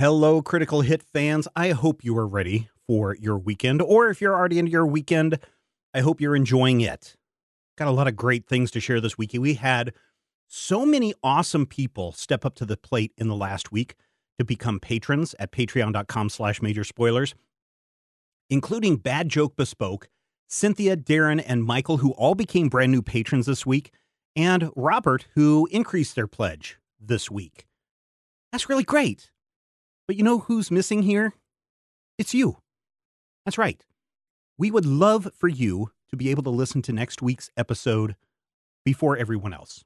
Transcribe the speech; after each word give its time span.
Hello, 0.00 0.42
Critical 0.42 0.82
Hit 0.82 1.02
fans. 1.02 1.48
I 1.56 1.70
hope 1.70 2.04
you 2.04 2.16
are 2.16 2.28
ready 2.28 2.68
for 2.86 3.16
your 3.16 3.36
weekend, 3.36 3.82
or 3.82 4.08
if 4.08 4.20
you're 4.20 4.32
already 4.32 4.60
into 4.60 4.70
your 4.70 4.86
weekend, 4.86 5.40
I 5.92 6.02
hope 6.02 6.20
you're 6.20 6.36
enjoying 6.36 6.80
it. 6.80 7.16
Got 7.76 7.88
a 7.88 7.90
lot 7.90 8.06
of 8.06 8.14
great 8.14 8.46
things 8.46 8.70
to 8.70 8.80
share 8.80 9.00
this 9.00 9.18
week. 9.18 9.32
We 9.34 9.54
had 9.54 9.92
so 10.46 10.86
many 10.86 11.14
awesome 11.24 11.66
people 11.66 12.12
step 12.12 12.44
up 12.44 12.54
to 12.54 12.64
the 12.64 12.76
plate 12.76 13.12
in 13.18 13.26
the 13.26 13.34
last 13.34 13.72
week 13.72 13.96
to 14.38 14.44
become 14.44 14.78
patrons 14.78 15.34
at 15.40 15.50
patreon.com 15.50 16.28
slash 16.28 16.62
major 16.62 16.84
spoilers, 16.84 17.34
including 18.48 18.98
Bad 18.98 19.28
Joke 19.28 19.56
Bespoke, 19.56 20.08
Cynthia, 20.46 20.96
Darren, 20.96 21.42
and 21.44 21.64
Michael, 21.64 21.96
who 21.96 22.12
all 22.12 22.36
became 22.36 22.68
brand 22.68 22.92
new 22.92 23.02
patrons 23.02 23.46
this 23.46 23.66
week, 23.66 23.92
and 24.36 24.70
Robert, 24.76 25.26
who 25.34 25.66
increased 25.72 26.14
their 26.14 26.28
pledge 26.28 26.78
this 27.00 27.32
week. 27.32 27.66
That's 28.52 28.68
really 28.68 28.84
great. 28.84 29.32
But 30.08 30.16
you 30.16 30.24
know 30.24 30.38
who's 30.38 30.70
missing 30.70 31.02
here? 31.02 31.34
It's 32.16 32.32
you. 32.32 32.56
That's 33.44 33.58
right. 33.58 33.84
We 34.56 34.70
would 34.70 34.86
love 34.86 35.28
for 35.34 35.48
you 35.48 35.90
to 36.08 36.16
be 36.16 36.30
able 36.30 36.42
to 36.44 36.50
listen 36.50 36.80
to 36.82 36.92
next 36.92 37.20
week's 37.20 37.50
episode 37.58 38.16
before 38.86 39.18
everyone 39.18 39.52
else. 39.52 39.84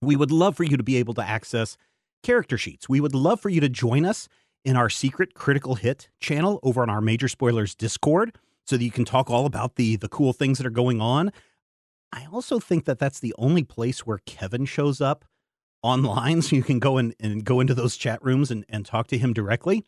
We 0.00 0.16
would 0.16 0.30
love 0.30 0.56
for 0.56 0.64
you 0.64 0.78
to 0.78 0.82
be 0.82 0.96
able 0.96 1.12
to 1.14 1.22
access 1.22 1.76
character 2.22 2.56
sheets. 2.56 2.88
We 2.88 3.00
would 3.00 3.14
love 3.14 3.38
for 3.38 3.50
you 3.50 3.60
to 3.60 3.68
join 3.68 4.06
us 4.06 4.26
in 4.64 4.74
our 4.74 4.88
secret 4.88 5.34
critical 5.34 5.74
hit 5.74 6.08
channel 6.18 6.58
over 6.62 6.82
on 6.82 6.88
our 6.88 7.02
major 7.02 7.28
spoilers 7.28 7.74
Discord 7.74 8.36
so 8.64 8.78
that 8.78 8.84
you 8.84 8.90
can 8.90 9.04
talk 9.04 9.30
all 9.30 9.44
about 9.44 9.76
the 9.76 9.96
the 9.96 10.08
cool 10.08 10.32
things 10.32 10.58
that 10.58 10.66
are 10.66 10.70
going 10.70 11.00
on. 11.00 11.30
I 12.10 12.26
also 12.32 12.58
think 12.58 12.86
that 12.86 12.98
that's 12.98 13.20
the 13.20 13.34
only 13.36 13.64
place 13.64 14.06
where 14.06 14.20
Kevin 14.24 14.64
shows 14.64 15.00
up 15.02 15.26
online 15.82 16.42
so 16.42 16.56
you 16.56 16.62
can 16.62 16.78
go 16.78 16.98
in 16.98 17.14
and 17.20 17.44
go 17.44 17.60
into 17.60 17.74
those 17.74 17.96
chat 17.96 18.22
rooms 18.24 18.50
and, 18.50 18.64
and 18.68 18.84
talk 18.84 19.06
to 19.08 19.18
him 19.18 19.32
directly. 19.32 19.84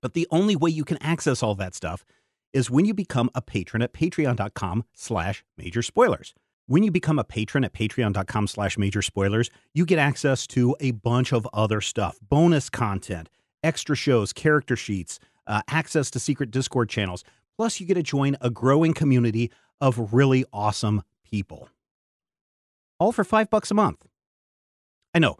But 0.00 0.14
the 0.14 0.28
only 0.30 0.56
way 0.56 0.70
you 0.70 0.84
can 0.84 0.98
access 1.02 1.42
all 1.42 1.54
that 1.56 1.74
stuff 1.74 2.04
is 2.52 2.70
when 2.70 2.84
you 2.84 2.94
become 2.94 3.30
a 3.34 3.42
patron 3.42 3.82
at 3.82 3.92
patreon.com 3.92 4.84
slash 4.94 5.44
major 5.58 5.82
spoilers. 5.82 6.34
When 6.68 6.82
you 6.82 6.90
become 6.90 7.18
a 7.18 7.24
patron 7.24 7.64
at 7.64 7.72
patreon.com 7.72 8.46
slash 8.48 8.76
major 8.76 9.02
spoilers, 9.02 9.50
you 9.72 9.86
get 9.86 9.98
access 9.98 10.46
to 10.48 10.74
a 10.80 10.90
bunch 10.90 11.32
of 11.32 11.46
other 11.52 11.80
stuff, 11.80 12.18
bonus 12.20 12.68
content, 12.70 13.28
extra 13.62 13.94
shows, 13.94 14.32
character 14.32 14.74
sheets, 14.74 15.20
uh, 15.46 15.62
access 15.68 16.10
to 16.10 16.18
secret 16.18 16.50
Discord 16.50 16.88
channels. 16.88 17.22
Plus, 17.56 17.80
you 17.80 17.86
get 17.86 17.94
to 17.94 18.02
join 18.02 18.36
a 18.40 18.50
growing 18.50 18.94
community 18.94 19.52
of 19.80 20.12
really 20.12 20.44
awesome 20.52 21.02
people. 21.24 21.68
All 22.98 23.12
for 23.12 23.24
five 23.24 23.50
bucks 23.50 23.70
a 23.70 23.74
month. 23.74 24.06
I 25.16 25.18
know 25.18 25.36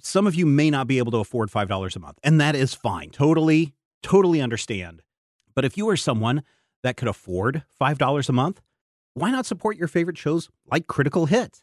some 0.00 0.26
of 0.26 0.34
you 0.34 0.46
may 0.46 0.68
not 0.68 0.88
be 0.88 0.98
able 0.98 1.12
to 1.12 1.18
afford 1.18 1.48
$5 1.48 1.94
a 1.94 1.98
month, 2.00 2.18
and 2.24 2.40
that 2.40 2.56
is 2.56 2.74
fine. 2.74 3.10
Totally, 3.10 3.72
totally 4.02 4.40
understand. 4.40 5.00
But 5.54 5.64
if 5.64 5.76
you 5.76 5.88
are 5.90 5.96
someone 5.96 6.42
that 6.82 6.96
could 6.96 7.06
afford 7.06 7.62
$5 7.80 8.28
a 8.28 8.32
month, 8.32 8.60
why 9.14 9.30
not 9.30 9.46
support 9.46 9.76
your 9.76 9.86
favorite 9.86 10.18
shows 10.18 10.50
like 10.68 10.88
Critical 10.88 11.26
Hit? 11.26 11.62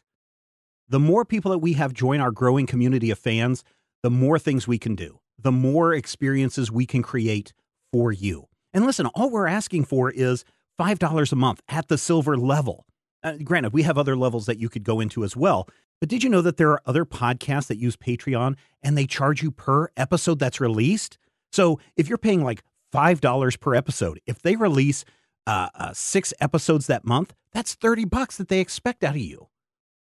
The 0.88 0.98
more 0.98 1.26
people 1.26 1.50
that 1.50 1.58
we 1.58 1.74
have 1.74 1.92
join 1.92 2.20
our 2.20 2.30
growing 2.30 2.64
community 2.64 3.10
of 3.10 3.18
fans, 3.18 3.62
the 4.02 4.10
more 4.10 4.38
things 4.38 4.66
we 4.66 4.78
can 4.78 4.94
do, 4.94 5.20
the 5.38 5.52
more 5.52 5.92
experiences 5.92 6.72
we 6.72 6.86
can 6.86 7.02
create 7.02 7.52
for 7.92 8.10
you. 8.10 8.48
And 8.72 8.86
listen, 8.86 9.04
all 9.08 9.28
we're 9.28 9.46
asking 9.46 9.84
for 9.84 10.10
is 10.10 10.46
$5 10.80 11.32
a 11.32 11.36
month 11.36 11.60
at 11.68 11.88
the 11.88 11.98
silver 11.98 12.38
level. 12.38 12.86
Uh, 13.24 13.38
granted, 13.42 13.72
we 13.72 13.82
have 13.82 13.96
other 13.96 14.16
levels 14.16 14.44
that 14.46 14.58
you 14.58 14.68
could 14.68 14.84
go 14.84 15.00
into 15.00 15.24
as 15.24 15.34
well. 15.34 15.66
But 15.98 16.10
did 16.10 16.22
you 16.22 16.28
know 16.28 16.42
that 16.42 16.58
there 16.58 16.70
are 16.70 16.82
other 16.84 17.06
podcasts 17.06 17.68
that 17.68 17.78
use 17.78 17.96
Patreon 17.96 18.56
and 18.82 18.96
they 18.96 19.06
charge 19.06 19.42
you 19.42 19.50
per 19.50 19.88
episode 19.96 20.38
that's 20.38 20.60
released? 20.60 21.16
So 21.50 21.80
if 21.96 22.08
you're 22.08 22.18
paying 22.18 22.44
like 22.44 22.62
$5 22.92 23.60
per 23.60 23.74
episode, 23.74 24.20
if 24.26 24.42
they 24.42 24.56
release 24.56 25.04
uh, 25.46 25.68
uh, 25.74 25.92
six 25.94 26.34
episodes 26.40 26.86
that 26.86 27.06
month, 27.06 27.32
that's 27.52 27.74
30 27.74 28.04
bucks 28.04 28.36
that 28.36 28.48
they 28.48 28.60
expect 28.60 29.02
out 29.02 29.14
of 29.14 29.20
you. 29.22 29.48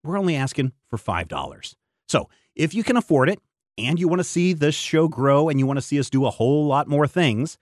We're 0.04 0.18
only 0.18 0.36
asking 0.36 0.72
for 0.90 0.98
$5. 0.98 1.76
So 2.08 2.30
if 2.56 2.74
you 2.74 2.84
can 2.84 2.96
afford 2.96 3.30
it 3.30 3.40
and 3.78 4.00
you 4.00 4.08
want 4.08 4.20
to 4.20 4.24
see 4.24 4.54
this 4.54 4.76
show 4.76 5.10
grow 5.10 5.50
and 5.50 5.60
you 5.60 5.66
want 5.66 5.78
to 5.78 5.82
see 5.82 6.00
us 6.00 6.10
do 6.10 6.26
a 6.26 6.32
whole 6.32 6.66
lot 6.66 6.88
more 6.88 7.08
things, 7.08 7.58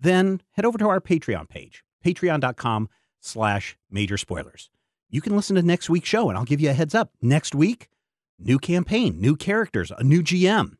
then 0.00 0.40
head 0.52 0.64
over 0.64 0.78
to 0.78 0.88
our 0.88 1.00
Patreon 1.00 1.48
page, 1.48 1.84
patreon.com 2.04 2.88
slash 3.20 3.76
major 3.90 4.16
spoilers 4.16 4.70
you 5.14 5.20
can 5.20 5.36
listen 5.36 5.54
to 5.54 5.62
next 5.62 5.88
week's 5.88 6.08
show 6.08 6.28
and 6.28 6.36
I'll 6.36 6.44
give 6.44 6.60
you 6.60 6.70
a 6.70 6.72
heads 6.72 6.92
up. 6.92 7.12
Next 7.22 7.54
week, 7.54 7.88
new 8.36 8.58
campaign, 8.58 9.20
new 9.20 9.36
characters, 9.36 9.92
a 9.96 10.02
new 10.02 10.24
GM. 10.24 10.72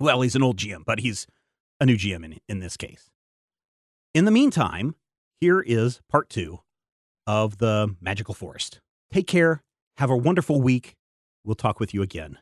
Well, 0.00 0.22
he's 0.22 0.34
an 0.34 0.42
old 0.42 0.56
GM, 0.56 0.84
but 0.84 0.98
he's 0.98 1.28
a 1.80 1.86
new 1.86 1.96
GM 1.96 2.24
in, 2.24 2.38
in 2.48 2.58
this 2.58 2.76
case. 2.76 3.10
In 4.12 4.24
the 4.24 4.32
meantime, 4.32 4.96
here 5.40 5.60
is 5.60 6.00
part 6.10 6.28
two 6.28 6.58
of 7.28 7.58
the 7.58 7.94
Magical 8.00 8.34
Forest. 8.34 8.80
Take 9.12 9.28
care. 9.28 9.62
Have 9.98 10.10
a 10.10 10.16
wonderful 10.16 10.60
week. 10.60 10.96
We'll 11.44 11.54
talk 11.54 11.78
with 11.78 11.94
you 11.94 12.02
again. 12.02 12.38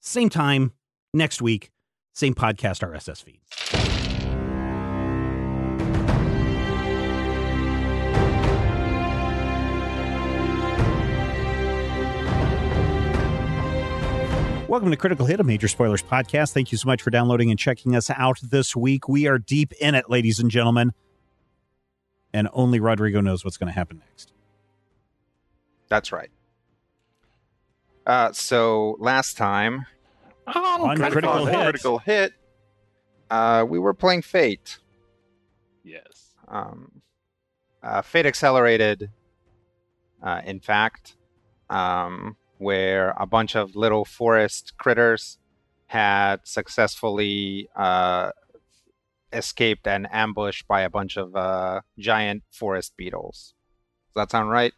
Same 0.00 0.30
time 0.30 0.72
next 1.12 1.42
week, 1.42 1.70
same 2.14 2.34
podcast 2.34 2.80
RSS 2.80 3.22
feed. 3.22 3.40
Welcome 14.68 14.90
to 14.90 14.98
Critical 14.98 15.24
Hit, 15.24 15.40
a 15.40 15.44
Major 15.44 15.66
Spoilers 15.66 16.02
podcast. 16.02 16.52
Thank 16.52 16.72
you 16.72 16.76
so 16.76 16.86
much 16.86 17.00
for 17.00 17.08
downloading 17.08 17.48
and 17.48 17.58
checking 17.58 17.96
us 17.96 18.10
out 18.10 18.38
this 18.42 18.76
week. 18.76 19.08
We 19.08 19.26
are 19.26 19.38
deep 19.38 19.72
in 19.80 19.94
it, 19.94 20.10
ladies 20.10 20.38
and 20.40 20.50
gentlemen. 20.50 20.92
And 22.34 22.50
only 22.52 22.78
Rodrigo 22.78 23.22
knows 23.22 23.46
what's 23.46 23.56
going 23.56 23.68
to 23.68 23.72
happen 23.72 24.02
next. 24.06 24.34
That's 25.88 26.12
right. 26.12 26.30
Uh, 28.06 28.32
so 28.32 28.98
last 29.00 29.38
time 29.38 29.86
on, 30.46 30.56
on 30.82 30.96
Critical, 30.98 31.12
critical, 31.12 31.46
Hit, 31.46 31.62
critical 31.62 31.98
Hit 31.98 32.32
uh, 33.30 33.64
we 33.66 33.78
were 33.78 33.94
playing 33.94 34.20
Fate. 34.20 34.80
Yes. 35.82 36.34
Um, 36.46 37.00
uh, 37.82 38.02
Fate 38.02 38.26
Accelerated, 38.26 39.10
uh, 40.22 40.42
in 40.44 40.60
fact. 40.60 41.16
Um, 41.70 42.36
where 42.58 43.14
a 43.18 43.26
bunch 43.26 43.56
of 43.56 43.74
little 43.74 44.04
forest 44.04 44.74
critters 44.78 45.38
had 45.86 46.40
successfully 46.44 47.68
uh, 47.74 48.30
escaped 49.32 49.86
an 49.86 50.06
ambush 50.10 50.62
by 50.68 50.82
a 50.82 50.90
bunch 50.90 51.16
of 51.16 51.34
uh, 51.34 51.80
giant 51.98 52.42
forest 52.50 52.92
beetles. 52.96 53.54
Does 54.08 54.22
that 54.22 54.30
sound 54.30 54.50
right? 54.50 54.72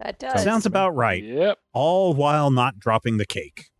That 0.00 0.18
does. 0.18 0.42
Sounds 0.42 0.66
about 0.66 0.94
right. 0.96 1.22
Yep. 1.22 1.58
All 1.72 2.14
while 2.14 2.50
not 2.50 2.78
dropping 2.78 3.16
the 3.16 3.26
cake. 3.26 3.70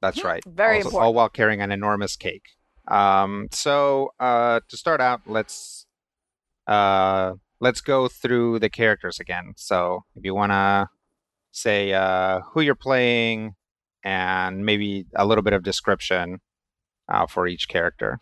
That's 0.00 0.24
right. 0.24 0.42
Very 0.44 0.78
also, 0.78 0.88
important. 0.88 1.06
All 1.06 1.14
while 1.14 1.28
carrying 1.28 1.60
an 1.60 1.70
enormous 1.70 2.16
cake. 2.16 2.56
Um, 2.88 3.48
so 3.52 4.12
uh, 4.18 4.60
to 4.68 4.76
start 4.76 5.00
out, 5.00 5.20
let's 5.26 5.86
uh, 6.66 7.34
let's 7.60 7.80
go 7.80 8.08
through 8.08 8.58
the 8.58 8.68
characters 8.68 9.20
again. 9.20 9.54
So 9.56 10.04
if 10.16 10.24
you 10.24 10.34
want 10.34 10.50
to 10.50 10.88
say 11.52 11.92
uh, 11.92 12.40
who 12.52 12.60
you're 12.62 12.74
playing 12.74 13.52
and 14.02 14.66
maybe 14.66 15.04
a 15.14 15.24
little 15.24 15.42
bit 15.42 15.52
of 15.52 15.62
description 15.62 16.38
uh, 17.08 17.26
for 17.26 17.46
each 17.46 17.68
character. 17.68 18.18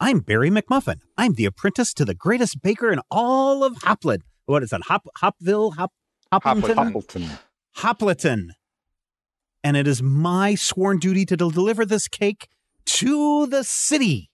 I'm 0.00 0.20
Barry 0.20 0.50
McMuffin. 0.50 1.00
I'm 1.16 1.34
the 1.34 1.44
apprentice 1.46 1.92
to 1.94 2.04
the 2.04 2.14
greatest 2.14 2.62
baker 2.62 2.90
in 2.90 3.00
all 3.10 3.64
of 3.64 3.74
Hopland. 3.78 4.20
What 4.46 4.62
is 4.62 4.70
that? 4.70 4.82
Hop 4.84 5.06
Hopville? 5.22 5.74
Hop 5.76 5.92
Hoplington? 6.32 6.74
Hoplington. 6.92 7.38
Hopliton. 7.78 8.48
And 9.64 9.76
it 9.76 9.88
is 9.88 10.02
my 10.02 10.54
sworn 10.54 10.98
duty 10.98 11.24
to 11.26 11.36
deliver 11.36 11.84
this 11.84 12.08
cake 12.08 12.48
to 12.86 13.46
the 13.46 13.64
city. 13.64 14.30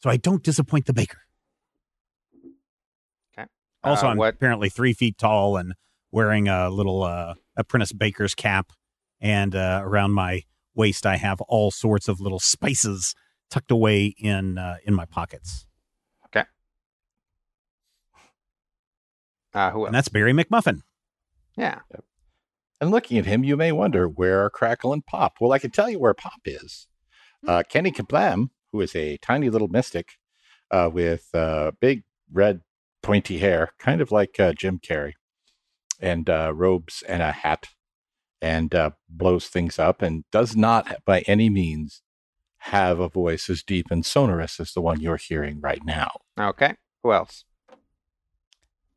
So 0.00 0.10
I 0.10 0.16
don't 0.18 0.42
disappoint 0.42 0.86
the 0.86 0.92
baker. 0.92 1.18
Okay. 3.32 3.48
Also, 3.82 4.06
Uh, 4.06 4.10
I'm 4.10 4.16
what 4.18 4.34
apparently 4.34 4.68
three 4.68 4.92
feet 4.92 5.16
tall 5.18 5.56
and 5.56 5.72
wearing 6.10 6.48
a 6.48 6.70
little 6.70 7.02
uh, 7.02 7.34
apprentice 7.56 7.92
baker's 7.92 8.34
cap. 8.34 8.72
And 9.20 9.54
uh, 9.54 9.80
around 9.82 10.12
my 10.12 10.42
waist, 10.74 11.06
I 11.06 11.16
have 11.16 11.40
all 11.42 11.70
sorts 11.70 12.08
of 12.08 12.20
little 12.20 12.38
spices 12.38 13.14
tucked 13.50 13.70
away 13.70 14.14
in 14.18 14.58
uh, 14.58 14.76
in 14.84 14.94
my 14.94 15.04
pockets. 15.06 15.66
Okay. 16.26 16.46
Uh, 19.54 19.70
who 19.70 19.86
And 19.86 19.94
that's 19.94 20.08
Barry 20.08 20.32
McMuffin. 20.32 20.82
Yeah. 21.56 21.80
And 22.80 22.90
looking 22.92 23.18
at 23.18 23.26
him, 23.26 23.42
you 23.42 23.56
may 23.56 23.72
wonder 23.72 24.08
where 24.08 24.44
are 24.44 24.50
Crackle 24.50 24.92
and 24.92 25.04
Pop? 25.04 25.38
Well, 25.40 25.52
I 25.52 25.58
can 25.58 25.72
tell 25.72 25.90
you 25.90 25.98
where 25.98 26.14
Pop 26.14 26.40
is. 26.44 26.86
Uh, 27.46 27.64
Kenny 27.68 27.90
Kablam, 27.90 28.50
who 28.72 28.80
is 28.80 28.94
a 28.94 29.16
tiny 29.18 29.50
little 29.50 29.68
mystic 29.68 30.12
uh, 30.70 30.88
with 30.92 31.28
uh, 31.34 31.72
big 31.80 32.04
red 32.32 32.60
pointy 33.02 33.38
hair, 33.38 33.70
kind 33.78 34.00
of 34.00 34.12
like 34.12 34.38
uh, 34.38 34.52
Jim 34.52 34.78
Carrey, 34.78 35.12
and 35.98 36.28
uh, 36.28 36.52
robes 36.54 37.02
and 37.08 37.22
a 37.22 37.32
hat, 37.32 37.68
and 38.40 38.74
uh, 38.74 38.90
blows 39.08 39.46
things 39.48 39.78
up 39.78 40.02
and 40.02 40.24
does 40.30 40.56
not 40.56 41.04
by 41.04 41.20
any 41.20 41.50
means 41.50 42.02
have 42.62 42.98
a 42.98 43.08
voice 43.08 43.48
as 43.48 43.62
deep 43.62 43.86
and 43.90 44.04
sonorous 44.04 44.60
as 44.60 44.72
the 44.72 44.80
one 44.80 45.00
you're 45.00 45.16
hearing 45.16 45.60
right 45.60 45.84
now. 45.84 46.10
Okay. 46.38 46.74
Who 47.02 47.12
else? 47.12 47.44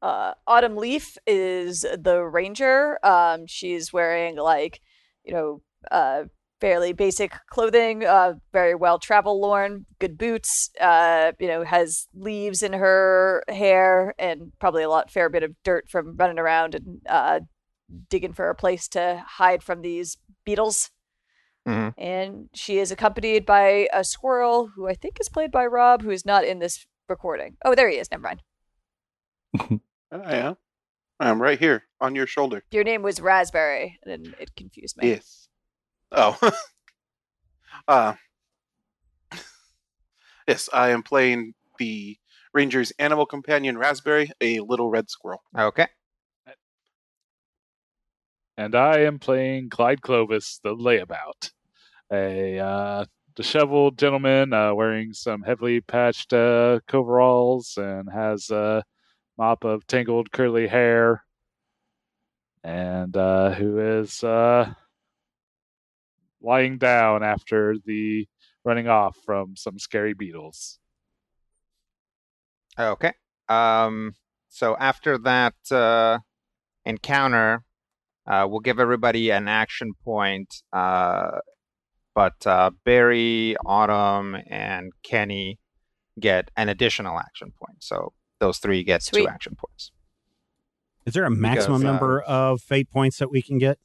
Uh, 0.01 0.33
Autumn 0.47 0.77
Leaf 0.77 1.17
is 1.27 1.81
the 1.81 2.23
ranger. 2.23 2.97
Um, 3.05 3.45
she's 3.45 3.93
wearing 3.93 4.35
like, 4.35 4.81
you 5.23 5.33
know, 5.33 5.61
uh, 5.91 6.23
fairly 6.61 6.93
basic 6.93 7.33
clothing, 7.49 8.05
uh, 8.05 8.35
very 8.53 8.75
well 8.75 8.99
travel 8.99 9.41
worn, 9.41 9.85
good 9.99 10.17
boots. 10.17 10.69
Uh, 10.79 11.33
you 11.39 11.47
know, 11.47 11.63
has 11.63 12.07
leaves 12.13 12.61
in 12.63 12.73
her 12.73 13.43
hair 13.49 14.13
and 14.17 14.51
probably 14.59 14.83
a 14.83 14.89
lot 14.89 15.11
fair 15.11 15.27
bit 15.27 15.43
of 15.43 15.51
dirt 15.63 15.89
from 15.89 16.15
running 16.15 16.39
around 16.39 16.75
and 16.75 17.01
uh, 17.09 17.39
digging 18.09 18.31
for 18.33 18.49
a 18.49 18.55
place 18.55 18.87
to 18.89 19.23
hide 19.27 19.63
from 19.63 19.81
these 19.81 20.17
beetles. 20.45 20.91
Mhm. 21.67 21.93
And 21.97 22.49
she 22.53 22.79
is 22.79 22.91
accompanied 22.91 23.45
by 23.45 23.87
a 23.91 24.03
squirrel 24.03 24.67
who 24.75 24.87
I 24.87 24.93
think 24.93 25.17
is 25.19 25.29
played 25.29 25.51
by 25.51 25.65
Rob, 25.65 26.01
who 26.01 26.09
is 26.09 26.25
not 26.25 26.43
in 26.45 26.59
this 26.59 26.85
recording. 27.09 27.57
Oh, 27.65 27.75
there 27.75 27.89
he 27.89 27.97
is. 27.97 28.09
Never 28.09 28.23
mind. 28.23 28.41
I 30.11 30.35
am. 30.37 30.57
I'm 31.19 31.39
right 31.41 31.59
here 31.59 31.83
on 31.99 32.15
your 32.15 32.25
shoulder. 32.25 32.63
Your 32.71 32.83
name 32.83 33.03
was 33.03 33.21
Raspberry, 33.21 33.99
and 34.03 34.35
it 34.39 34.55
confused 34.55 34.97
me. 34.97 35.09
Yes. 35.09 35.40
Oh. 36.11 36.37
uh, 37.87 38.13
yes, 40.47 40.69
I 40.73 40.89
am 40.89 41.03
playing 41.03 41.53
the 41.77 42.17
Ranger's 42.53 42.91
animal 42.99 43.25
companion, 43.25 43.77
Raspberry, 43.77 44.29
a 44.41 44.59
little 44.59 44.89
red 44.89 45.09
squirrel. 45.09 45.43
Okay. 45.57 45.87
And 48.57 48.75
I 48.75 48.99
am 48.99 49.17
playing 49.17 49.69
Clyde 49.69 50.01
Clovis, 50.01 50.59
the 50.63 50.75
layabout, 50.75 51.51
a 52.11 52.59
uh, 52.59 53.05
disheveled 53.35 53.97
gentleman 53.97 54.53
uh, 54.53 54.73
wearing 54.75 55.13
some 55.13 55.41
heavily 55.41 55.81
patched 55.81 56.33
uh, 56.33 56.79
coveralls 56.87 57.77
and 57.77 58.09
has 58.11 58.49
a 58.51 58.83
mop 59.37 59.63
of 59.63 59.87
tangled 59.87 60.31
curly 60.31 60.67
hair, 60.67 61.23
and 62.63 63.15
uh, 63.15 63.51
who 63.51 63.79
is 63.79 64.23
uh, 64.23 64.71
lying 66.41 66.77
down 66.77 67.23
after 67.23 67.75
the 67.85 68.27
running 68.63 68.87
off 68.87 69.17
from 69.25 69.55
some 69.55 69.79
scary 69.79 70.13
beetles. 70.13 70.79
Okay. 72.79 73.13
Um. 73.49 74.15
So 74.49 74.75
after 74.77 75.17
that 75.19 75.53
uh, 75.71 76.19
encounter, 76.85 77.63
uh, 78.27 78.45
we'll 78.49 78.59
give 78.59 78.79
everybody 78.79 79.29
an 79.29 79.47
action 79.47 79.93
point. 80.03 80.63
Uh, 80.73 81.39
but 82.13 82.45
uh, 82.45 82.71
Barry, 82.83 83.55
Autumn, 83.65 84.35
and 84.47 84.91
Kenny 85.03 85.59
get 86.19 86.51
an 86.57 86.69
additional 86.69 87.17
action 87.17 87.53
point. 87.57 87.77
So 87.79 88.13
those 88.39 88.57
three 88.57 88.83
get 88.83 89.03
two 89.03 89.27
action 89.27 89.55
points. 89.55 89.91
Is 91.05 91.13
there 91.13 91.25
a 91.25 91.31
maximum 91.31 91.81
Because, 91.81 91.83
uh, 91.83 91.91
number 91.91 92.21
of 92.21 92.61
fate 92.61 92.91
points 92.91 93.17
that 93.19 93.31
we 93.31 93.41
can 93.41 93.57
get? 93.57 93.79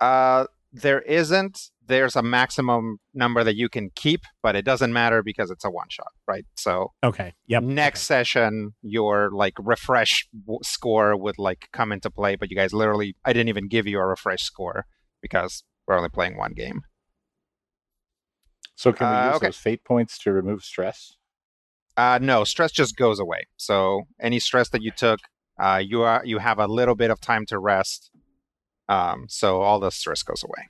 Uh, 0.00 0.46
there 0.72 1.00
isn't. 1.02 1.70
There's 1.86 2.16
a 2.16 2.22
maximum 2.22 2.98
number 3.12 3.44
that 3.44 3.56
you 3.56 3.68
can 3.68 3.90
keep, 3.94 4.22
but 4.42 4.56
it 4.56 4.64
doesn't 4.64 4.92
matter 4.92 5.22
because 5.22 5.50
it's 5.50 5.64
a 5.64 5.70
one 5.70 5.88
shot, 5.90 6.12
right? 6.26 6.44
So 6.56 6.92
Okay. 7.02 7.34
Yep. 7.46 7.62
next 7.64 8.02
session, 8.02 8.72
your 8.82 9.30
like 9.32 9.54
refresh 9.58 10.26
w- 10.46 10.60
score 10.62 11.16
would 11.16 11.38
like 11.38 11.68
come 11.72 11.92
into 11.92 12.10
play, 12.10 12.36
but 12.36 12.50
you 12.50 12.56
guys 12.56 12.72
literally, 12.72 13.16
I 13.24 13.32
didn't 13.32 13.48
even 13.48 13.68
give 13.68 13.86
you 13.86 13.98
a 13.98 14.06
refresh 14.06 14.42
score 14.42 14.86
because 15.20 15.62
we're 15.86 15.96
only 15.96 16.08
playing 16.08 16.36
one 16.38 16.52
game. 16.54 16.80
So 18.76 18.92
can 18.92 19.08
we 19.08 19.14
Uh, 19.14 19.26
use 19.26 19.36
okay. 19.36 19.46
those 19.46 19.56
fate 19.56 19.84
points 19.84 20.18
to 20.18 20.32
remove 20.32 20.62
stress? 20.62 21.12
Uh, 21.96 22.18
no, 22.20 22.44
stress 22.44 22.72
just 22.72 22.96
goes 22.96 23.20
away. 23.20 23.44
So 23.56 24.02
any 24.20 24.40
stress 24.40 24.68
that 24.70 24.82
you 24.82 24.90
took, 24.90 25.20
uh, 25.60 25.80
you 25.84 26.02
are 26.02 26.22
you 26.24 26.38
have 26.38 26.58
a 26.58 26.66
little 26.66 26.96
bit 26.96 27.10
of 27.10 27.20
time 27.20 27.46
to 27.46 27.58
rest. 27.58 28.10
Um, 28.88 29.26
so 29.28 29.60
all 29.62 29.78
the 29.80 29.90
stress 29.90 30.22
goes 30.22 30.42
away. 30.42 30.68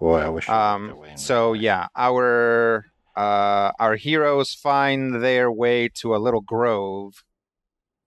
Boy, 0.00 0.20
I 0.20 0.28
wish. 0.30 0.48
Um, 0.48 0.88
go 0.88 1.14
so 1.16 1.52
with 1.52 1.60
yeah, 1.60 1.88
our 1.94 2.86
uh, 3.16 3.72
our 3.78 3.96
heroes 3.96 4.54
find 4.54 5.22
their 5.22 5.52
way 5.52 5.90
to 5.96 6.16
a 6.16 6.18
little 6.18 6.40
grove 6.40 7.22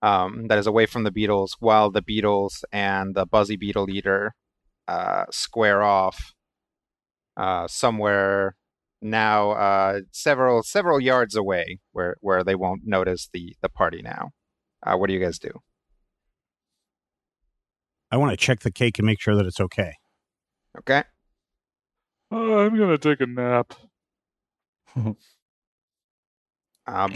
um, 0.02 0.48
that 0.48 0.58
is 0.58 0.66
away 0.66 0.86
from 0.86 1.04
the 1.04 1.12
beetles, 1.12 1.56
while 1.60 1.90
the 1.90 2.02
beetles 2.02 2.64
and 2.72 3.14
the 3.14 3.24
buzzy 3.24 3.56
beetle 3.56 3.88
eater 3.88 4.34
uh, 4.88 5.26
square 5.30 5.82
off 5.84 6.34
uh, 7.36 7.68
somewhere 7.68 8.56
now 9.00 9.52
uh, 9.52 10.00
several 10.10 10.64
several 10.64 11.00
yards 11.00 11.36
away, 11.36 11.78
where 11.92 12.16
where 12.20 12.42
they 12.42 12.56
won't 12.56 12.82
notice 12.84 13.28
the 13.32 13.54
the 13.62 13.68
party 13.68 14.02
now. 14.02 14.30
Uh, 14.84 14.96
what 14.96 15.06
do 15.06 15.14
you 15.14 15.20
guys 15.20 15.38
do? 15.38 15.60
I 18.10 18.16
want 18.16 18.32
to 18.32 18.36
check 18.36 18.60
the 18.60 18.72
cake 18.72 18.98
and 18.98 19.06
make 19.06 19.20
sure 19.20 19.36
that 19.36 19.46
it's 19.46 19.60
okay. 19.60 19.92
Okay. 20.76 21.04
Oh, 22.36 22.58
I'm 22.58 22.76
gonna 22.76 22.98
take 22.98 23.20
a 23.20 23.26
nap. 23.26 23.74
Uh, 24.96 25.12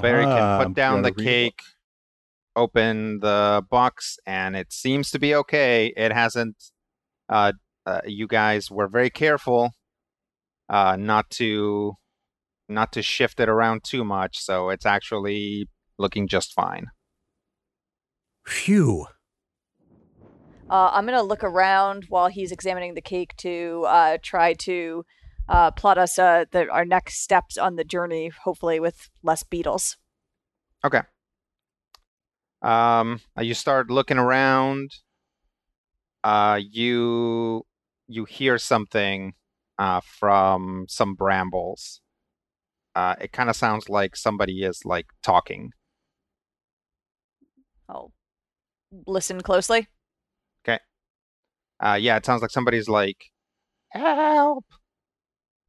Barry 0.01 0.25
Ah, 0.25 0.59
can 0.59 0.69
put 0.69 0.77
down 0.77 1.03
the 1.03 1.11
wanna 1.11 1.25
cake, 1.25 1.61
open 2.55 3.19
the 3.19 3.67
box, 3.69 4.21
and 4.27 4.57
it 4.57 4.73
seems 4.73 5.11
to 5.11 5.19
be 5.19 5.35
okay. 5.35 5.93
It 5.97 6.13
hasn't. 6.13 6.55
Uh, 7.29 7.55
uh, 7.85 8.03
you 8.07 8.29
guys 8.29 8.71
were 8.71 8.87
very 8.87 9.11
careful, 9.11 9.73
uh, 10.69 10.95
not 10.97 11.31
to, 11.31 11.95
not 12.69 12.93
to 12.93 13.03
shift 13.03 13.41
it 13.41 13.49
around 13.49 13.83
too 13.83 14.05
much, 14.05 14.39
so 14.39 14.71
it's 14.71 14.87
actually 14.87 15.69
looking 15.99 16.29
just 16.29 16.53
fine. 16.53 16.87
Phew. 18.47 19.09
Uh, 20.71 20.91
I'm 20.93 21.07
gonna 21.07 21.23
look 21.23 21.45
around 21.45 22.07
while 22.09 22.29
he's 22.29 22.53
examining 22.53 22.95
the 22.95 23.01
cake 23.01 23.35
to 23.39 23.85
uh, 23.89 24.19
try 24.23 24.53
to 24.55 25.05
uh, 25.49 25.71
plot 25.71 25.97
us 25.97 26.19
uh, 26.19 26.45
the, 26.51 26.69
our 26.69 26.85
next 26.85 27.23
steps 27.23 27.57
on 27.57 27.77
the 27.77 27.85
journey, 27.85 28.31
hopefully 28.45 28.79
with 28.79 29.09
less 29.23 29.43
beetles. 29.43 29.97
Okay. 30.85 31.03
Um, 32.61 33.21
uh, 33.37 33.43
you 33.43 33.55
start 33.55 33.91
looking 33.91 34.19
around. 34.19 34.91
Uh, 36.23 36.61
you 36.61 37.65
you 38.09 38.25
hear 38.25 38.59
something 38.59 39.35
uh, 39.79 40.01
from 40.05 40.87
some 40.89 41.15
brambles. 41.15 42.01
Uh, 42.95 43.15
it 43.21 43.33
kind 43.33 43.49
of 43.49 43.57
sounds 43.57 43.89
like 43.89 44.17
somebody 44.17 44.65
is 44.65 44.85
like 44.85 45.07
talking. 45.23 45.71
I'll 47.89 48.13
listen 49.07 49.41
closely. 49.41 49.87
Uh, 51.81 51.99
yeah, 52.01 52.17
it 52.17 52.27
sounds 52.27 52.43
like 52.43 52.51
somebody's 52.51 52.89
like, 52.89 53.31
"Help! 53.91 54.65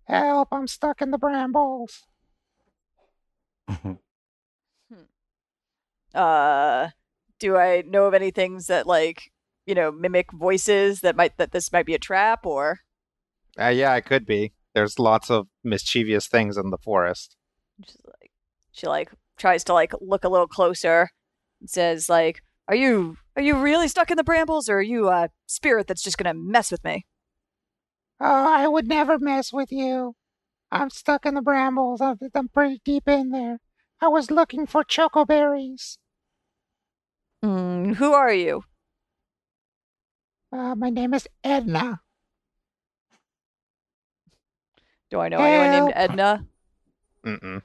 Help! 0.06 0.48
I'm 0.52 0.68
stuck 0.68 1.02
in 1.02 1.12
the 1.12 1.18
brambles." 1.18 2.04
Uh, 6.14 6.90
do 7.40 7.56
I 7.56 7.84
know 7.86 8.06
of 8.06 8.14
any 8.14 8.32
things 8.32 8.68
that 8.68 8.88
like 8.88 9.32
you 9.66 9.76
know 9.76 9.92
mimic 9.92 10.32
voices 10.32 11.02
that 11.02 11.16
might 11.16 11.38
that 11.38 11.52
this 11.52 11.72
might 11.72 11.86
be 11.86 11.94
a 11.94 12.00
trap 12.00 12.46
or? 12.46 12.80
Uh, 13.60 13.68
yeah, 13.68 13.96
it 13.96 14.06
could 14.06 14.26
be. 14.26 14.54
There's 14.74 15.00
lots 15.00 15.30
of 15.30 15.48
mischievous 15.64 16.28
things 16.28 16.58
in 16.58 16.70
the 16.70 16.78
forest. 16.78 17.36
She's 17.86 17.98
like, 18.06 18.32
she 18.72 18.88
like 18.88 19.12
tries 19.38 19.64
to 19.66 19.74
like 19.74 19.94
look 20.02 20.24
a 20.24 20.30
little 20.30 20.48
closer 20.48 21.10
and 21.60 21.70
says 21.70 22.10
like, 22.10 22.42
"Are 22.70 22.76
you 22.76 23.18
are 23.36 23.42
you 23.42 23.60
really 23.60 23.88
stuck 23.88 24.12
in 24.12 24.18
the 24.18 24.24
brambles, 24.24 24.70
or 24.70 24.78
are 24.78 24.82
you 24.82 25.10
a 25.10 25.30
spirit 25.48 25.88
that's 25.88 26.04
just 26.04 26.20
gonna 26.20 26.36
mess 26.36 26.72
with 26.72 26.84
me?" 26.84 27.08
Oh, 28.20 28.54
I 28.54 28.68
would 28.68 28.88
never 28.88 29.18
mess 29.18 29.52
with 29.52 29.72
you. 29.72 30.16
I'm 30.72 30.92
stuck 30.92 31.26
in 31.26 31.34
the 31.34 31.42
brambles. 31.42 32.00
I'm, 32.00 32.18
I'm 32.36 32.50
pretty 32.50 32.80
deep 32.86 33.08
in 33.08 33.32
there. 33.32 33.60
I 34.00 34.08
was 34.08 34.30
looking 34.30 34.68
for 34.68 34.84
chocoberries. 34.84 35.98
Mm, 37.44 37.96
who 37.96 38.14
are 38.14 38.34
you? 38.34 38.64
Uh, 40.52 40.76
my 40.76 40.92
name 40.92 41.16
is 41.16 41.28
Edna. 41.44 42.02
Do 45.10 45.20
I 45.20 45.30
know 45.30 45.42
anyone 45.42 45.72
named 45.72 45.94
Edna? 45.96 46.46
Mm-mm. 47.26 47.64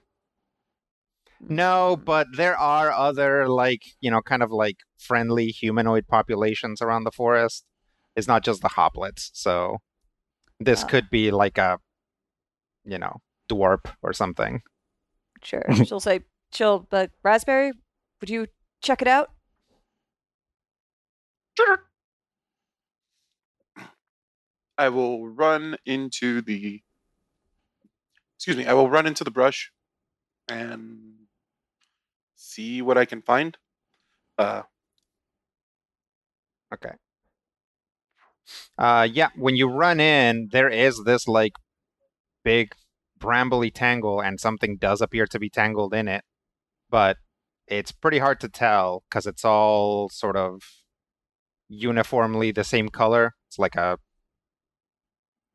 No, 1.48 1.96
but 1.96 2.26
there 2.36 2.56
are 2.56 2.90
other 2.90 3.48
like 3.48 3.82
you 4.00 4.10
know, 4.10 4.22
kind 4.22 4.42
of 4.42 4.50
like 4.50 4.76
friendly 4.98 5.48
humanoid 5.48 6.06
populations 6.08 6.80
around 6.80 7.04
the 7.04 7.10
forest. 7.10 7.64
It's 8.16 8.28
not 8.28 8.44
just 8.44 8.62
the 8.62 8.68
hoplets. 8.68 9.30
So 9.34 9.78
this 10.60 10.84
Ah. 10.84 10.86
could 10.86 11.10
be 11.10 11.30
like 11.30 11.58
a, 11.58 11.78
you 12.84 12.98
know, 12.98 13.18
dwarf 13.50 13.80
or 14.02 14.12
something. 14.12 14.62
Sure. 15.42 15.64
She'll 15.84 16.00
say, 16.00 16.20
"She'll, 16.52 16.80
but 16.90 17.10
Raspberry, 17.22 17.72
would 18.20 18.30
you 18.30 18.46
check 18.82 19.02
it 19.02 19.08
out?" 19.08 19.30
Sure. 21.56 21.84
I 24.76 24.88
will 24.88 25.28
run 25.28 25.76
into 25.86 26.40
the. 26.40 26.82
Excuse 28.36 28.56
me. 28.56 28.66
I 28.66 28.72
will 28.74 28.90
run 28.90 29.06
into 29.06 29.22
the 29.24 29.30
brush, 29.30 29.70
and 30.48 31.13
see 32.44 32.82
what 32.82 32.98
I 32.98 33.04
can 33.04 33.22
find. 33.22 33.56
Uh, 34.38 34.62
Okay. 36.72 36.94
Uh, 38.76 39.06
yeah, 39.10 39.28
when 39.36 39.56
you 39.56 39.68
run 39.68 40.00
in, 40.00 40.48
there 40.50 40.68
is 40.68 41.04
this 41.04 41.28
like 41.28 41.52
big 42.42 42.74
brambly 43.18 43.72
tangle, 43.72 44.20
and 44.20 44.40
something 44.40 44.76
does 44.76 45.00
appear 45.00 45.26
to 45.26 45.38
be 45.38 45.48
tangled 45.48 45.94
in 45.94 46.08
it, 46.08 46.24
but 46.90 47.18
it's 47.66 47.92
pretty 47.92 48.18
hard 48.18 48.40
to 48.40 48.48
tell 48.48 49.04
because 49.08 49.26
it's 49.26 49.44
all 49.44 50.08
sort 50.10 50.36
of 50.36 50.62
uniformly 51.68 52.50
the 52.50 52.64
same 52.64 52.88
color. 52.88 53.34
It's 53.48 53.58
like 53.58 53.76
a 53.76 53.98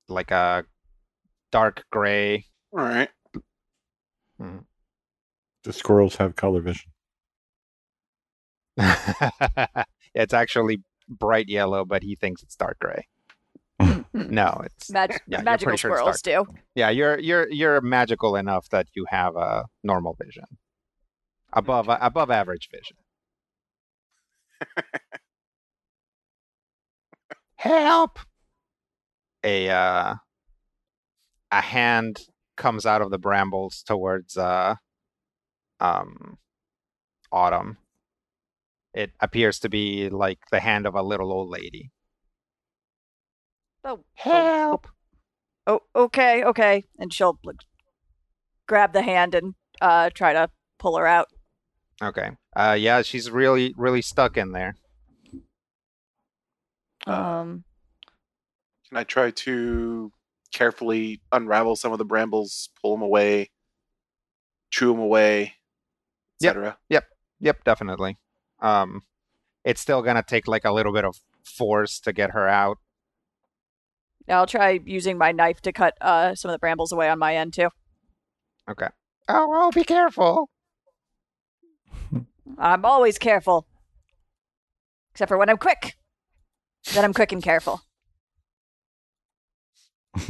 like 0.08 0.31
a 0.31 0.65
dark 1.51 1.84
gray. 1.91 2.46
all 2.72 2.79
right. 2.79 3.10
The 5.63 5.74
squirrels 5.74 6.16
have 6.18 6.36
color 6.36 6.62
vision. 6.62 6.92
it's 10.13 10.34
actually 10.34 10.78
bright 11.08 11.50
yellow, 11.50 11.84
but 11.86 12.04
he 12.04 12.16
thinks 12.16 12.42
it's 12.44 12.56
dark 12.56 12.80
gray. 12.80 13.08
no, 14.13 14.62
it's 14.66 14.89
Mag- 14.92 15.22
Yeah, 15.28 15.42
magical 15.42 15.70
pretty 15.72 15.78
sure 15.78 15.92
it's 15.92 16.00
squirrels 16.20 16.22
do. 16.22 16.46
yeah. 16.75 16.89
You're 16.89 17.18
you're 17.20 17.50
you're 17.50 17.82
magical 17.82 18.36
enough 18.36 18.70
that 18.70 18.88
you 18.94 19.06
have 19.10 19.36
a 19.36 19.66
normal 19.84 20.16
vision, 20.22 20.46
above 21.54 21.88
above 21.89 22.30
average 22.32 22.70
vision. 22.72 22.98
Help! 27.56 28.20
A 29.44 29.70
uh, 29.70 30.16
a 31.51 31.62
hand 31.62 32.20
comes 32.58 32.86
out 32.86 33.01
of 33.01 33.10
the 33.12 33.18
brambles 33.18 33.84
towards 33.86 34.38
uh, 34.38 34.75
um, 35.79 36.38
Autumn. 37.31 37.77
It 38.93 39.12
appears 39.19 39.59
to 39.59 39.69
be 39.69 40.09
like 40.09 40.39
the 40.51 40.59
hand 40.59 40.86
of 40.86 40.95
a 40.95 41.03
little 41.03 41.31
old 41.31 41.50
lady. 41.50 41.91
Oh, 43.83 44.03
Help! 44.15 44.88
oh, 45.67 45.81
okay, 45.95 46.43
okay. 46.43 46.83
And 46.98 47.13
she'll 47.13 47.39
like, 47.43 47.62
grab 48.67 48.93
the 48.93 49.03
hand 49.03 49.36
and 49.36 49.55
uh, 49.79 50.09
try 50.13 50.33
to 50.33 50.50
pull 50.79 50.98
her 50.98 51.07
out. 51.07 51.27
Okay. 52.01 52.31
Uh, 52.55 52.75
yeah, 52.79 53.01
she's 53.03 53.29
really, 53.29 53.74
really 53.77 54.01
stuck 54.01 54.38
in 54.38 54.51
there. 54.51 54.75
Um, 57.05 57.63
Can 58.89 58.98
I 58.98 59.03
try 59.03 59.31
to 59.31 60.12
carefully 60.51 61.21
unravel 61.31 61.75
some 61.75 61.91
of 61.91 61.98
the 61.98 62.05
brambles, 62.05 62.69
pull 62.81 62.95
them 62.95 63.01
away, 63.01 63.51
chew 64.71 64.91
them 64.91 65.00
away, 65.00 65.53
Yep. 66.39 66.51
etc.? 66.51 66.77
Yep, 67.41 67.63
definitely. 67.63 68.17
Um, 68.62 69.03
it's 69.63 69.81
still 69.81 70.01
gonna 70.01 70.24
take 70.24 70.48
like 70.48 70.65
a 70.65 70.72
little 70.72 70.93
bit 70.93 71.05
of 71.05 71.17
force 71.43 72.00
to 72.01 72.13
get 72.13 72.31
her 72.31 72.48
out. 72.48 72.77
I'll 74.27 74.46
try 74.46 74.79
using 74.86 75.17
my 75.17 75.31
knife 75.31 75.62
to 75.62 75.72
cut 75.72 75.96
uh, 76.01 76.36
some 76.36 76.50
of 76.50 76.53
the 76.53 76.60
brambles 76.60 76.91
away 76.91 77.10
on 77.10 77.17
my 77.17 77.36
end 77.36 77.53
too. 77.53 77.69
Okay. 78.69 78.88
Oh, 79.27 79.48
oh, 79.51 79.72
be 79.72 79.84
careful. 79.84 80.50
I'm 82.58 82.84
always 82.84 83.17
careful, 83.17 83.67
except 85.12 85.29
for 85.29 85.38
when 85.38 85.50
I'm 85.50 85.58
quick. 85.58 85.96
Then 86.93 87.05
I'm 87.05 87.13
quick 87.13 87.31
and 87.31 87.43
careful. 87.43 87.81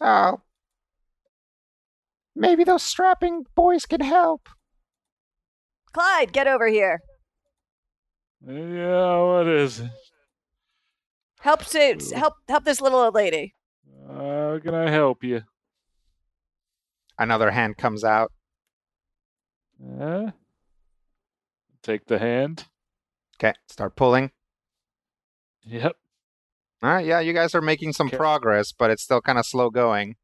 Oh. 0.00 0.40
Maybe 2.34 2.64
those 2.64 2.82
strapping 2.82 3.46
boys 3.54 3.86
can 3.86 4.02
help. 4.02 4.48
Clyde, 5.96 6.30
get 6.30 6.46
over 6.46 6.68
here. 6.68 7.00
Yeah, 8.46 9.18
what 9.22 9.48
is 9.48 9.80
it? 9.80 9.90
Help 11.40 11.64
suits. 11.64 12.12
Help 12.12 12.34
help 12.48 12.64
this 12.64 12.82
little 12.82 12.98
old 12.98 13.14
lady. 13.14 13.54
How 14.06 14.58
can 14.62 14.74
I 14.74 14.90
help 14.90 15.24
you? 15.24 15.44
Another 17.18 17.50
hand 17.50 17.78
comes 17.78 18.04
out. 18.04 18.30
Uh, 19.98 20.32
take 21.82 22.04
the 22.04 22.18
hand. 22.18 22.66
Okay, 23.38 23.54
start 23.66 23.96
pulling. 23.96 24.32
Yep. 25.64 25.96
All 26.82 26.90
right, 26.90 27.06
yeah, 27.06 27.20
you 27.20 27.32
guys 27.32 27.54
are 27.54 27.62
making 27.62 27.94
some 27.94 28.08
Okay. 28.08 28.18
progress, 28.18 28.70
but 28.70 28.90
it's 28.90 29.02
still 29.02 29.22
kind 29.22 29.38
of 29.38 29.46
slow 29.46 29.70
going. 29.70 30.16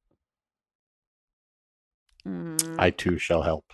Mm, 2.28 2.74
I 2.78 2.90
too 2.90 3.16
shall 3.16 3.40
help. 3.40 3.72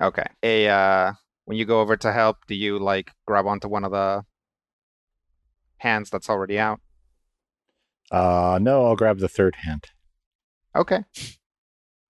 Okay. 0.00 0.26
A 0.42 0.68
uh 0.68 1.12
when 1.44 1.56
you 1.56 1.64
go 1.64 1.80
over 1.80 1.96
to 1.96 2.12
help, 2.12 2.38
do 2.46 2.54
you 2.54 2.78
like 2.78 3.12
grab 3.26 3.46
onto 3.46 3.68
one 3.68 3.84
of 3.84 3.92
the 3.92 4.24
hands 5.78 6.10
that's 6.10 6.30
already 6.30 6.58
out? 6.58 6.80
Uh, 8.10 8.58
no, 8.60 8.86
I'll 8.86 8.96
grab 8.96 9.18
the 9.18 9.28
third 9.28 9.56
hand. 9.56 9.86
Okay. 10.74 11.04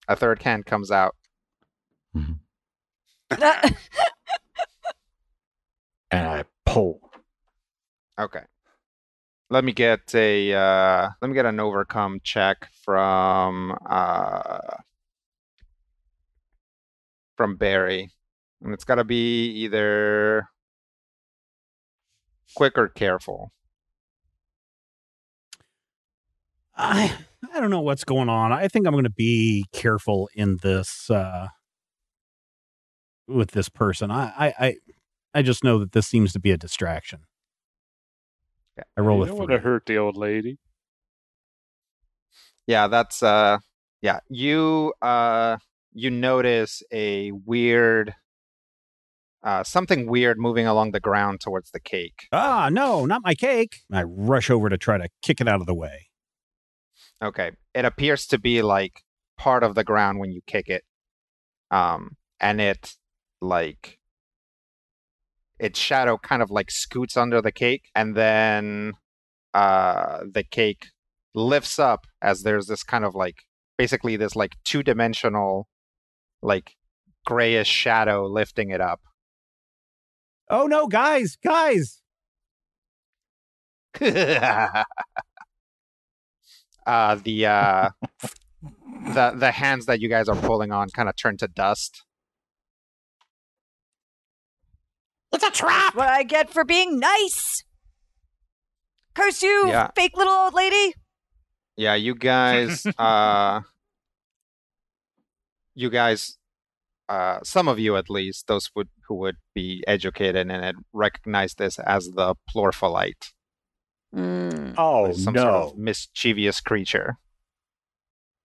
A 0.09 0.17
third 0.17 0.43
hand 0.43 0.67
comes 0.67 0.91
out. 0.91 1.17
And 6.11 6.29
I 6.29 6.45
pull. 6.65 7.01
Okay. 8.21 8.43
Let 9.51 9.65
me 9.65 9.73
get 9.73 10.15
a 10.15 10.53
uh 10.53 11.09
let 11.21 11.29
me 11.29 11.35
get 11.35 11.45
an 11.47 11.59
overcome 11.59 12.21
check 12.23 12.69
from 12.85 13.77
uh 13.89 14.59
from 17.37 17.57
Barry. 17.57 18.11
And 18.63 18.73
it's 18.73 18.85
gotta 18.85 19.05
be 19.05 19.47
either 19.51 20.47
quick 22.55 22.79
or 22.79 22.89
careful. 22.89 23.53
I 26.77 27.15
I 27.53 27.61
don't 27.61 27.71
know 27.71 27.81
what's 27.81 28.05
going 28.05 28.29
on. 28.29 28.53
I 28.53 28.69
think 28.69 28.87
I'm 28.87 28.93
going 28.93 29.05
to 29.05 29.11
be 29.11 29.67
careful 29.73 30.29
in 30.35 30.59
this 30.63 31.11
uh 31.11 31.49
with 33.27 33.53
this 33.53 33.69
person. 33.69 34.11
I 34.11 34.33
I 34.37 34.55
I, 34.59 34.77
I 35.35 35.43
just 35.43 35.65
know 35.65 35.79
that 35.79 35.93
this 35.93 36.07
seems 36.07 36.33
to 36.33 36.41
be 36.41 36.51
a 36.51 36.57
distraction. 36.57 37.21
Yeah. 38.77 38.85
I 38.97 39.03
roll 39.03 39.17
you 39.17 39.21
with 39.21 39.29
don't 39.31 39.39
want 39.39 39.51
to 39.51 39.59
hurt 39.59 39.87
the 39.87 39.99
old 39.99 40.17
lady. 40.17 40.59
Yeah, 42.67 42.89
that's 42.89 43.23
uh 43.23 43.59
yeah, 44.03 44.21
you 44.29 44.93
uh 45.01 45.59
you 45.95 46.11
notice 46.11 46.83
a 46.93 47.31
weird 47.31 48.15
uh 49.43 49.63
something 49.63 50.07
weird 50.07 50.39
moving 50.39 50.67
along 50.67 50.91
the 50.91 51.01
ground 51.01 51.41
towards 51.41 51.71
the 51.71 51.81
cake. 51.81 52.27
Ah, 52.33 52.69
no, 52.71 53.07
not 53.07 53.23
my 53.25 53.35
cake. 53.35 53.77
I 53.93 54.03
rush 54.03 54.51
over 54.51 54.69
to 54.69 54.77
try 54.77 54.99
to 54.99 55.09
kick 55.23 55.41
it 55.41 55.49
out 55.49 55.61
of 55.61 55.67
the 55.67 55.75
way. 55.75 56.09
Okay. 57.23 57.53
It 57.75 57.85
appears 57.85 58.27
to 58.27 58.39
be 58.39 58.61
like 58.63 59.03
part 59.39 59.63
of 59.63 59.75
the 59.75 59.85
ground 59.85 60.19
when 60.19 60.33
you 60.33 60.41
kick 60.47 60.69
it. 60.69 60.83
Um 61.71 62.17
and 62.41 62.61
it 62.61 62.95
like 63.41 63.99
its 65.59 65.79
shadow 65.79 66.19
kind 66.19 66.43
of 66.43 66.51
like 66.51 66.71
scoots 66.71 67.17
under 67.17 67.41
the 67.41 67.53
cake 67.53 67.85
and 67.95 68.17
then 68.17 68.95
uh 69.53 70.21
the 70.33 70.43
cake 70.43 70.87
lifts 71.35 71.79
up 71.79 72.07
as 72.21 72.43
there's 72.43 72.67
this 72.67 72.83
kind 72.83 73.05
of 73.05 73.15
like 73.15 73.43
basically 73.79 74.17
this 74.17 74.35
like 74.35 74.57
two-dimensional 74.65 75.69
like 76.45 76.77
grayish 77.27 77.69
shadow 77.69 78.27
lifting 78.27 78.71
it 78.71 78.81
up. 78.81 79.01
Oh 80.51 80.67
no, 80.67 80.87
guys, 80.87 81.37
guys. 81.43 82.01
uh 84.01 84.85
the 87.17 87.47
uh 87.47 87.91
the 89.15 89.33
the 89.37 89.51
hands 89.53 89.87
that 89.87 90.01
you 90.01 90.09
guys 90.09 90.29
are 90.29 90.37
pulling 90.37 90.73
on 90.73 90.89
kind 90.91 91.09
of 91.09 91.17
turn 91.17 91.37
to 91.39 91.49
dust. 91.49 92.03
It's 95.33 95.45
a 95.45 95.51
trap. 95.51 95.95
What 95.97 96.09
I 96.09 96.23
get 96.23 96.51
for 96.51 96.65
being 96.65 97.01
nice. 97.01 97.65
Curse 99.15 99.43
you, 99.43 99.69
Yeah. 99.69 99.91
fake 99.95 100.17
little 100.17 100.33
old 100.33 100.55
lady. 100.55 100.95
Yeah, 101.77 101.95
you 101.95 102.15
guys 102.15 102.87
uh 102.99 103.61
you 105.75 105.91
guys 105.91 106.39
uh 107.09 107.39
some 107.43 107.69
of 107.69 107.79
you 107.79 107.97
at 107.97 108.09
least, 108.09 108.47
those 108.47 108.71
would 108.75 108.89
who 109.09 109.15
would 109.17 109.37
be 109.55 109.85
educated 109.87 110.51
and 110.51 110.65
it 110.65 110.77
recognize 110.93 111.55
this 111.55 111.79
as 111.79 112.11
the 112.11 112.35
plorpholite. 112.55 113.33
Mm. 114.15 114.75
Oh, 114.79 115.13
some 115.13 115.35
no. 115.35 115.43
sort 115.43 115.55
of 115.55 115.79
mischievous 115.79 116.61
creature. 116.61 117.19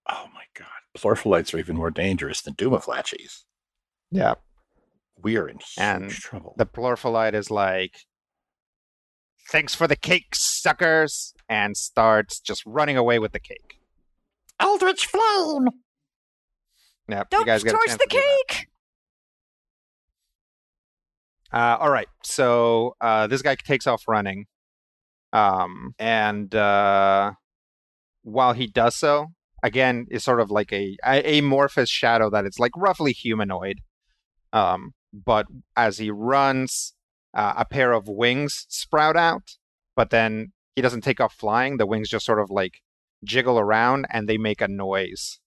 Oh, 0.09 0.27
my 0.33 0.43
God. 0.57 0.67
Plorpholites 0.97 1.53
are 1.53 1.59
even 1.59 1.77
more 1.77 1.91
dangerous 1.91 2.41
than 2.41 2.55
Doomaflachies. 2.55 3.43
Yeah. 4.11 4.35
We 5.21 5.37
are 5.37 5.47
in 5.47 5.57
huge 5.57 5.75
And 5.77 6.09
trouble. 6.09 6.55
The 6.57 6.65
plorpholite 6.65 7.33
is 7.35 7.51
like 7.51 7.97
thanks 9.49 9.75
for 9.75 9.87
the 9.87 9.95
cake, 9.95 10.33
suckers, 10.33 11.33
and 11.47 11.77
starts 11.77 12.39
just 12.39 12.63
running 12.65 12.97
away 12.97 13.19
with 13.19 13.31
the 13.31 13.39
cake. 13.39 13.79
Eldritch 14.59 15.05
Flame! 15.05 15.69
Yep, 17.09 17.29
Don't 17.29 17.39
you 17.41 17.45
guys 17.45 17.63
get 17.63 17.73
a 17.73 17.77
torch 17.77 17.97
the 17.97 18.07
cake. 18.07 18.67
Uh, 21.51 21.77
all 21.79 21.89
right, 21.89 22.07
so 22.23 22.95
uh, 23.01 23.25
this 23.25 23.41
guy 23.41 23.55
takes 23.55 23.87
off 23.87 24.03
running, 24.07 24.45
um, 25.33 25.95
and 25.97 26.53
uh, 26.53 27.31
while 28.21 28.53
he 28.53 28.67
does 28.67 28.95
so, 28.95 29.27
again, 29.63 30.05
is 30.11 30.23
sort 30.23 30.39
of 30.39 30.51
like 30.51 30.71
a, 30.71 30.95
a 31.03 31.39
amorphous 31.39 31.89
shadow 31.89 32.29
that 32.29 32.45
it's 32.45 32.59
like 32.59 32.71
roughly 32.77 33.13
humanoid. 33.13 33.79
Um, 34.53 34.93
but 35.11 35.47
as 35.75 35.97
he 35.97 36.11
runs, 36.11 36.93
uh, 37.33 37.53
a 37.57 37.65
pair 37.65 37.93
of 37.93 38.07
wings 38.07 38.65
sprout 38.69 39.15
out, 39.15 39.57
but 39.95 40.09
then 40.11 40.51
he 40.75 40.81
doesn't 40.81 41.01
take 41.01 41.19
off 41.19 41.33
flying. 41.33 41.77
The 41.77 41.87
wings 41.87 42.09
just 42.09 42.25
sort 42.25 42.39
of 42.39 42.49
like 42.49 42.81
jiggle 43.23 43.59
around, 43.59 44.05
and 44.11 44.29
they 44.29 44.37
make 44.37 44.61
a 44.61 44.67
noise, 44.67 45.39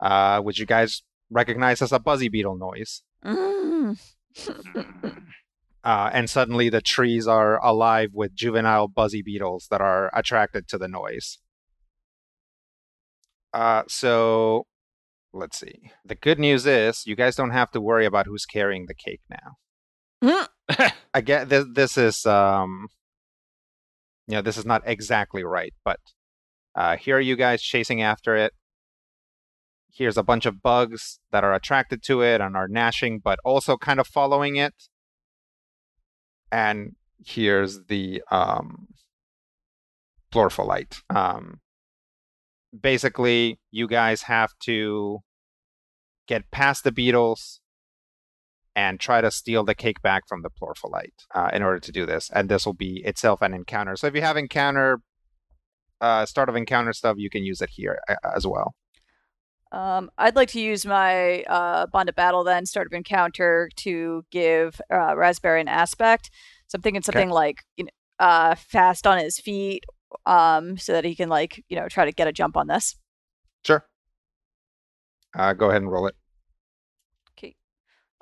uh, 0.00 0.40
which 0.40 0.58
you 0.58 0.66
guys 0.66 1.02
recognize 1.30 1.82
as 1.82 1.92
a 1.92 1.98
buzzy 1.98 2.28
beetle 2.28 2.56
noise. 2.56 3.02
Mm. 3.24 3.98
uh, 5.84 6.10
and 6.12 6.28
suddenly 6.30 6.68
the 6.68 6.80
trees 6.80 7.26
are 7.26 7.64
alive 7.64 8.10
with 8.12 8.34
juvenile 8.34 8.88
buzzy 8.88 9.22
beetles 9.22 9.68
that 9.70 9.80
are 9.80 10.10
attracted 10.14 10.68
to 10.68 10.78
the 10.78 10.88
noise. 10.88 11.38
Uh, 13.52 13.82
so 13.88 14.66
let's 15.32 15.58
see. 15.58 15.90
The 16.04 16.14
good 16.14 16.38
news 16.38 16.66
is 16.66 17.06
you 17.06 17.16
guys 17.16 17.36
don't 17.36 17.50
have 17.50 17.70
to 17.72 17.80
worry 17.80 18.06
about 18.06 18.26
who's 18.26 18.46
carrying 18.46 18.86
the 18.86 18.94
cake 18.94 19.22
now. 19.30 19.56
I 21.14 21.20
get 21.20 21.48
this. 21.48 21.64
This 21.72 21.96
is 21.96 22.26
um, 22.26 22.88
you 24.26 24.34
know, 24.34 24.42
this 24.42 24.56
is 24.56 24.66
not 24.66 24.82
exactly 24.84 25.44
right, 25.44 25.72
but 25.84 26.00
uh, 26.74 26.96
here 26.96 27.16
are 27.16 27.20
you 27.20 27.36
guys 27.36 27.62
chasing 27.62 28.02
after 28.02 28.36
it. 28.36 28.52
Here's 29.96 30.18
a 30.18 30.22
bunch 30.22 30.44
of 30.44 30.60
bugs 30.60 31.20
that 31.32 31.42
are 31.42 31.54
attracted 31.54 32.02
to 32.02 32.20
it 32.20 32.42
and 32.42 32.54
are 32.54 32.68
gnashing, 32.68 33.18
but 33.18 33.38
also 33.46 33.78
kind 33.78 33.98
of 33.98 34.06
following 34.06 34.56
it. 34.56 34.74
And 36.52 36.96
here's 37.24 37.84
the 37.84 38.22
um, 38.30 38.88
Plorpholite. 40.30 41.00
Um, 41.08 41.60
basically, 42.78 43.58
you 43.70 43.88
guys 43.88 44.22
have 44.22 44.50
to 44.64 45.20
get 46.26 46.50
past 46.50 46.84
the 46.84 46.92
beetles 46.92 47.62
and 48.74 49.00
try 49.00 49.22
to 49.22 49.30
steal 49.30 49.64
the 49.64 49.74
cake 49.74 50.02
back 50.02 50.24
from 50.28 50.42
the 50.42 50.50
Plorpholite 50.50 51.24
uh, 51.34 51.48
in 51.54 51.62
order 51.62 51.80
to 51.80 51.90
do 51.90 52.04
this. 52.04 52.28
And 52.34 52.50
this 52.50 52.66
will 52.66 52.74
be 52.74 53.02
itself 53.06 53.40
an 53.40 53.54
encounter. 53.54 53.96
So 53.96 54.08
if 54.08 54.14
you 54.14 54.20
have 54.20 54.36
encounter, 54.36 54.98
uh, 56.02 56.26
start 56.26 56.50
of 56.50 56.56
encounter 56.56 56.92
stuff, 56.92 57.16
you 57.16 57.30
can 57.30 57.44
use 57.44 57.62
it 57.62 57.70
here 57.72 57.98
uh, 58.10 58.16
as 58.36 58.46
well. 58.46 58.74
Um, 59.76 60.10
I'd 60.16 60.36
like 60.36 60.48
to 60.50 60.60
use 60.60 60.86
my 60.86 61.42
uh, 61.42 61.86
bond 61.88 62.08
of 62.08 62.14
battle 62.14 62.44
then, 62.44 62.64
start 62.64 62.86
of 62.86 62.94
encounter, 62.94 63.68
to 63.76 64.24
give 64.30 64.80
uh, 64.90 65.14
Raspberry 65.14 65.60
an 65.60 65.68
aspect. 65.68 66.30
So 66.66 66.76
I'm 66.76 66.82
thinking 66.82 67.02
something 67.02 67.28
like 67.28 67.62
you 67.76 67.84
know, 67.84 67.90
uh, 68.18 68.54
fast 68.54 69.06
on 69.06 69.18
his 69.18 69.38
feet, 69.38 69.84
um, 70.24 70.78
so 70.78 70.92
that 70.94 71.04
he 71.04 71.14
can 71.14 71.28
like 71.28 71.62
you 71.68 71.76
know 71.78 71.88
try 71.88 72.06
to 72.06 72.12
get 72.12 72.26
a 72.26 72.32
jump 72.32 72.56
on 72.56 72.68
this. 72.68 72.96
Sure. 73.66 73.86
Uh, 75.34 75.52
go 75.52 75.68
ahead 75.68 75.82
and 75.82 75.92
roll 75.92 76.06
it. 76.06 76.14
Okay. 77.32 77.54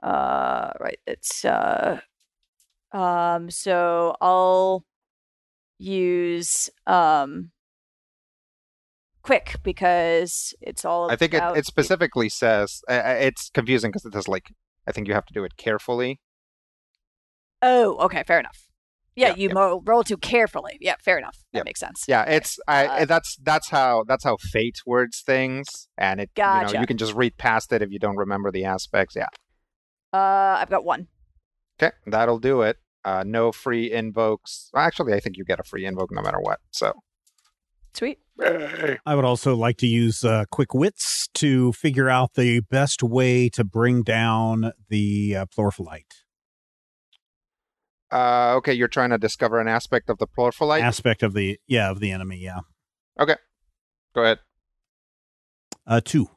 Uh, 0.03 0.73
right. 0.81 0.99
It's 1.07 1.45
uh, 1.45 2.01
um. 2.91 3.49
So 3.49 4.17
I'll 4.21 4.85
use 5.79 6.69
um 6.89 7.53
quick 9.25 9.57
because 9.65 10.55
it's 10.61 10.85
all. 10.85 11.11
I 11.11 11.17
think 11.17 11.35
it, 11.35 11.43
it 11.57 11.67
specifically 11.67 12.29
says 12.29 12.81
uh, 12.89 13.03
it's 13.19 13.51
confusing 13.51 13.91
because 13.91 14.05
it 14.05 14.13
says 14.13 14.29
like 14.29 14.53
I 14.87 14.93
think 14.93 15.09
you 15.09 15.15
have 15.15 15.27
to 15.27 15.35
do 15.35 15.43
it 15.43 15.57
carefully. 15.57 16.21
Oh, 17.63 17.97
okay, 18.05 18.23
fair 18.27 18.39
enough. 18.39 18.69
Yeah, 19.17 19.29
Yeah, 19.29 19.35
you 19.37 19.49
yeah. 19.49 19.55
mo- 19.55 19.83
roll 19.85 20.03
too 20.05 20.17
carefully. 20.17 20.77
Yeah, 20.81 20.97
fair 21.03 21.19
enough. 21.19 21.39
That 21.53 21.61
Yep. 21.61 21.65
makes 21.67 21.81
sense. 21.81 22.05
Yeah, 22.07 22.23
Okay. 22.23 22.37
it's 22.37 22.59
I 22.69 22.87
Uh, 22.87 23.05
that's 23.07 23.37
that's 23.43 23.71
how 23.71 24.05
that's 24.07 24.25
how 24.25 24.37
fate 24.39 24.79
words 24.87 25.23
things, 25.23 25.89
and 25.97 26.21
it 26.21 26.31
you 26.37 26.43
know 26.43 26.81
you 26.81 26.87
can 26.87 26.99
just 26.99 27.15
read 27.15 27.37
past 27.39 27.73
it 27.73 27.81
if 27.83 27.91
you 27.91 27.99
don't 27.99 28.17
remember 28.17 28.51
the 28.51 28.65
aspects. 28.65 29.17
Yeah, 29.17 29.27
Uh, 30.13 30.57
I've 30.61 30.71
got 30.71 30.85
one. 30.85 31.09
okay, 31.81 31.93
that'll 32.07 32.39
do 32.41 32.63
it. 32.63 32.77
Uh, 33.05 33.23
no 33.27 33.53
free 33.53 33.93
invokes. 33.93 34.71
Actually, 34.75 35.13
I 35.15 35.21
think 35.21 35.37
you 35.37 35.45
get 35.45 35.61
a 35.61 35.65
free 35.65 35.85
invoke 35.87 36.11
no 36.13 36.23
matter 36.23 36.41
what. 36.41 36.59
So 36.71 36.93
Sweet. 37.93 38.19
I 38.41 39.15
would 39.15 39.25
also 39.25 39.55
like 39.55 39.77
to 39.79 39.87
use 39.87 40.25
uh, 40.25 40.45
quick 40.51 40.75
wits 40.75 41.29
to 41.35 41.73
figure 41.73 42.09
out 42.09 42.35
the 42.35 42.61
best 42.61 43.03
way 43.03 43.49
to 43.51 43.63
bring 43.65 44.03
down 44.03 44.73
the 44.89 45.37
uh, 45.37 45.47
uh, 48.11 48.55
okay, 48.57 48.73
you're 48.73 48.89
trying 48.89 49.11
to 49.11 49.19
discover 49.19 49.61
an 49.61 49.69
aspect 49.69 50.09
of 50.11 50.19
the 50.19 50.27
Plorpholite. 50.27 50.83
aspect 50.83 51.23
of 51.23 51.35
the 51.35 51.59
yeah 51.67 51.91
of 51.91 52.01
the 52.01 52.11
enemy. 52.11 52.39
Yeah, 52.39 52.61
Okay, 53.19 53.37
Go 54.15 54.23
ahead. 54.23 54.39
uh, 55.87 56.01
two. 56.05 56.29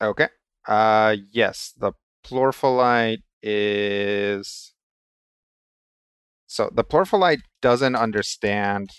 Okay. 0.00 0.28
Uh, 0.66 1.16
yes, 1.32 1.72
the 1.78 1.92
Plorpholite 2.24 3.22
is. 3.42 4.74
So 6.46 6.70
the 6.72 6.84
Plorpholite 6.84 7.40
doesn't 7.60 7.96
understand 7.96 8.90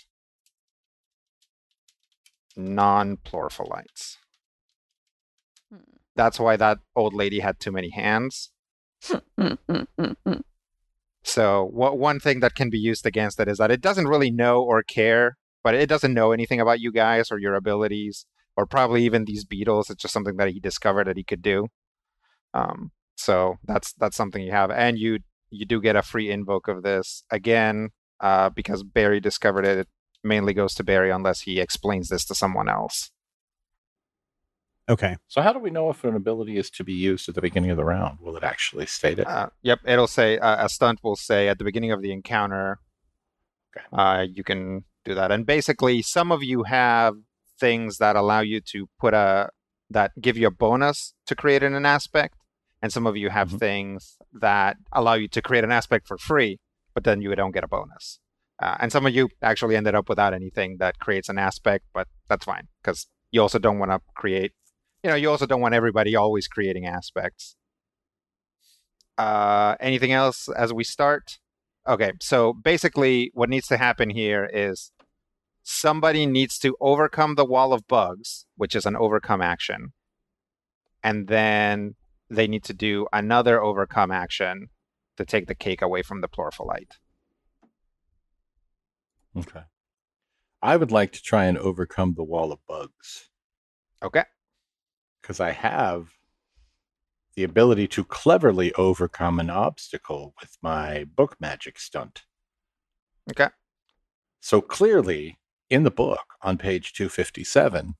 non-Plorpholites. 2.60 4.16
Hmm. 5.72 5.78
That's 6.16 6.38
why 6.38 6.56
that 6.56 6.78
old 6.94 7.14
lady 7.14 7.40
had 7.40 7.60
too 7.60 7.72
many 7.72 7.90
hands. 7.90 8.50
So 11.22 11.68
what 11.72 11.98
one 11.98 12.18
thing 12.18 12.40
that 12.40 12.54
can 12.54 12.70
be 12.70 12.78
used 12.78 13.06
against 13.06 13.40
it 13.40 13.48
is 13.48 13.58
that 13.58 13.70
it 13.70 13.80
doesn't 13.80 14.08
really 14.08 14.30
know 14.30 14.62
or 14.62 14.82
care, 14.82 15.36
but 15.62 15.74
it 15.74 15.88
doesn't 15.88 16.14
know 16.14 16.32
anything 16.32 16.60
about 16.60 16.80
you 16.80 16.92
guys 16.92 17.30
or 17.30 17.38
your 17.38 17.54
abilities 17.54 18.26
or 18.56 18.66
probably 18.66 19.04
even 19.04 19.24
these 19.24 19.44
beetles. 19.44 19.90
It's 19.90 20.02
just 20.02 20.14
something 20.14 20.36
that 20.36 20.48
he 20.48 20.60
discovered 20.60 21.06
that 21.06 21.16
he 21.16 21.24
could 21.24 21.42
do. 21.42 21.68
Um, 22.54 22.90
so 23.16 23.56
that's 23.64 23.92
that's 23.92 24.16
something 24.16 24.42
you 24.42 24.52
have, 24.52 24.70
and 24.70 24.98
you 24.98 25.18
you 25.50 25.66
do 25.66 25.80
get 25.80 25.96
a 25.96 26.02
free 26.02 26.30
invoke 26.30 26.68
of 26.68 26.82
this 26.82 27.22
again 27.30 27.90
uh, 28.20 28.50
because 28.50 28.82
Barry 28.82 29.20
discovered 29.20 29.66
it. 29.66 29.88
It 30.22 30.28
mainly 30.28 30.52
goes 30.54 30.74
to 30.74 30.84
Barry 30.84 31.10
unless 31.10 31.42
he 31.42 31.60
explains 31.60 32.08
this 32.08 32.24
to 32.26 32.34
someone 32.34 32.68
else. 32.68 33.10
Okay, 34.88 35.16
So 35.28 35.40
how 35.40 35.52
do 35.52 35.60
we 35.60 35.70
know 35.70 35.88
if 35.90 36.02
an 36.02 36.16
ability 36.16 36.56
is 36.56 36.68
to 36.70 36.82
be 36.82 36.92
used 36.92 37.28
at 37.28 37.36
the 37.36 37.40
beginning 37.40 37.70
of 37.70 37.76
the 37.76 37.84
round? 37.84 38.18
Will 38.20 38.36
it 38.36 38.42
actually 38.42 38.86
state 38.86 39.20
it? 39.20 39.26
Uh, 39.26 39.50
yep, 39.62 39.78
it'll 39.86 40.08
say 40.08 40.36
uh, 40.38 40.64
a 40.64 40.68
stunt 40.68 40.98
will 41.04 41.14
say 41.14 41.48
at 41.48 41.58
the 41.58 41.64
beginning 41.64 41.92
of 41.92 42.02
the 42.02 42.10
encounter. 42.10 42.80
Okay. 43.76 43.86
Uh, 43.92 44.22
you 44.22 44.42
can 44.42 44.84
do 45.04 45.14
that, 45.14 45.30
and 45.30 45.46
basically, 45.46 46.02
some 46.02 46.32
of 46.32 46.42
you 46.42 46.64
have 46.64 47.14
things 47.60 47.98
that 47.98 48.16
allow 48.16 48.40
you 48.40 48.60
to 48.72 48.88
put 48.98 49.14
a 49.14 49.50
that 49.90 50.10
give 50.20 50.36
you 50.36 50.48
a 50.48 50.50
bonus 50.50 51.14
to 51.26 51.36
create 51.36 51.62
in 51.62 51.74
an 51.74 51.86
aspect, 51.86 52.34
and 52.82 52.92
some 52.92 53.06
of 53.06 53.16
you 53.16 53.30
have 53.30 53.50
Mhm. 53.50 53.58
things 53.60 54.18
that 54.32 54.76
allow 54.92 55.14
you 55.14 55.28
to 55.28 55.40
create 55.40 55.62
an 55.62 55.70
aspect 55.70 56.08
for 56.08 56.18
free, 56.18 56.58
but 56.94 57.04
then 57.04 57.20
you 57.22 57.32
don't 57.36 57.52
get 57.52 57.62
a 57.62 57.68
bonus. 57.68 58.18
Uh, 58.60 58.76
and 58.80 58.92
some 58.92 59.06
of 59.06 59.14
you 59.14 59.28
actually 59.42 59.74
ended 59.74 59.94
up 59.94 60.08
without 60.08 60.34
anything 60.34 60.76
that 60.78 60.98
creates 60.98 61.28
an 61.28 61.38
aspect, 61.38 61.86
but 61.94 62.06
that's 62.28 62.44
fine 62.44 62.68
because 62.82 63.06
you 63.30 63.40
also 63.40 63.58
don't 63.58 63.78
want 63.78 63.90
to 63.90 64.00
create. 64.14 64.52
You 65.02 65.10
know, 65.10 65.16
you 65.16 65.30
also 65.30 65.46
don't 65.46 65.62
want 65.62 65.74
everybody 65.74 66.14
always 66.14 66.46
creating 66.46 66.86
aspects. 66.86 67.56
Uh, 69.16 69.76
anything 69.80 70.12
else 70.12 70.48
as 70.48 70.74
we 70.74 70.84
start? 70.84 71.38
Okay, 71.88 72.12
so 72.20 72.52
basically, 72.52 73.30
what 73.32 73.48
needs 73.48 73.66
to 73.68 73.78
happen 73.78 74.10
here 74.10 74.48
is 74.52 74.92
somebody 75.62 76.26
needs 76.26 76.58
to 76.58 76.76
overcome 76.80 77.36
the 77.36 77.46
wall 77.46 77.72
of 77.72 77.88
bugs, 77.88 78.44
which 78.56 78.76
is 78.76 78.84
an 78.84 78.96
overcome 78.96 79.40
action, 79.40 79.92
and 81.02 81.28
then 81.28 81.94
they 82.28 82.46
need 82.46 82.64
to 82.64 82.74
do 82.74 83.06
another 83.10 83.62
overcome 83.62 84.10
action 84.10 84.68
to 85.16 85.24
take 85.24 85.46
the 85.46 85.54
cake 85.54 85.80
away 85.80 86.02
from 86.02 86.20
the 86.20 86.28
Plorpholite. 86.28 86.98
Okay. 89.36 89.62
I 90.62 90.76
would 90.76 90.90
like 90.92 91.12
to 91.12 91.22
try 91.22 91.44
and 91.46 91.58
overcome 91.58 92.14
the 92.14 92.24
wall 92.24 92.52
of 92.52 92.64
bugs 92.66 93.28
Okay, 94.02 94.24
because 95.20 95.40
I 95.40 95.50
have 95.52 96.12
the 97.34 97.44
ability 97.44 97.86
to 97.88 98.04
cleverly 98.04 98.72
overcome 98.74 99.38
an 99.40 99.50
obstacle 99.50 100.34
with 100.40 100.56
my 100.62 101.04
book 101.04 101.36
magic 101.40 101.78
stunt. 101.78 102.24
okay, 103.30 103.48
So 104.40 104.60
clearly, 104.60 105.38
in 105.68 105.84
the 105.84 105.90
book 105.90 106.34
on 106.42 106.58
page 106.58 106.92
257, 106.92 107.94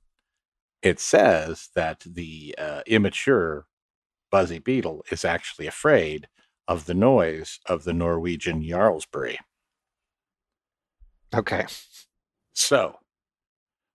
it 0.83 0.99
says 1.01 1.69
that 1.75 2.01
the 2.07 2.55
uh, 2.59 2.83
immature 2.87 3.67
Buzzy 4.31 4.59
Beetle 4.59 5.05
is 5.11 5.25
actually 5.25 5.67
afraid 5.67 6.29
of 6.69 6.87
the 6.87 6.95
noise 6.95 7.61
of 7.67 7.85
the 7.85 7.93
Norwegian 7.93 8.63
Jarlsberg. 8.63 9.37
Okay. 11.35 11.67
So, 12.53 12.97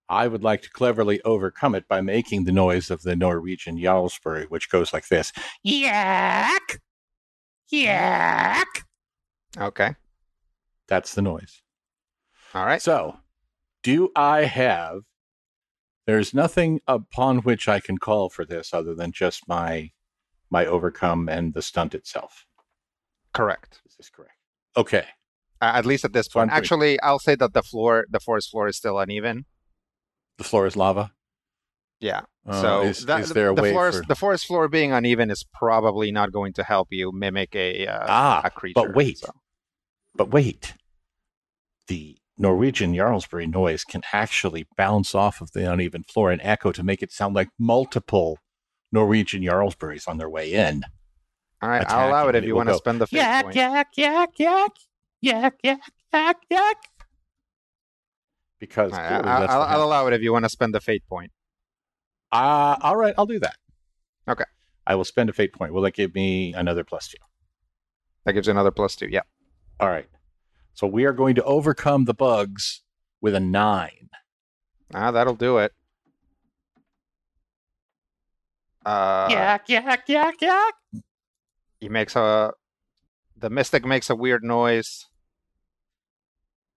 I 0.08 0.28
would 0.28 0.44
like 0.44 0.62
to 0.64 0.70
cleverly 0.70 1.22
overcome 1.24 1.76
it 1.76 1.88
by 1.88 2.02
making 2.02 2.44
the 2.44 2.52
noise 2.52 2.92
of 2.92 3.02
the 3.02 3.16
Norwegian 3.16 3.78
Jarlsberg, 3.78 4.50
which 4.50 4.70
goes 4.70 4.94
like 4.94 5.08
this 5.08 5.34
Yak! 5.64 6.82
Yak! 7.70 8.68
Okay. 9.58 9.96
That's 10.88 11.16
the 11.16 11.22
noise. 11.22 11.62
All 12.54 12.66
right. 12.66 12.82
So, 12.82 13.18
do 13.84 14.12
I 14.16 14.44
have. 14.44 15.02
There's 16.06 16.36
nothing 16.36 16.82
upon 16.88 17.40
which 17.40 17.68
I 17.68 17.80
can 17.80 17.98
call 17.98 18.30
for 18.30 18.46
this 18.46 18.74
other 18.74 18.94
than 18.94 19.12
just 19.12 19.48
my 19.48 19.92
my 20.52 20.66
overcome 20.66 21.28
and 21.28 21.54
the 21.54 21.64
stunt 21.64 21.96
itself. 21.96 22.46
Correct. 23.34 23.82
Is 23.88 23.96
this 23.98 24.10
correct? 24.10 24.38
Okay. 24.78 25.06
At 25.62 25.86
least 25.86 26.06
at 26.06 26.14
this 26.14 26.28
point. 26.28 26.50
pretty- 26.52 26.58
Actually, 26.64 27.00
I'll 27.02 27.20
say 27.20 27.36
that 27.36 27.54
the 27.54 27.64
floor, 27.64 28.06
the 28.10 28.20
forest 28.20 28.52
floor, 28.52 28.68
is 28.68 28.78
still 28.78 29.00
uneven. 29.00 29.46
The 30.38 30.44
floor 30.44 30.68
is 30.68 30.76
lava. 30.76 31.12
Yeah. 32.00 32.22
Uh, 32.48 32.62
so 32.62 32.82
is, 32.82 33.06
that- 33.06 33.22
is 33.22 33.30
there 33.32 33.52
a 33.52 33.56
the 33.56 33.62
way 33.62 33.72
forest, 33.74 34.00
for 34.00 34.06
the 34.06 34.16
forest 34.16 34.46
floor 34.46 34.68
being 34.68 34.92
uneven 34.92 35.32
is 35.32 35.46
probably 35.54 36.12
not 36.12 36.32
going 36.32 36.54
to 36.54 36.64
help 36.64 36.90
you 36.92 37.12
mimic 37.14 37.56
a 37.56 37.88
uh, 37.88 38.06
Ah, 38.08 38.42
a 38.44 38.50
creature. 38.52 38.74
but 38.76 38.94
wait. 38.96 39.18
so- 39.20 39.32
But 40.14 40.30
wait, 40.30 40.74
the 41.88 42.18
Norwegian 42.38 42.94
Jarlsberg 42.94 43.54
noise 43.54 43.84
can 43.86 44.02
actually 44.12 44.68
bounce 44.76 45.16
off 45.16 45.40
of 45.42 45.52
the 45.54 45.72
uneven 45.72 46.04
floor 46.04 46.32
and 46.32 46.42
echo 46.44 46.72
to 46.74 46.84
make 46.84 47.02
it 47.02 47.12
sound 47.14 47.34
like 47.34 47.48
multiple 47.58 48.40
Norwegian 48.92 49.42
Jarlsbergs 49.42 50.08
on 50.08 50.18
their 50.18 50.30
way 50.30 50.52
in. 50.54 50.84
All 51.62 51.70
right, 51.70 51.90
I'll 51.90 52.10
allow 52.10 52.28
it 52.28 52.36
if 52.36 52.44
you 52.44 52.56
want 52.56 52.68
to 52.70 52.76
spend 52.76 53.00
the 53.00 53.08
Yak, 53.10 53.46
point. 53.46 53.56
yak, 53.56 53.88
yak, 53.96 54.30
yak, 54.38 54.72
yak, 55.22 55.56
yak, 55.64 55.80
yak, 56.14 56.38
yak. 56.50 56.78
Because 58.60 58.94
All 58.94 59.00
right, 59.00 59.08
clearly 59.08 59.28
I- 59.30 59.40
that's 59.42 59.54
I'll, 59.54 59.60
what 59.60 59.70
I'll 59.70 59.84
allow 59.84 60.08
it 60.08 60.14
if 60.14 60.22
you 60.22 60.32
want 60.32 60.46
to 60.46 60.50
spend 60.50 60.74
the 60.74 60.80
fate 60.82 61.04
point. 61.08 61.32
Uh, 62.32 62.76
all 62.82 62.96
right, 62.96 63.14
I'll 63.18 63.26
do 63.26 63.40
that. 63.40 63.56
Okay. 64.28 64.44
I 64.88 64.96
will 64.96 65.04
spend 65.06 65.30
a 65.30 65.34
fate 65.34 65.54
point. 65.54 65.74
Will 65.74 65.82
that 65.84 65.94
give 65.94 66.14
me 66.16 66.54
another 66.54 66.84
plus 66.84 67.08
two? 67.08 67.18
That 68.26 68.34
gives 68.34 68.48
you 68.48 68.52
another 68.52 68.72
plus 68.72 68.96
two. 68.96 69.08
Yeah. 69.08 69.22
All 69.80 69.90
right. 69.90 70.08
So 70.74 70.88
we 70.88 71.06
are 71.06 71.14
going 71.14 71.36
to 71.36 71.44
overcome 71.44 72.06
the 72.06 72.14
bugs 72.14 72.82
with 73.22 73.36
a 73.36 73.40
nine. 73.40 74.10
Ah, 74.94 75.12
that'll 75.12 75.36
do 75.36 75.58
it. 75.60 75.74
Uh, 78.86 79.28
yak, 79.32 79.68
yak, 79.70 80.08
yak, 80.08 80.36
yak. 80.42 80.74
he 81.80 81.90
makes 81.90 82.16
a 82.16 82.54
the 83.38 83.50
mystic 83.50 83.86
makes 83.86 84.10
a 84.10 84.16
weird 84.16 84.44
noise 84.44 85.06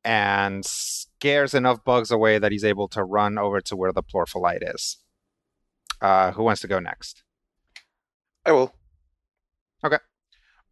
and 0.04 0.64
scares 0.64 1.54
enough 1.54 1.84
bugs 1.84 2.10
away 2.10 2.38
that 2.38 2.52
he's 2.52 2.64
able 2.64 2.88
to 2.88 3.04
run 3.04 3.38
over 3.38 3.60
to 3.60 3.76
where 3.76 3.92
the 3.92 4.02
plorpholite 4.02 4.74
is. 4.74 4.98
Uh, 6.00 6.32
who 6.32 6.42
wants 6.44 6.60
to 6.60 6.68
go 6.68 6.78
next? 6.78 7.22
I 8.46 8.52
will. 8.52 8.74
Okay. 9.84 9.98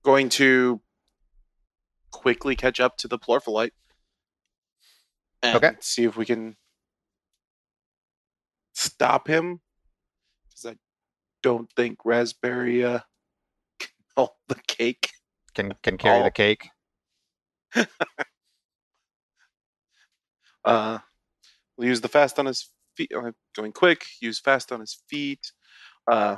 Going 0.02 0.28
to 0.30 0.80
quickly 2.10 2.56
catch 2.56 2.80
up 2.80 2.96
to 2.98 3.08
the 3.08 3.18
plorpholite. 3.18 3.72
And 5.42 5.56
Okay. 5.56 5.72
see 5.80 6.04
if 6.04 6.16
we 6.16 6.24
can 6.24 6.56
stop 8.72 9.28
him. 9.28 9.60
Because 10.48 10.74
I 10.74 10.76
don't 11.42 11.70
think 11.76 11.98
Raspberry 12.04 12.84
uh, 12.84 13.00
can 13.78 13.90
hold 14.16 14.30
the 14.48 14.54
cake. 14.66 15.10
Can 15.56 15.74
can 15.82 15.96
carry 15.98 16.20
Oh. 16.20 16.22
the 16.24 16.30
cake? 16.30 16.68
Uh, 20.64 20.98
we'll 21.76 21.86
use 21.88 22.00
the 22.00 22.08
fast 22.08 22.38
on 22.40 22.46
his 22.46 22.70
feet. 22.96 23.12
Uh, 23.16 23.30
going 23.54 23.72
quick. 23.72 24.04
Use 24.20 24.40
fast 24.40 24.72
on 24.72 24.80
his 24.80 25.00
feet. 25.08 25.52
Uh, 26.10 26.36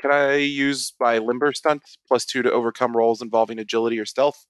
can 0.00 0.10
I 0.10 0.34
use 0.34 0.92
my 1.00 1.16
limber 1.16 1.52
stunt 1.54 1.80
plus 2.06 2.26
two 2.26 2.42
to 2.42 2.52
overcome 2.52 2.94
rolls 2.94 3.22
involving 3.22 3.58
agility 3.58 3.98
or 3.98 4.04
stealth? 4.04 4.44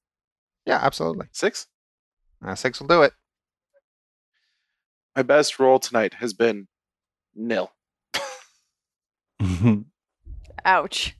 Yeah, 0.67 0.81
absolutely. 0.83 1.27
Six. 1.33 1.69
Uh, 2.45 2.57
six 2.57 2.81
will 2.81 2.89
do 2.89 3.03
it. 3.03 3.13
My 5.15 5.23
best 5.23 5.61
roll 5.61 5.79
tonight 5.79 6.15
has 6.15 6.33
been 6.33 6.67
nil. 7.37 7.71
Ouch. 10.65 11.15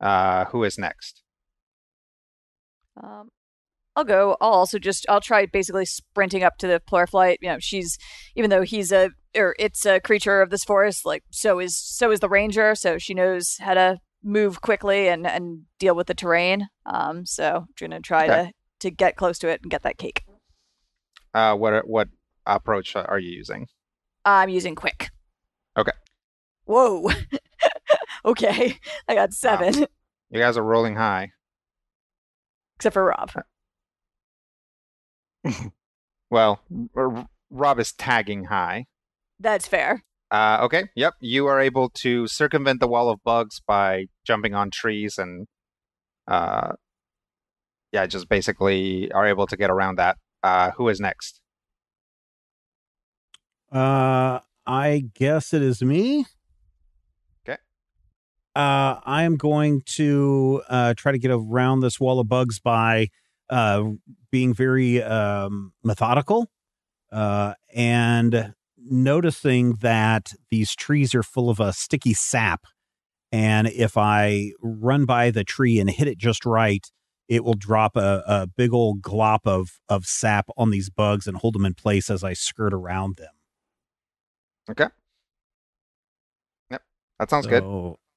Uh, 0.00 0.44
who 0.46 0.64
is 0.64 0.76
next? 0.76 1.22
Um, 3.02 3.28
I'll 3.96 4.04
go. 4.04 4.36
I'll 4.40 4.52
also 4.52 4.78
just 4.78 5.06
I'll 5.08 5.20
try 5.20 5.46
basically 5.46 5.84
sprinting 5.84 6.42
up 6.44 6.56
to 6.58 6.66
the 6.66 6.80
plorpholite. 6.80 7.38
You 7.40 7.48
know, 7.48 7.58
she's 7.58 7.98
even 8.36 8.50
though 8.50 8.62
he's 8.62 8.92
a 8.92 9.10
or 9.36 9.56
it's 9.58 9.84
a 9.84 10.00
creature 10.00 10.40
of 10.40 10.50
this 10.50 10.64
forest, 10.64 11.04
like 11.04 11.24
so 11.30 11.58
is 11.58 11.76
so 11.76 12.10
is 12.12 12.20
the 12.20 12.28
ranger. 12.28 12.74
So 12.74 12.98
she 12.98 13.12
knows 13.14 13.56
how 13.60 13.74
to 13.74 13.98
move 14.22 14.60
quickly 14.60 15.08
and 15.08 15.26
and 15.26 15.62
deal 15.80 15.94
with 15.96 16.06
the 16.06 16.14
terrain. 16.14 16.68
Um, 16.86 17.26
so 17.26 17.66
I'm 17.66 17.66
gonna 17.78 18.00
try 18.00 18.24
Okay. 18.28 18.46
to 18.46 18.52
to 18.80 18.90
get 18.94 19.16
close 19.16 19.38
to 19.40 19.48
it 19.48 19.60
and 19.62 19.70
get 19.70 19.82
that 19.82 19.98
cake. 19.98 20.22
Uh, 21.34 21.54
what 21.56 21.88
what 21.88 22.08
approach 22.46 22.94
are 22.94 23.18
you 23.18 23.30
using? 23.30 23.66
I'm 24.24 24.48
using 24.48 24.74
quick. 24.76 25.10
Okay. 25.76 25.92
Whoa. 26.64 27.10
okay, 28.24 28.76
I 29.08 29.14
got 29.14 29.32
seven, 29.32 29.86
You 30.30 30.40
guys 30.40 30.56
are 30.56 30.62
rolling 30.62 30.96
high. 30.96 31.32
Except 32.78 32.94
for 32.94 33.04
Rob. 33.04 33.32
Well, 36.30 36.60
R- 36.94 37.16
R- 37.16 37.28
Rob 37.50 37.80
is 37.80 37.92
tagging 37.92 38.44
high. 38.44 38.86
That's 39.40 39.66
fair. 39.66 40.04
Uh, 40.30 40.58
okay. 40.62 40.90
Yep. 40.94 41.14
You 41.20 41.46
are 41.46 41.58
able 41.58 41.88
to 41.90 42.26
circumvent 42.26 42.80
the 42.80 42.88
wall 42.88 43.08
of 43.08 43.22
bugs 43.24 43.62
by 43.66 44.06
jumping 44.26 44.54
on 44.54 44.70
trees 44.70 45.16
and, 45.16 45.46
uh, 46.26 46.72
yeah, 47.92 48.04
just 48.04 48.28
basically 48.28 49.10
are 49.12 49.26
able 49.26 49.46
to 49.46 49.56
get 49.56 49.70
around 49.70 49.96
that. 49.96 50.18
Uh, 50.42 50.72
who 50.72 50.88
is 50.90 51.00
next? 51.00 51.40
Uh, 53.72 54.40
I 54.66 55.04
guess 55.14 55.54
it 55.54 55.62
is 55.62 55.82
me. 55.82 56.26
Uh, 58.58 58.98
I 59.04 59.22
am 59.22 59.36
going 59.36 59.82
to 59.86 60.62
uh, 60.68 60.94
try 60.96 61.12
to 61.12 61.18
get 61.18 61.30
around 61.30 61.78
this 61.78 62.00
wall 62.00 62.18
of 62.18 62.28
bugs 62.28 62.58
by 62.58 63.06
uh, 63.48 63.84
being 64.32 64.52
very 64.52 65.00
um, 65.00 65.72
methodical 65.84 66.50
uh, 67.12 67.54
and 67.72 68.54
noticing 68.76 69.74
that 69.74 70.32
these 70.50 70.74
trees 70.74 71.14
are 71.14 71.22
full 71.22 71.50
of 71.50 71.60
a 71.60 71.72
sticky 71.72 72.14
sap. 72.14 72.64
And 73.30 73.68
if 73.68 73.96
I 73.96 74.50
run 74.60 75.04
by 75.04 75.30
the 75.30 75.44
tree 75.44 75.78
and 75.78 75.88
hit 75.88 76.08
it 76.08 76.18
just 76.18 76.44
right, 76.44 76.84
it 77.28 77.44
will 77.44 77.54
drop 77.54 77.94
a, 77.94 78.24
a 78.26 78.46
big 78.48 78.74
old 78.74 79.02
glop 79.02 79.40
of, 79.44 79.78
of 79.88 80.04
sap 80.04 80.46
on 80.56 80.70
these 80.70 80.90
bugs 80.90 81.28
and 81.28 81.36
hold 81.36 81.54
them 81.54 81.64
in 81.64 81.74
place 81.74 82.10
as 82.10 82.24
I 82.24 82.32
skirt 82.32 82.74
around 82.74 83.18
them. 83.18 83.34
Okay. 84.68 84.88
Yep. 86.72 86.82
That 87.20 87.30
sounds 87.30 87.46
good. 87.46 87.62
So, 87.62 87.98
Uh, 88.00 88.07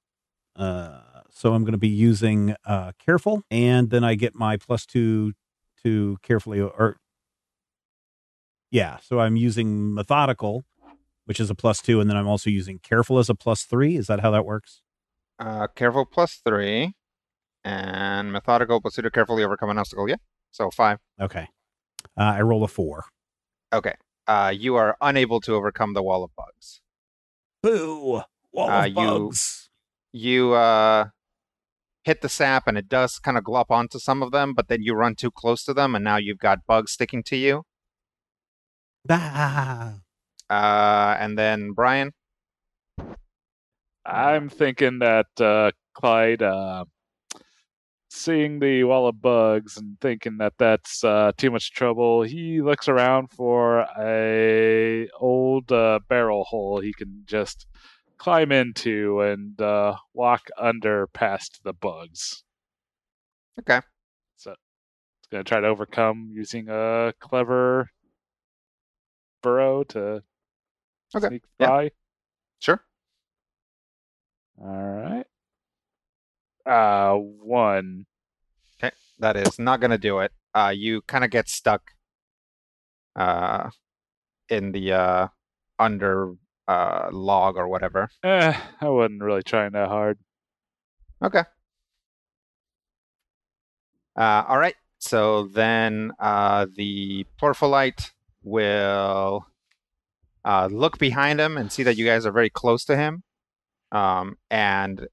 so 0.58 1.54
I'm 1.54 1.64
going 1.64 1.72
to 1.74 1.78
be 1.78 1.88
using 1.88 2.56
uh, 2.66 2.92
careful, 3.04 3.44
and 3.52 3.90
then 3.90 4.04
I 4.04 4.16
get 4.16 4.36
my 4.36 4.58
plus 4.58 4.86
two 4.86 5.34
to 5.84 6.18
carefully, 6.22 6.60
or 6.62 6.98
yeah. 8.72 8.98
So 9.02 9.20
I'm 9.20 9.36
using 9.36 9.94
methodical, 9.94 10.64
which 11.26 11.40
is 11.40 11.50
a 11.50 11.56
plus 11.56 11.82
two, 11.82 12.00
and 12.00 12.10
then 12.10 12.18
I'm 12.18 12.28
also 12.28 12.50
using 12.50 12.80
careful 12.80 13.20
as 13.20 13.30
a 13.30 13.36
plus 13.36 13.64
three. 13.64 13.98
Is 13.98 14.08
that 14.08 14.20
how 14.22 14.32
that 14.32 14.46
works? 14.46 14.82
Uh, 15.40 15.68
careful 15.68 16.06
plus 16.06 16.42
three, 16.46 16.94
and 17.64 18.32
methodical 18.32 18.80
pursuit 18.82 19.04
to 19.04 19.12
carefully 19.12 19.44
overcome 19.44 19.70
an 19.70 19.78
obstacle. 19.78 20.08
Yeah. 20.10 20.18
So 20.52 20.70
five. 20.70 21.00
Okay. 21.20 21.48
Uh, 22.18 22.24
I 22.24 22.42
roll 22.42 22.64
a 22.64 22.68
four. 22.68 23.06
Okay. 23.74 23.94
Uh, 24.28 24.54
you 24.56 24.76
are 24.76 24.98
unable 25.02 25.40
to 25.42 25.54
overcome 25.54 25.94
the 25.94 26.04
wall 26.04 26.24
of 26.24 26.32
bugs. 26.36 26.82
Boo! 27.64 28.22
Wall 28.52 28.70
Uh, 28.70 28.82
of 28.82 28.88
you- 28.88 28.96
bugs. 28.96 29.61
You 30.14 30.54
uh, 30.54 31.06
hit 32.04 32.22
the 32.22 32.30
sap, 32.30 32.68
and 32.68 32.78
it 32.78 32.90
does 32.90 33.20
kind 33.20 33.38
of 33.38 33.44
glop 33.44 33.70
onto 33.70 34.00
some 34.00 34.22
of 34.22 34.32
them, 34.32 34.54
but 34.54 34.68
then 34.68 34.82
you 34.82 34.94
run 34.94 35.16
too 35.16 35.32
close 35.32 35.64
to 35.66 35.74
them, 35.74 35.96
and 35.96 36.04
now 36.04 36.18
you've 36.18 36.40
got 36.40 36.66
bugs 36.68 36.92
sticking 36.92 37.24
to 37.24 37.38
you. 37.38 37.64
Ah. 39.10 39.96
Uh, 40.50 41.16
and 41.20 41.38
then 41.38 41.72
Brian. 41.72 42.12
I'm 44.06 44.50
thinking 44.50 45.00
that 45.00 45.28
uh, 45.40 45.72
Clyde, 45.94 46.42
uh, 46.42 46.86
seeing 48.10 48.60
the 48.60 48.84
wall 48.84 49.08
of 49.08 49.22
bugs 49.22 49.78
and 49.78 50.00
thinking 50.02 50.38
that 50.38 50.54
that's 50.58 51.04
uh, 51.04 51.32
too 51.38 51.52
much 51.52 51.72
trouble, 51.72 52.24
he 52.24 52.62
looks 52.62 52.90
around 52.90 53.32
for 53.32 53.86
a 53.98 55.08
old 55.20 55.72
uh, 55.72 56.00
barrel 56.10 56.44
hole 56.44 56.82
he 56.82 56.94
can 56.94 57.24
just 57.26 57.68
climb 58.22 58.52
into 58.52 59.20
and 59.20 59.60
uh, 59.60 59.96
walk 60.14 60.50
under 60.56 61.08
past 61.08 61.60
the 61.64 61.74
bugs. 61.74 62.44
Okay. 63.60 63.82
So 64.38 64.52
it's 64.52 65.28
gonna 65.32 65.44
try 65.44 65.60
to 65.60 65.66
overcome 65.66 66.30
using 66.32 66.70
a 66.70 67.14
clever 67.20 67.90
burrow 69.42 69.84
to 69.86 70.22
Okay, 71.16 71.28
sneak 71.30 71.44
yeah. 71.60 71.68
by. 71.68 71.92
Sure. 72.60 72.80
All 74.62 74.68
right. 74.68 75.26
Uh, 76.64 77.16
one. 77.16 78.06
Okay, 78.78 78.96
that 79.18 79.36
is 79.36 79.58
not 79.58 79.80
going 79.80 79.92
to 79.92 79.98
do 79.98 80.20
it. 80.20 80.32
Uh, 80.54 80.72
you 80.76 81.02
kind 81.02 81.24
of 81.24 81.32
get 81.32 81.50
stuck 81.50 81.82
uh, 83.16 83.72
in 84.48 84.72
the 84.74 84.94
uh, 84.94 85.28
under 85.80 86.36
uh, 86.72 87.10
log 87.12 87.58
or 87.58 87.68
whatever. 87.68 88.10
Eh, 88.24 88.54
I 88.82 88.90
wasn't 88.90 89.22
really 89.22 89.44
trying 89.44 89.72
that 89.74 89.90
hard. 89.90 90.18
Okay. 91.24 91.44
Uh, 94.16 94.44
all 94.48 94.58
right. 94.58 94.76
So 95.00 95.48
then 95.48 96.12
uh, 96.20 96.68
the 96.76 97.26
Plorpholite 97.40 98.12
will 98.44 99.46
uh, 100.46 100.70
look 100.72 100.98
behind 100.98 101.40
him 101.40 101.58
and 101.58 101.72
see 101.72 101.84
that 101.84 101.98
you 101.98 102.06
guys 102.06 102.26
are 102.26 102.32
very 102.32 102.50
close 102.50 102.86
to 102.86 102.96
him. 102.96 103.24
Um, 103.92 104.38
and 104.50 105.08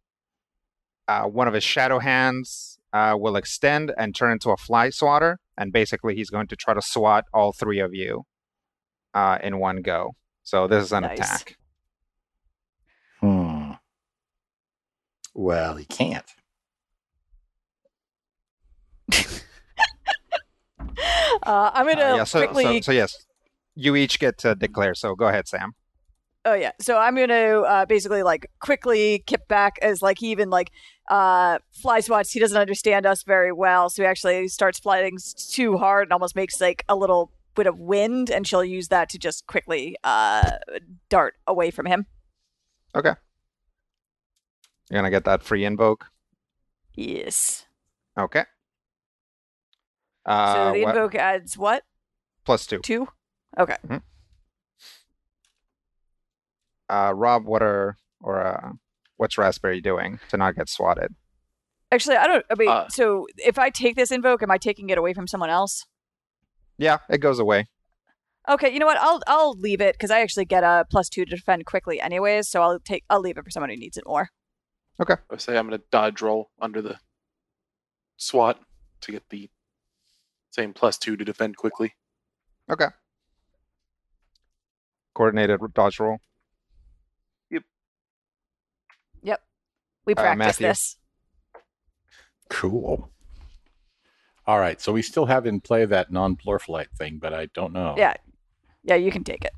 uh, 1.08 1.24
one 1.24 1.48
of 1.48 1.54
his 1.54 1.64
shadow 1.64 1.98
hands 1.98 2.78
uh, 2.92 3.16
will 3.18 3.36
extend 3.36 3.92
and 3.98 4.14
turn 4.14 4.32
into 4.32 4.50
a 4.50 4.56
fly 4.56 4.90
swatter. 4.90 5.38
And 5.56 5.72
basically, 5.72 6.14
he's 6.14 6.30
going 6.30 6.46
to 6.48 6.56
try 6.56 6.74
to 6.74 6.82
swat 6.82 7.24
all 7.34 7.52
three 7.52 7.80
of 7.80 7.92
you 7.92 8.24
uh, 9.12 9.38
in 9.42 9.58
one 9.58 9.82
go. 9.82 10.12
So 10.48 10.66
this 10.66 10.82
is 10.82 10.92
an 10.92 11.02
Nice. 11.02 11.18
attack. 11.18 11.58
Hmm. 13.20 13.72
Well, 15.34 15.76
he 15.76 15.84
can't. 15.84 16.24
Uh, 21.42 21.70
I'm 21.72 21.86
gonna 21.86 22.02
Uh, 22.02 22.16
yeah, 22.16 22.24
so, 22.24 22.40
quickly. 22.40 22.64
so, 22.64 22.80
so 22.80 22.92
yes, 22.92 23.26
you 23.74 23.94
each 23.96 24.18
get 24.18 24.36
to 24.38 24.54
declare. 24.54 24.94
So 24.94 25.14
go 25.14 25.26
ahead, 25.28 25.46
Sam. 25.48 25.74
Oh 26.44 26.54
yeah. 26.54 26.72
So 26.80 26.96
I'm 26.98 27.14
gonna 27.14 27.60
uh, 27.60 27.84
basically 27.86 28.22
like 28.22 28.50
quickly 28.60 29.22
kip 29.26 29.46
back 29.48 29.78
as 29.82 30.02
like 30.02 30.18
he 30.18 30.30
even 30.30 30.50
like 30.50 30.70
uh 31.10 31.58
fly 31.72 32.00
swats. 32.00 32.32
He 32.32 32.40
doesn't 32.40 32.56
understand 32.58 33.06
us 33.06 33.22
very 33.22 33.52
well, 33.52 33.88
so 33.90 34.02
he 34.02 34.06
actually 34.06 34.48
starts 34.48 34.78
flying 34.78 35.18
too 35.52 35.76
hard 35.78 36.08
and 36.08 36.12
almost 36.12 36.34
makes 36.36 36.60
like 36.60 36.84
a 36.88 36.96
little 36.96 37.30
bit 37.58 37.66
of 37.66 37.78
wind, 37.78 38.30
and 38.30 38.46
she'll 38.46 38.64
use 38.64 38.88
that 38.88 39.08
to 39.10 39.18
just 39.18 39.46
quickly 39.46 39.96
uh 40.04 40.50
dart 41.10 41.34
away 41.46 41.70
from 41.70 41.86
him. 41.86 42.06
Okay. 42.94 43.12
You're 44.90 44.98
gonna 44.98 45.10
get 45.10 45.24
that 45.24 45.42
free 45.42 45.64
invoke. 45.64 46.06
Yes. 46.94 47.66
Okay. 48.18 48.44
Uh, 50.24 50.54
so 50.54 50.72
the 50.72 50.84
what- 50.84 50.96
invoke 50.96 51.14
adds 51.14 51.56
what? 51.58 51.82
plus 52.44 52.66
two. 52.66 52.78
Two. 52.80 53.08
Okay. 53.58 53.76
Uh, 56.88 57.12
Rob, 57.14 57.44
what 57.44 57.62
are 57.62 57.96
or 58.22 58.42
uh, 58.44 58.70
what's 59.16 59.36
Raspberry 59.36 59.80
doing 59.80 60.18
to 60.30 60.36
not 60.36 60.54
get 60.56 60.68
swatted? 60.68 61.14
Actually, 61.92 62.16
I 62.16 62.26
don't. 62.26 62.44
I 62.50 62.54
mean, 62.54 62.68
Uh, 62.68 62.88
so 62.88 63.26
if 63.36 63.58
I 63.58 63.70
take 63.70 63.96
this 63.96 64.10
invoke, 64.10 64.42
am 64.42 64.50
I 64.50 64.58
taking 64.58 64.90
it 64.90 64.98
away 64.98 65.12
from 65.14 65.26
someone 65.26 65.50
else? 65.50 65.86
Yeah, 66.78 66.98
it 67.10 67.18
goes 67.18 67.38
away. 67.38 67.68
Okay, 68.48 68.72
you 68.72 68.78
know 68.78 68.86
what? 68.86 68.98
I'll 68.98 69.20
I'll 69.26 69.52
leave 69.58 69.80
it 69.80 69.94
because 69.94 70.10
I 70.10 70.20
actually 70.20 70.46
get 70.46 70.64
a 70.64 70.86
plus 70.90 71.08
two 71.08 71.24
to 71.24 71.36
defend 71.36 71.66
quickly, 71.66 72.00
anyways. 72.00 72.48
So 72.48 72.62
I'll 72.62 72.78
take 72.80 73.04
I'll 73.10 73.20
leave 73.20 73.36
it 73.36 73.44
for 73.44 73.50
someone 73.50 73.70
who 73.70 73.76
needs 73.76 73.96
it 73.96 74.04
more. 74.06 74.30
Okay. 75.00 75.16
I 75.30 75.36
say 75.36 75.56
I'm 75.58 75.68
going 75.68 75.78
to 75.78 75.84
dodge 75.90 76.22
roll 76.22 76.50
under 76.60 76.80
the 76.80 76.98
SWAT 78.16 78.58
to 79.02 79.12
get 79.12 79.22
the 79.28 79.50
same 80.50 80.72
plus 80.72 80.96
two 80.98 81.16
to 81.16 81.24
defend 81.24 81.56
quickly. 81.56 81.94
Okay. 82.70 82.86
Coordinated 85.14 85.60
dodge 85.74 86.00
roll. 86.00 86.18
Yep. 87.50 87.62
Yep. 89.22 89.42
We 90.06 90.12
Uh, 90.14 90.20
practice 90.22 90.38
Matthew. 90.38 90.66
this. 90.68 90.96
Cool. 92.48 93.12
All 94.48 94.58
right, 94.58 94.80
so 94.80 94.94
we 94.94 95.02
still 95.02 95.26
have 95.26 95.44
in 95.44 95.60
play 95.60 95.84
that 95.84 96.10
non-pluralite 96.10 96.90
thing, 96.96 97.18
but 97.20 97.34
I 97.34 97.50
don't 97.52 97.74
know. 97.74 97.94
Yeah. 97.98 98.14
Yeah, 98.82 98.94
you 98.94 99.10
can 99.10 99.22
take 99.22 99.44
it. 99.44 99.52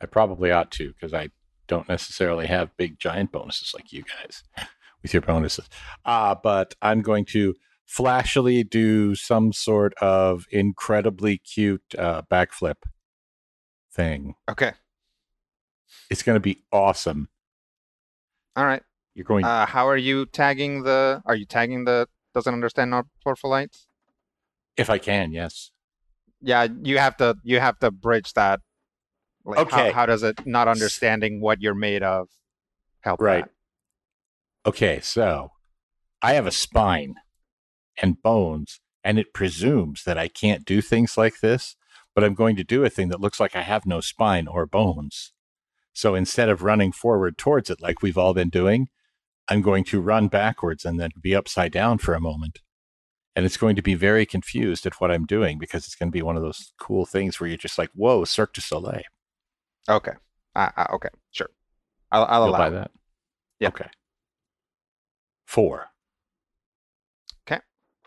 I 0.00 0.06
probably 0.06 0.50
ought 0.50 0.72
to 0.72 0.92
because 0.92 1.14
I 1.14 1.28
don't 1.68 1.88
necessarily 1.88 2.48
have 2.48 2.76
big 2.76 2.98
giant 2.98 3.30
bonuses 3.30 3.72
like 3.72 3.92
you 3.92 4.02
guys 4.02 4.42
with 5.02 5.14
your 5.14 5.22
bonuses. 5.22 5.68
Uh, 6.04 6.34
but 6.34 6.74
I'm 6.82 7.00
going 7.00 7.26
to 7.26 7.54
flashily 7.86 8.64
do 8.64 9.14
some 9.14 9.52
sort 9.52 9.94
of 10.00 10.46
incredibly 10.50 11.38
cute 11.38 11.94
uh, 11.96 12.22
backflip 12.22 12.82
thing. 13.92 14.34
Okay. 14.50 14.72
It's 16.10 16.24
going 16.24 16.34
to 16.34 16.40
be 16.40 16.64
awesome. 16.72 17.28
All 18.56 18.66
right. 18.66 18.82
You're 19.14 19.24
going. 19.24 19.44
Uh, 19.44 19.64
how 19.64 19.86
are 19.86 19.96
you 19.96 20.26
tagging 20.26 20.82
the? 20.82 21.22
Are 21.24 21.36
you 21.36 21.46
tagging 21.46 21.84
the? 21.84 22.08
Doesn't 22.34 22.52
understand 22.52 22.92
pluralites? 23.24 23.86
if 24.76 24.90
I 24.90 24.98
can, 24.98 25.32
yes. 25.32 25.70
Yeah, 26.40 26.66
you 26.82 26.98
have 26.98 27.16
to. 27.18 27.36
You 27.42 27.60
have 27.60 27.78
to 27.78 27.90
bridge 27.90 28.32
that. 28.34 28.60
Like, 29.44 29.60
Okay. 29.60 29.90
How, 29.90 29.92
how 29.92 30.06
does 30.06 30.22
it 30.22 30.46
not 30.46 30.68
understanding 30.68 31.40
what 31.40 31.62
you're 31.62 31.74
made 31.74 32.02
of 32.02 32.28
help? 33.00 33.20
Right. 33.20 33.44
that? 33.44 34.68
Okay, 34.68 35.00
so 35.00 35.52
I 36.22 36.32
have 36.34 36.46
a 36.46 36.50
spine 36.50 37.16
and 38.02 38.20
bones, 38.22 38.80
and 39.02 39.18
it 39.18 39.34
presumes 39.34 40.04
that 40.04 40.18
I 40.18 40.28
can't 40.28 40.64
do 40.64 40.80
things 40.80 41.16
like 41.16 41.40
this, 41.40 41.76
but 42.14 42.24
I'm 42.24 42.34
going 42.34 42.56
to 42.56 42.64
do 42.64 42.84
a 42.84 42.90
thing 42.90 43.08
that 43.08 43.20
looks 43.20 43.38
like 43.38 43.54
I 43.54 43.62
have 43.62 43.86
no 43.86 44.00
spine 44.00 44.48
or 44.48 44.66
bones. 44.66 45.32
So 45.92 46.14
instead 46.14 46.48
of 46.48 46.62
running 46.62 46.92
forward 46.92 47.38
towards 47.38 47.70
it 47.70 47.80
like 47.80 48.02
we've 48.02 48.18
all 48.18 48.34
been 48.34 48.48
doing, 48.48 48.88
I'm 49.48 49.62
going 49.62 49.84
to 49.84 50.00
run 50.00 50.28
backwards 50.28 50.84
and 50.84 50.98
then 50.98 51.10
be 51.20 51.34
upside 51.34 51.72
down 51.72 51.98
for 51.98 52.14
a 52.14 52.20
moment. 52.20 52.60
And 53.36 53.44
it's 53.44 53.56
going 53.56 53.76
to 53.76 53.82
be 53.82 53.94
very 53.94 54.24
confused 54.24 54.86
at 54.86 55.00
what 55.00 55.10
I'm 55.10 55.26
doing 55.26 55.58
because 55.58 55.84
it's 55.86 55.96
going 55.96 56.08
to 56.08 56.12
be 56.12 56.22
one 56.22 56.36
of 56.36 56.42
those 56.42 56.72
cool 56.78 57.04
things 57.04 57.40
where 57.40 57.48
you're 57.48 57.56
just 57.56 57.78
like, 57.78 57.90
whoa, 57.94 58.24
Cirque 58.24 58.54
du 58.54 58.60
Soleil. 58.60 59.02
Okay. 59.88 60.12
Uh, 60.54 60.70
uh, 60.76 60.86
okay. 60.94 61.08
Sure. 61.32 61.50
I'll, 62.12 62.24
I'll 62.24 62.44
allow. 62.44 62.58
buy 62.58 62.70
that? 62.70 62.90
Yeah. 63.58 63.68
Okay. 63.68 63.88
Four. 65.46 65.88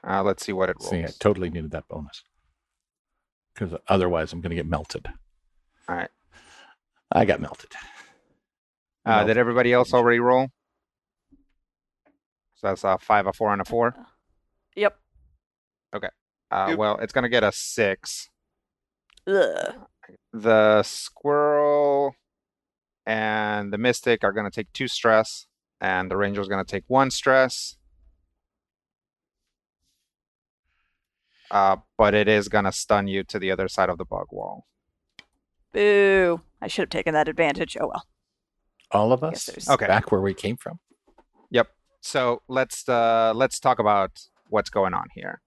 Uh, 0.08 0.24
let's 0.24 0.46
see 0.46 0.54
what 0.54 0.70
it 0.70 0.78
rolls. 0.80 0.90
See, 0.90 1.04
I 1.04 1.10
totally 1.20 1.50
needed 1.50 1.72
that 1.72 1.88
bonus. 1.90 2.24
Because 3.54 3.78
otherwise, 3.88 4.32
I'm 4.32 4.42
going 4.42 4.52
to 4.52 4.56
get 4.56 4.68
melted. 4.68 5.08
All 5.90 5.96
right. 5.96 6.10
I 7.12 7.26
got 7.26 7.42
melted. 7.42 7.72
Uh, 9.06 9.10
Melted. 9.10 9.28
did 9.28 9.38
everybody 9.38 9.74
else 9.74 9.94
already 9.94 10.20
roll? 10.20 10.50
So 12.58 12.68
that's 12.68 12.84
a 12.84 12.98
five, 12.98 13.28
a 13.28 13.34
four, 13.34 13.52
and 13.54 13.62
a 13.62 13.66
four. 13.66 13.96
Yep. 14.76 14.98
Okay. 15.96 16.10
Uh, 16.52 16.66
Yep. 16.70 16.78
Well, 16.78 16.98
it's 16.98 17.14
gonna 17.14 17.30
get 17.30 17.44
a 17.44 17.52
six. 17.52 18.30
Ugh. 19.28 19.76
The 20.34 20.84
squirrel 20.84 22.16
and 23.06 23.72
the 23.72 23.78
mystic 23.78 24.24
are 24.24 24.32
gonna 24.32 24.52
take 24.52 24.72
two 24.74 24.88
stress, 24.88 25.48
and 25.80 26.10
the 26.10 26.18
ranger 26.18 26.42
is 26.42 26.48
gonna 26.48 26.64
take 26.66 26.84
one 26.88 27.12
stress. 27.12 27.78
Uh, 31.50 31.78
but 31.98 32.14
it 32.14 32.28
is 32.28 32.50
gonna 32.50 32.72
stun 32.72 33.08
you 33.08 33.24
to 33.24 33.40
the 33.40 33.52
other 33.52 33.68
side 33.68 33.90
of 33.90 33.98
the 33.98 34.06
bug 34.06 34.28
wall. 34.32 34.66
Boo. 35.74 36.42
I 36.62 36.68
should 36.68 36.84
have 36.84 36.90
taken 36.90 37.14
that 37.14 37.28
advantage. 37.30 37.78
Oh 37.80 37.88
well. 37.88 38.06
All 38.92 39.12
of 39.14 39.24
us? 39.24 39.46
there's- 39.46 39.70
Okay. 39.70 39.86
Back 39.88 40.12
where 40.12 40.22
we 40.22 40.34
came 40.34 40.58
from? 40.58 40.80
Yep. 41.52 41.70
So 42.08 42.42
let's 42.48 42.88
uh, 42.88 43.34
let's 43.36 43.60
talk 43.60 43.80
about 43.80 44.12
what's 44.48 44.70
going 44.70 44.94
on 44.94 45.08
here, 45.14 45.42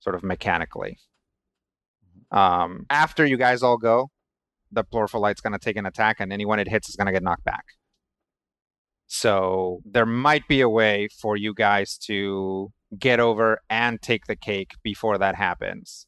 sort 0.00 0.16
of 0.16 0.22
mechanically. 0.24 0.96
Um, 2.30 2.86
after 2.88 3.26
you 3.26 3.36
guys 3.36 3.62
all 3.62 3.76
go, 3.76 4.08
the 4.72 4.84
Pluralite's 4.84 5.42
going 5.42 5.52
to 5.52 5.58
take 5.58 5.76
an 5.76 5.84
attack, 5.84 6.16
and 6.18 6.32
anyone 6.32 6.60
it 6.60 6.68
hits 6.68 6.88
is 6.88 6.96
going 6.96 7.08
to 7.08 7.12
get 7.12 7.22
knocked 7.22 7.44
back. 7.44 7.66
So 9.06 9.82
there 9.84 10.06
might 10.06 10.48
be 10.48 10.62
a 10.62 10.68
way 10.68 11.08
for 11.20 11.36
you 11.36 11.52
guys 11.52 11.98
to 12.06 12.72
get 12.98 13.20
over 13.20 13.60
and 13.68 14.00
take 14.00 14.24
the 14.24 14.36
cake 14.36 14.70
before 14.82 15.18
that 15.18 15.34
happens. 15.34 16.06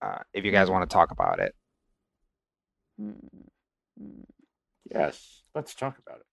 Uh, 0.00 0.18
if 0.32 0.44
you 0.44 0.52
guys 0.52 0.70
want 0.70 0.88
to 0.88 0.94
talk 0.94 1.10
about 1.10 1.40
it. 1.40 1.56
Yes. 4.94 5.42
Let's 5.56 5.74
talk 5.74 5.98
about 5.98 6.20
it. 6.20 6.26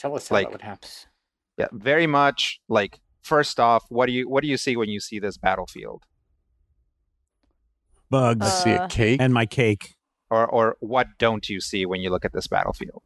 Tell 0.00 0.16
us 0.16 0.28
how 0.28 0.36
Like- 0.36 0.46
that 0.46 0.52
would 0.52 0.62
happen. 0.62 0.88
Yeah, 1.58 1.68
very 1.72 2.06
much 2.06 2.58
like 2.68 3.00
first 3.20 3.60
off, 3.60 3.84
what 3.90 4.06
do 4.06 4.12
you 4.12 4.26
what 4.28 4.40
do 4.42 4.48
you 4.48 4.56
see 4.56 4.76
when 4.76 4.88
you 4.88 4.98
see 4.98 5.18
this 5.18 5.36
battlefield? 5.36 6.04
Bugs 8.08 8.46
Uh, 8.46 8.50
see 8.50 8.70
a 8.72 8.88
cake. 8.88 9.20
and 9.20 9.32
my 9.34 9.44
cake. 9.46 9.94
Or 10.30 10.46
or 10.46 10.76
what 10.80 11.06
don't 11.18 11.48
you 11.50 11.60
see 11.60 11.84
when 11.84 12.00
you 12.00 12.08
look 12.10 12.24
at 12.24 12.32
this 12.32 12.46
battlefield? 12.46 13.02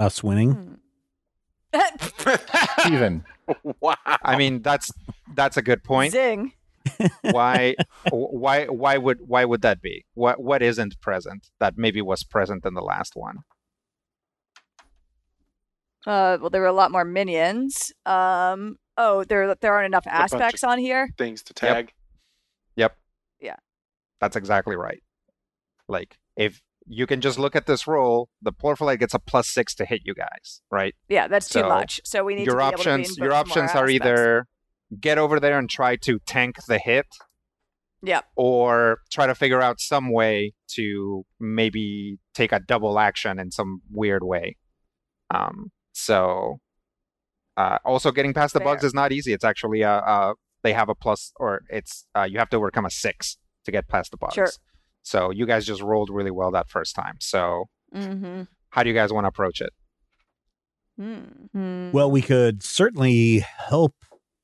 Us 0.00 0.22
winning. 0.22 0.78
Hmm. 1.74 1.74
Steven, 2.80 3.24
wow. 3.80 3.94
I 4.06 4.36
mean, 4.36 4.62
that's 4.62 4.90
that's 5.34 5.56
a 5.56 5.62
good 5.62 5.82
point. 5.84 6.12
Zing. 6.12 6.52
Why 7.22 7.76
why 8.10 8.66
why 8.66 8.96
would 8.98 9.20
why 9.26 9.44
would 9.44 9.62
that 9.62 9.80
be? 9.80 10.04
What 10.14 10.42
what 10.42 10.62
isn't 10.62 11.00
present 11.00 11.50
that 11.60 11.78
maybe 11.78 12.02
was 12.02 12.24
present 12.24 12.64
in 12.66 12.74
the 12.74 12.82
last 12.82 13.14
one? 13.14 13.38
Uh, 16.06 16.38
well, 16.40 16.50
there 16.50 16.60
were 16.60 16.66
a 16.66 16.72
lot 16.72 16.90
more 16.90 17.04
minions. 17.04 17.92
Um, 18.06 18.76
oh, 18.96 19.24
there 19.24 19.54
there 19.60 19.72
aren't 19.72 19.86
enough 19.86 20.06
aspects 20.06 20.64
on 20.64 20.78
here. 20.78 21.08
things 21.16 21.42
to 21.44 21.54
tag. 21.54 21.92
Yep. 22.76 22.96
Yeah. 23.40 23.56
That's 24.20 24.36
exactly 24.36 24.76
right. 24.76 25.02
Like 25.88 26.18
if 26.36 26.62
you 26.86 27.06
can 27.06 27.20
just 27.20 27.38
look 27.38 27.54
at 27.54 27.66
this 27.66 27.86
roll, 27.86 28.28
the 28.40 28.52
Plorpholite 28.52 28.98
gets 28.98 29.14
a 29.14 29.18
plus 29.20 29.46
six 29.48 29.74
to 29.76 29.84
hit 29.84 30.00
you 30.04 30.14
guys, 30.14 30.62
right? 30.70 30.94
Yeah, 31.08 31.28
that's 31.28 31.48
too 31.48 31.62
much. 31.62 32.00
So 32.04 32.24
we 32.24 32.34
need 32.34 32.46
your 32.46 32.56
to 32.56 32.60
be 32.60 32.64
able 32.66 32.74
options 32.74 33.16
to 33.16 33.22
your 33.22 33.32
options 33.32 33.70
are 33.70 33.84
aspects. 33.84 33.92
either 33.92 34.46
get 35.00 35.18
over 35.18 35.38
there 35.38 35.58
and 35.58 35.70
try 35.70 35.96
to 35.96 36.18
tank 36.26 36.56
the 36.66 36.78
hit 36.78 37.06
Yep. 38.04 38.24
or 38.34 38.98
try 39.12 39.28
to 39.28 39.34
figure 39.34 39.62
out 39.62 39.80
some 39.80 40.10
way 40.10 40.54
to 40.72 41.24
maybe 41.38 42.18
take 42.34 42.50
a 42.50 42.58
double 42.58 42.98
action 42.98 43.38
in 43.38 43.52
some 43.52 43.82
weird 43.90 44.24
way. 44.24 44.56
Um, 45.32 45.70
so 45.92 46.58
uh, 47.56 47.78
also 47.84 48.10
getting 48.10 48.32
past 48.34 48.54
the 48.54 48.60
bugs 48.60 48.82
is 48.84 48.94
not 48.94 49.12
easy. 49.12 49.32
It's 49.32 49.44
actually 49.44 49.82
a, 49.82 49.98
a 49.98 50.34
they 50.62 50.72
have 50.72 50.88
a 50.88 50.94
plus 50.94 51.32
or 51.36 51.62
it's 51.68 52.06
uh, 52.16 52.22
you 52.22 52.38
have 52.38 52.50
to 52.50 52.56
overcome 52.56 52.86
a 52.86 52.90
six 52.90 53.36
to 53.64 53.70
get 53.72 53.88
past 53.88 54.10
the 54.10 54.16
bugs. 54.16 54.34
Sure. 54.34 54.50
So 55.02 55.30
you 55.30 55.46
guys 55.46 55.66
just 55.66 55.82
rolled 55.82 56.10
really 56.10 56.30
well 56.30 56.50
that 56.52 56.68
first 56.68 56.94
time. 56.94 57.16
So 57.20 57.66
Mm-hmm. 57.94 58.44
how 58.70 58.82
do 58.82 58.88
you 58.88 58.94
guys 58.94 59.12
want 59.12 59.24
to 59.24 59.28
approach 59.28 59.60
it? 59.60 59.70
Hmm. 60.98 61.90
Well, 61.92 62.10
we 62.10 62.22
could 62.22 62.62
certainly 62.62 63.40
help 63.40 63.94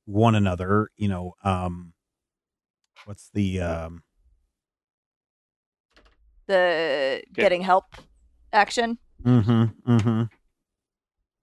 one 0.05 0.35
another. 0.35 0.89
You 0.97 1.07
know, 1.07 1.33
um, 1.43 1.93
what's 3.05 3.29
the 3.33 3.59
um, 3.61 4.03
the 6.47 7.23
getting 7.33 7.61
help 7.61 7.85
action. 8.51 8.97
mm-hmm, 9.23 9.91
mm-hmm. 9.91 10.23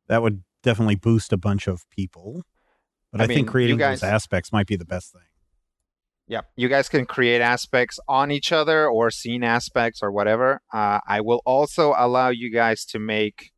That 0.08 0.22
would 0.22 0.42
definitely 0.62 0.96
boost 0.96 1.32
a 1.32 1.36
bunch 1.36 1.66
of 1.66 1.88
people. 1.90 2.42
But 3.12 3.20
I 3.20 3.24
I, 3.24 3.26
mean, 3.26 3.36
think 3.38 3.48
creating 3.48 3.78
guys- 3.78 4.00
those 4.00 4.08
aspects 4.10 4.52
might 4.52 4.66
be 4.66 4.76
the 4.76 4.84
best 4.84 5.12
thing. 5.12 5.22
Yeah, 6.28 6.40
You 6.56 6.68
guys 6.68 6.88
can 6.88 7.06
create 7.06 7.40
aspects 7.40 8.00
on 8.08 8.32
each 8.32 8.50
other 8.50 8.88
or 8.88 9.12
scene 9.12 9.44
aspects 9.44 10.02
or 10.02 10.10
whatever. 10.10 10.60
Uh, 10.74 10.98
I 11.06 11.20
will 11.20 11.40
also 11.46 11.94
allow 11.96 12.30
you 12.30 12.50
guys 12.52 12.84
to 12.86 12.98
make 12.98 13.52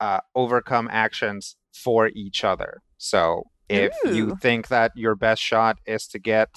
uh, 0.00 0.20
overcome 0.34 0.88
actions 0.90 1.56
for 1.74 2.08
each 2.14 2.42
other. 2.42 2.80
So 2.96 3.42
if 3.68 3.92
you 4.06 4.34
think 4.40 4.68
that 4.68 4.92
your 4.94 5.14
best 5.14 5.42
shot 5.42 5.76
is 5.86 6.06
to 6.08 6.18
get 6.18 6.48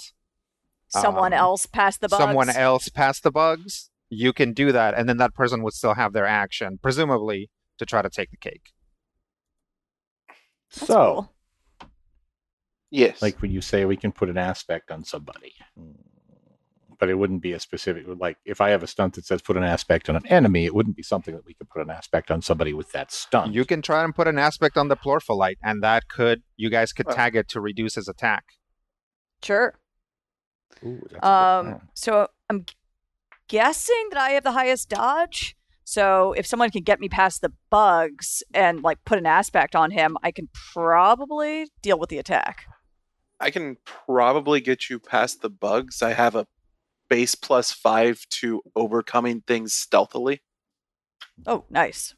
Someone 0.88 1.32
um, 1.32 1.38
else 1.38 1.66
past 1.66 2.00
the 2.00 2.08
bugs. 2.08 2.22
someone 2.22 2.50
else 2.50 2.88
past 2.88 3.22
the 3.22 3.30
bugs, 3.30 3.90
you 4.10 4.32
can 4.32 4.52
do 4.52 4.72
that. 4.72 4.94
And 4.94 5.08
then 5.08 5.16
that 5.18 5.34
person 5.34 5.62
would 5.62 5.72
still 5.72 5.94
have 5.94 6.12
their 6.12 6.26
action, 6.26 6.78
presumably, 6.82 7.50
to 7.78 7.86
try 7.86 8.02
to 8.02 8.10
take 8.10 8.30
the 8.30 8.36
cake. 8.36 8.71
That's 10.74 10.86
so 10.86 10.94
cool. 11.14 11.88
Yes. 12.90 13.22
like 13.22 13.40
when 13.40 13.50
you 13.50 13.60
say 13.62 13.84
we 13.86 13.96
can 13.96 14.12
put 14.12 14.28
an 14.28 14.36
aspect 14.36 14.90
on 14.90 15.02
somebody, 15.02 15.54
but 16.98 17.08
it 17.08 17.14
wouldn't 17.14 17.40
be 17.40 17.52
a 17.52 17.58
specific. 17.60 18.04
Like 18.06 18.36
if 18.44 18.60
I 18.60 18.68
have 18.70 18.82
a 18.82 18.86
stunt 18.86 19.14
that 19.14 19.24
says 19.24 19.40
put 19.40 19.56
an 19.56 19.64
aspect 19.64 20.10
on 20.10 20.16
an 20.16 20.26
enemy, 20.26 20.66
it 20.66 20.74
wouldn't 20.74 20.96
be 20.96 21.02
something 21.02 21.34
that 21.34 21.46
we 21.46 21.54
could 21.54 21.70
put 21.70 21.80
an 21.80 21.88
aspect 21.90 22.30
on 22.30 22.42
somebody 22.42 22.74
with 22.74 22.92
that 22.92 23.10
stunt. 23.10 23.54
You 23.54 23.64
can 23.64 23.80
try 23.80 24.04
and 24.04 24.14
put 24.14 24.28
an 24.28 24.38
aspect 24.38 24.76
on 24.76 24.88
the 24.88 24.96
Plorpholite, 24.96 25.56
and 25.62 25.82
that 25.82 26.08
could, 26.08 26.42
you 26.56 26.68
guys 26.68 26.92
could 26.92 27.06
Well- 27.06 27.16
tag 27.16 27.34
it 27.34 27.48
to 27.50 27.60
reduce 27.60 27.94
his 27.94 28.08
attack. 28.08 28.44
Sure. 29.42 29.74
Ooh, 30.84 31.00
that's 31.10 31.24
Um, 31.26 31.88
so 31.94 32.28
I'm 32.50 32.66
guessing 33.48 34.08
that 34.10 34.18
I 34.20 34.30
have 34.30 34.44
the 34.44 34.52
highest 34.52 34.88
dodge. 34.90 35.56
So 35.84 36.32
if 36.32 36.46
someone 36.46 36.70
can 36.70 36.82
get 36.82 37.00
me 37.00 37.08
past 37.08 37.40
the 37.40 37.52
bugs 37.70 38.42
and 38.54 38.82
like 38.82 39.04
put 39.04 39.18
an 39.18 39.26
aspect 39.26 39.74
on 39.74 39.90
him, 39.90 40.16
I 40.22 40.30
can 40.30 40.48
probably 40.72 41.68
deal 41.82 41.98
with 41.98 42.08
the 42.08 42.18
attack. 42.18 42.66
I 43.40 43.50
can 43.50 43.76
probably 43.84 44.60
get 44.60 44.88
you 44.88 45.00
past 45.00 45.42
the 45.42 45.50
bugs. 45.50 46.02
I 46.02 46.12
have 46.12 46.36
a 46.36 46.46
base 47.10 47.34
plus 47.34 47.72
five 47.72 48.24
to 48.30 48.62
overcoming 48.76 49.42
things 49.46 49.74
stealthily. 49.74 50.42
Oh, 51.46 51.64
nice. 51.68 52.14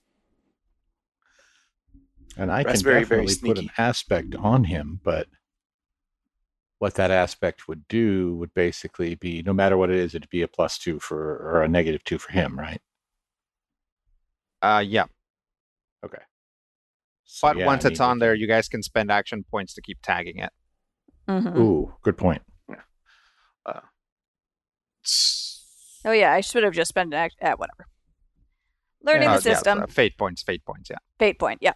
and 2.36 2.50
I 2.50 2.62
that's 2.62 2.82
can 2.82 2.84
very, 2.84 3.04
very 3.04 3.26
definitely 3.26 3.48
put 3.48 3.58
an 3.58 3.70
aspect 3.78 4.34
on 4.34 4.64
him, 4.64 5.00
but 5.02 5.28
what 6.78 6.94
that 6.94 7.10
aspect 7.10 7.68
would 7.68 7.86
do 7.88 8.36
would 8.36 8.52
basically 8.54 9.14
be 9.14 9.42
no 9.42 9.52
matter 9.52 9.76
what 9.76 9.90
it 9.90 9.96
is, 9.96 10.14
it'd 10.14 10.28
be 10.28 10.42
a 10.42 10.48
plus 10.48 10.78
two 10.78 10.98
for 10.98 11.36
or 11.38 11.62
a 11.62 11.68
negative 11.68 12.04
two 12.04 12.18
for 12.18 12.32
him, 12.32 12.58
right? 12.58 12.80
Uh, 14.64 14.80
yeah. 14.80 15.04
Okay. 16.04 16.22
So, 17.24 17.48
But 17.48 17.58
yeah, 17.58 17.66
once 17.66 17.84
I 17.84 17.88
it's 17.88 18.00
mean, 18.00 18.08
on 18.10 18.18
there, 18.18 18.34
you 18.34 18.46
guys 18.48 18.68
can 18.68 18.82
spend 18.82 19.10
action 19.10 19.44
points 19.50 19.74
to 19.74 19.82
keep 19.82 19.98
tagging 20.02 20.38
it. 20.38 20.50
Mhm. 21.28 21.56
Ooh, 21.58 21.94
good 22.02 22.16
point. 22.16 22.42
S- 25.04 26.00
Oh 26.06 26.12
yeah, 26.12 26.32
I 26.32 26.40
should 26.42 26.62
have 26.64 26.74
just 26.74 26.90
spent 26.90 27.08
an 27.08 27.14
act. 27.14 27.36
Uh, 27.40 27.54
whatever. 27.56 27.86
Learning 29.02 29.28
Uh, 29.28 29.38
the 29.38 29.48
yeah, 29.50 29.54
system. 29.54 29.82
uh, 29.82 29.86
fate 29.86 30.16
points, 30.18 30.42
fate 30.42 30.64
points. 30.64 30.88
Yeah, 30.90 30.98
Fate 31.18 31.38
point. 31.38 31.58
Yeah. 31.62 31.72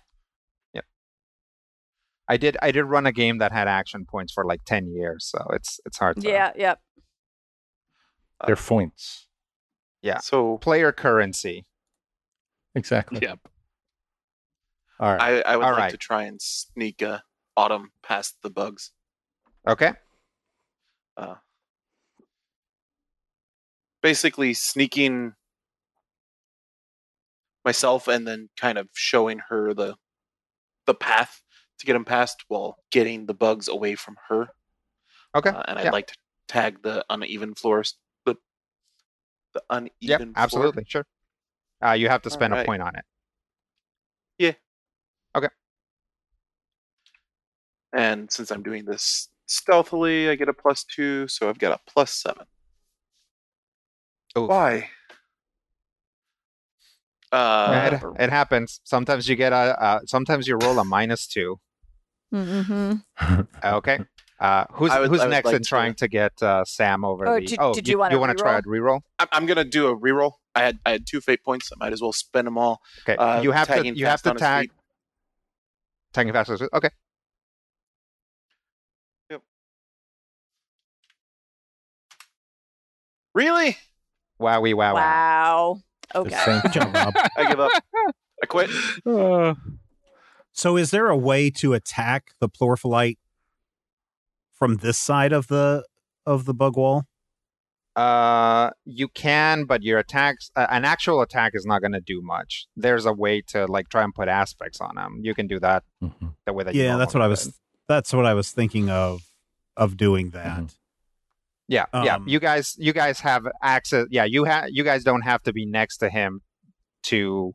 I 2.31 2.37
did. 2.37 2.59
I 2.61 2.72
did 2.72 2.85
run 2.85 3.07
a 3.07 3.12
game 3.12 3.38
that 3.38 3.53
had 3.53 3.68
action 3.68 4.05
points 4.05 4.35
for 4.35 4.44
like 4.44 4.62
ten 4.66 4.87
years, 4.92 5.24
so 5.24 5.46
it's 5.55 5.81
it's 5.87 5.96
hard. 5.96 6.20
To, 6.20 6.29
Yeah. 6.29 6.53
Yeah. 6.57 6.74
They're 8.46 8.55
points. 8.55 9.29
Yeah. 10.03 10.18
So 10.18 10.59
Player 10.59 10.92
currency. 10.92 11.64
Exactly. 12.79 13.19
Yep. 13.21 13.41
All 15.01 15.12
right. 15.12 15.21
I, 15.21 15.53
I 15.53 15.57
would 15.57 15.64
All 15.64 15.73
like 15.73 15.81
right. 15.81 15.91
to 15.91 15.97
try 15.97 16.25
and 16.25 16.41
sneak 16.41 17.03
uh, 17.03 17.19
Autumn 17.57 17.91
past 18.03 18.37
the 18.43 18.51
bugs. 18.51 18.93
Okay. 19.67 19.93
Uh, 21.17 21.35
basically, 24.01 24.55
sneaking 24.55 25.33
myself 27.64 28.07
and 28.07 28.27
then 28.27 28.49
kind 28.57 28.79
of 28.79 28.88
showing 28.95 29.41
her 29.49 29.75
the 29.75 29.97
the 30.87 30.95
path 30.95 31.43
to 31.81 31.87
get 31.87 31.97
him 31.97 32.05
past 32.05 32.45
while 32.47 32.77
getting 32.93 33.27
the 33.27 33.35
bugs 33.35 33.67
away 33.69 33.97
from 33.97 34.17
her. 34.29 34.49
Okay. 35.35 35.51
Uh, 35.51 35.62
and 35.67 35.79
I'd 35.79 35.87
yeah. 35.87 35.91
like 35.91 36.07
to 36.07 36.17
tag 36.47 36.83
the 36.83 37.05
uneven 37.11 37.55
floors. 37.55 37.97
The 38.25 38.37
the 39.53 39.62
uneven. 39.69 39.91
Yep. 40.01 40.19
floor. 40.21 40.33
Absolutely. 40.37 40.85
Sure. 40.87 41.05
Uh, 41.85 41.93
you 41.93 42.09
have 42.09 42.23
to 42.23 42.31
spend 42.31 42.53
a 42.55 42.64
point 42.64 42.83
on 42.83 42.97
it. 42.97 43.05
Yeah. 44.38 44.53
Okay. 45.37 45.49
And 47.93 48.31
since 48.31 48.51
I'm 48.51 48.62
doing 48.62 48.85
this 48.85 49.29
stealthily, 49.47 50.29
I 50.29 50.35
get 50.35 50.49
a 50.49 50.53
plus 50.53 50.85
two, 50.85 51.27
so 51.29 51.49
I've 51.49 51.59
got 51.59 51.73
a 51.73 51.91
plus 51.91 52.12
seven. 52.12 52.47
Oof. 54.37 54.49
Why? 54.49 54.91
Uh, 57.31 57.91
it, 57.93 58.23
it 58.25 58.31
happens. 58.31 58.81
Sometimes 58.85 59.29
you 59.29 59.37
get 59.37 59.53
a. 59.53 59.57
Uh, 59.57 60.01
sometimes 60.07 60.49
you 60.49 60.57
roll 60.57 60.79
a 60.79 60.85
minus 60.85 61.27
two. 61.27 61.59
Mm-hmm. 62.35 63.41
Okay. 63.64 63.99
Uh, 64.41 64.64
who's 64.73 64.91
I 64.91 65.01
would- 65.01 65.11
who's 65.11 65.25
next 65.25 65.47
like 65.47 65.57
in 65.57 65.62
trying 65.62 65.95
to 65.95 66.09
get 66.09 66.41
uh, 66.43 66.64
Sam 66.64 67.05
over 67.05 67.27
Oh, 67.27 67.35
the? 67.41 67.47
did- 67.47 67.59
oh, 67.61 67.75
did 67.75 67.88
you 67.88 67.99
wanna 67.99 68.14
you 68.14 68.21
want 68.21 68.37
to 68.37 68.41
try 68.43 68.57
a 68.57 68.62
reroll? 68.62 69.01
I'm, 69.19 69.29
I'm 69.33 69.47
gonna 69.47 69.64
do 69.64 69.88
a 69.88 69.97
reroll. 69.99 70.33
I 70.55 70.63
had 70.63 70.79
I 70.85 70.91
had 70.93 71.07
two 71.07 71.21
fate 71.21 71.45
points. 71.45 71.71
I 71.73 71.77
might 71.79 71.93
as 71.93 72.01
well 72.03 72.13
spend 72.13 72.47
them 72.47 72.59
all. 72.59 72.81
Okay. 73.03 73.17
Uh, 73.17 73.43
you 73.43 73.53
have 73.53 73.69
to 73.69 73.75
tagging 73.75 73.97
you 73.97 74.07
have 74.07 74.23
to 74.23 74.35
tag 74.35 74.71
tagging 76.13 76.33
fast. 76.33 76.51
Okay. 76.51 76.91
Yep. 79.31 79.43
Really? 83.35 83.77
Wowie 84.41 84.75
wow 84.75 84.95
wow. 84.95 85.01
Wow. 85.01 85.81
Okay. 86.14 86.37
same- 86.45 86.72
job, 86.72 86.95
Rob. 86.95 87.14
I 87.37 87.49
give 87.49 87.61
up. 87.61 87.70
I 88.43 88.47
quit. 88.47 88.70
Uh, 89.05 89.55
So, 90.53 90.77
is 90.77 90.91
there 90.91 91.09
a 91.09 91.16
way 91.16 91.51
to 91.51 91.75
attack 91.75 92.33
the 92.41 92.49
Plorpholite 92.49 93.18
from 94.53 94.77
this 94.79 94.99
side 94.99 95.33
of 95.33 95.47
the 95.49 95.85
of 96.27 96.47
the 96.47 96.55
bug 96.55 96.77
wall? 96.77 97.05
Uh, 97.99 98.70
you 98.84 99.09
can, 99.09 99.64
but 99.64 99.82
your 99.82 99.99
attacks, 99.99 100.51
uh, 100.55 100.66
an 100.70 100.84
actual 100.84 101.20
attack 101.20 101.53
is 101.55 101.64
not 101.66 101.80
going 101.80 101.92
to 101.92 102.01
do 102.01 102.20
much. 102.22 102.66
There's 102.76 103.07
a 103.07 103.12
way 103.12 103.40
to 103.49 103.66
like 103.66 103.88
try 103.88 104.05
and 104.05 104.14
put 104.14 104.28
aspects 104.28 104.80
on 104.80 104.94
them. 104.94 105.20
You 105.22 105.34
can 105.34 105.46
do 105.49 105.59
that 105.61 105.82
Mhm. 106.01 106.34
the 106.46 106.53
way 106.53 106.62
that. 106.64 106.74
you 106.74 106.82
Yeah, 106.84 106.96
that's 106.96 107.12
what 107.14 107.22
I 107.22 107.26
was. 107.26 107.46
would. 107.46 107.55
That's 107.88 108.12
what 108.12 108.24
I 108.26 108.34
was 108.34 108.53
thinking 108.53 108.88
of 108.90 109.22
of 109.76 109.96
doing 109.96 110.30
that. 110.30 110.59
Mhm. 110.61 110.74
Yeah, 111.66 111.86
yeah. 111.92 112.16
Um, 112.16 112.28
You 112.28 112.38
guys, 112.40 112.74
you 112.78 112.92
guys 112.92 113.20
have 113.20 113.46
access. 113.62 114.07
Yeah, 114.11 114.24
you 114.24 114.44
have. 114.44 114.66
You 114.70 114.84
guys 114.84 115.03
don't 115.05 115.22
have 115.22 115.42
to 115.44 115.53
be 115.53 115.66
next 115.66 115.99
to 115.99 116.09
him 116.09 116.40
to 117.05 117.55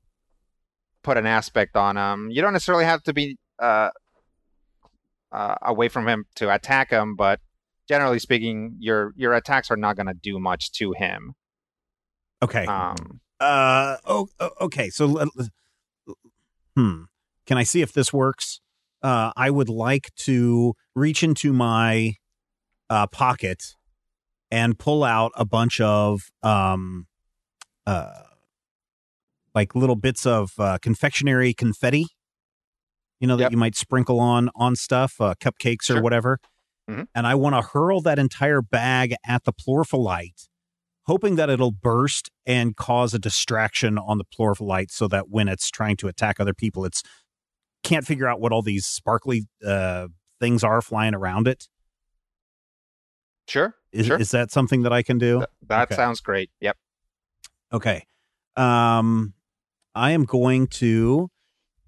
put 1.03 1.15
an 1.17 1.25
aspect 1.25 1.75
on 1.77 1.95
him. 1.97 2.29
You 2.31 2.41
don't 2.41 2.53
necessarily 2.53 2.85
have 2.85 3.01
to 3.03 3.13
be 3.13 3.37
uh, 3.59 3.91
uh, 5.31 5.55
away 5.61 5.87
from 5.89 6.07
him 6.07 6.25
to 6.35 6.53
attack 6.53 6.89
him, 6.91 7.15
but 7.15 7.39
generally 7.87 8.19
speaking, 8.19 8.75
your 8.79 9.13
your 9.15 9.33
attacks 9.33 9.69
are 9.71 9.77
not 9.77 9.95
going 9.95 10.07
to 10.07 10.13
do 10.13 10.39
much 10.39 10.71
to 10.73 10.93
him. 10.93 11.33
Okay. 12.41 12.65
Um, 12.65 13.19
Uh 13.39 13.97
oh, 14.05 14.27
okay. 14.61 14.89
So 14.89 15.25
hmm. 16.75 17.03
Can 17.45 17.57
I 17.57 17.63
see 17.63 17.81
if 17.81 17.93
this 17.93 18.11
works? 18.13 18.59
Uh 19.01 19.31
I 19.35 19.49
would 19.49 19.69
like 19.69 20.11
to 20.25 20.73
reach 20.95 21.23
into 21.23 21.51
my 21.53 22.13
uh 22.89 23.07
pocket 23.07 23.75
and 24.51 24.77
pull 24.77 25.03
out 25.03 25.31
a 25.35 25.45
bunch 25.45 25.81
of 25.81 26.21
um 26.41 27.07
uh 27.85 28.21
like 29.55 29.75
little 29.75 29.95
bits 29.95 30.25
of 30.25 30.51
uh 30.57 30.77
confectionery 30.81 31.53
confetti. 31.53 32.07
You 33.19 33.27
know 33.27 33.35
that 33.37 33.43
Yep. 33.43 33.51
you 33.53 33.57
might 33.57 33.75
sprinkle 33.75 34.19
on 34.19 34.49
on 34.55 34.75
stuff, 34.75 35.15
uh 35.19 35.33
cupcakes 35.35 35.89
or 35.89 36.01
whatever. 36.01 36.39
Mhm. 36.89 37.07
And 37.15 37.25
I 37.25 37.35
want 37.35 37.55
to 37.55 37.61
hurl 37.61 38.01
that 38.01 38.19
entire 38.19 38.61
bag 38.61 39.15
at 39.25 39.43
the 39.45 39.53
plorpholite 39.53 40.47
hoping 41.05 41.35
that 41.35 41.49
it'll 41.49 41.71
burst 41.71 42.29
and 42.45 42.75
cause 42.75 43.13
a 43.13 43.19
distraction 43.19 43.97
on 43.97 44.17
the 44.17 44.23
plorpholite 44.25 44.89
so 44.89 45.07
that 45.07 45.29
when 45.29 45.47
it's 45.47 45.69
trying 45.69 45.97
to 45.97 46.07
attack 46.07 46.39
other 46.39 46.53
people 46.53 46.85
it's 46.85 47.03
can't 47.83 48.05
figure 48.07 48.27
out 48.27 48.39
what 48.39 48.51
all 48.51 48.61
these 48.61 48.85
sparkly 48.85 49.45
uh 49.65 50.07
things 50.39 50.63
are 50.63 50.81
flying 50.81 51.13
around 51.13 51.47
it 51.47 51.67
sure, 53.47 53.75
is, 53.91 54.07
sure. 54.07 54.17
is 54.17 54.31
that 54.31 54.51
something 54.51 54.83
that 54.83 54.93
i 54.93 55.01
can 55.03 55.17
do 55.17 55.39
Th- 55.39 55.49
that 55.67 55.83
okay. 55.83 55.95
sounds 55.95 56.21
great. 56.21 56.49
Yep. 56.61 56.77
okay 57.71 58.05
um 58.55 59.33
i 59.95 60.11
am 60.11 60.23
going 60.25 60.67
to 60.67 61.29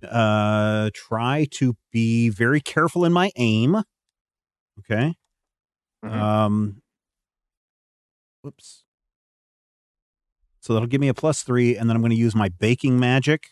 uh 0.09 0.89
try 0.93 1.47
to 1.51 1.75
be 1.91 2.29
very 2.29 2.59
careful 2.61 3.05
in 3.05 3.13
my 3.13 3.31
aim 3.37 3.81
okay 4.79 5.15
Mhm. 6.03 6.11
um 6.11 6.81
whoops 8.41 8.83
so 10.59 10.73
that'll 10.73 10.87
give 10.87 11.01
me 11.01 11.07
a 11.07 11.13
plus 11.13 11.41
three 11.43 11.75
and 11.77 11.89
then 11.89 11.95
i'm 11.95 12.01
going 12.01 12.11
to 12.11 12.15
use 12.17 12.35
my 12.35 12.49
baking 12.49 12.99
magic 12.99 13.49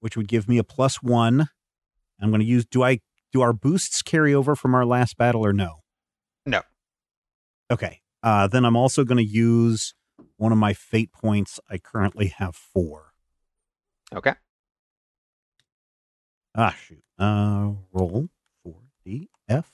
which 0.00 0.16
would 0.16 0.28
give 0.28 0.48
me 0.48 0.58
a 0.58 0.64
plus 0.64 1.02
one 1.02 1.48
i'm 2.20 2.30
going 2.30 2.40
to 2.40 2.46
use 2.46 2.64
do 2.64 2.82
i 2.82 3.00
do 3.32 3.40
our 3.42 3.52
boosts 3.52 4.00
carry 4.02 4.32
over 4.34 4.54
from 4.56 4.74
our 4.74 4.86
last 4.86 5.16
battle 5.16 5.44
or 5.44 5.52
no 5.52 5.82
No. 6.46 6.62
okay 7.70 8.00
uh 8.22 8.46
then 8.46 8.64
i'm 8.64 8.76
also 8.76 9.04
going 9.04 9.18
to 9.18 9.30
use 9.30 9.94
one 10.36 10.52
of 10.52 10.58
my 10.58 10.72
fate 10.72 11.12
points 11.12 11.60
i 11.68 11.78
currently 11.78 12.28
have 12.28 12.54
four 12.56 13.10
Okay. 14.14 14.34
Ah, 16.54 16.76
shoot. 16.78 17.02
Uh, 17.18 17.72
roll 17.92 18.28
for 18.62 18.76
the 19.04 19.28
F 19.48 19.72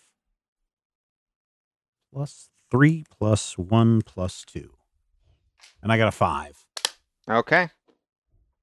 plus 2.13 2.49
three 2.71 3.05
plus 3.11 3.57
one 3.59 4.03
plus 4.03 4.45
two. 4.45 4.75
And 5.83 5.93
I 5.93 5.97
got 5.99 6.09
a 6.09 6.13
five. 6.13 6.65
Okay. 7.29 7.69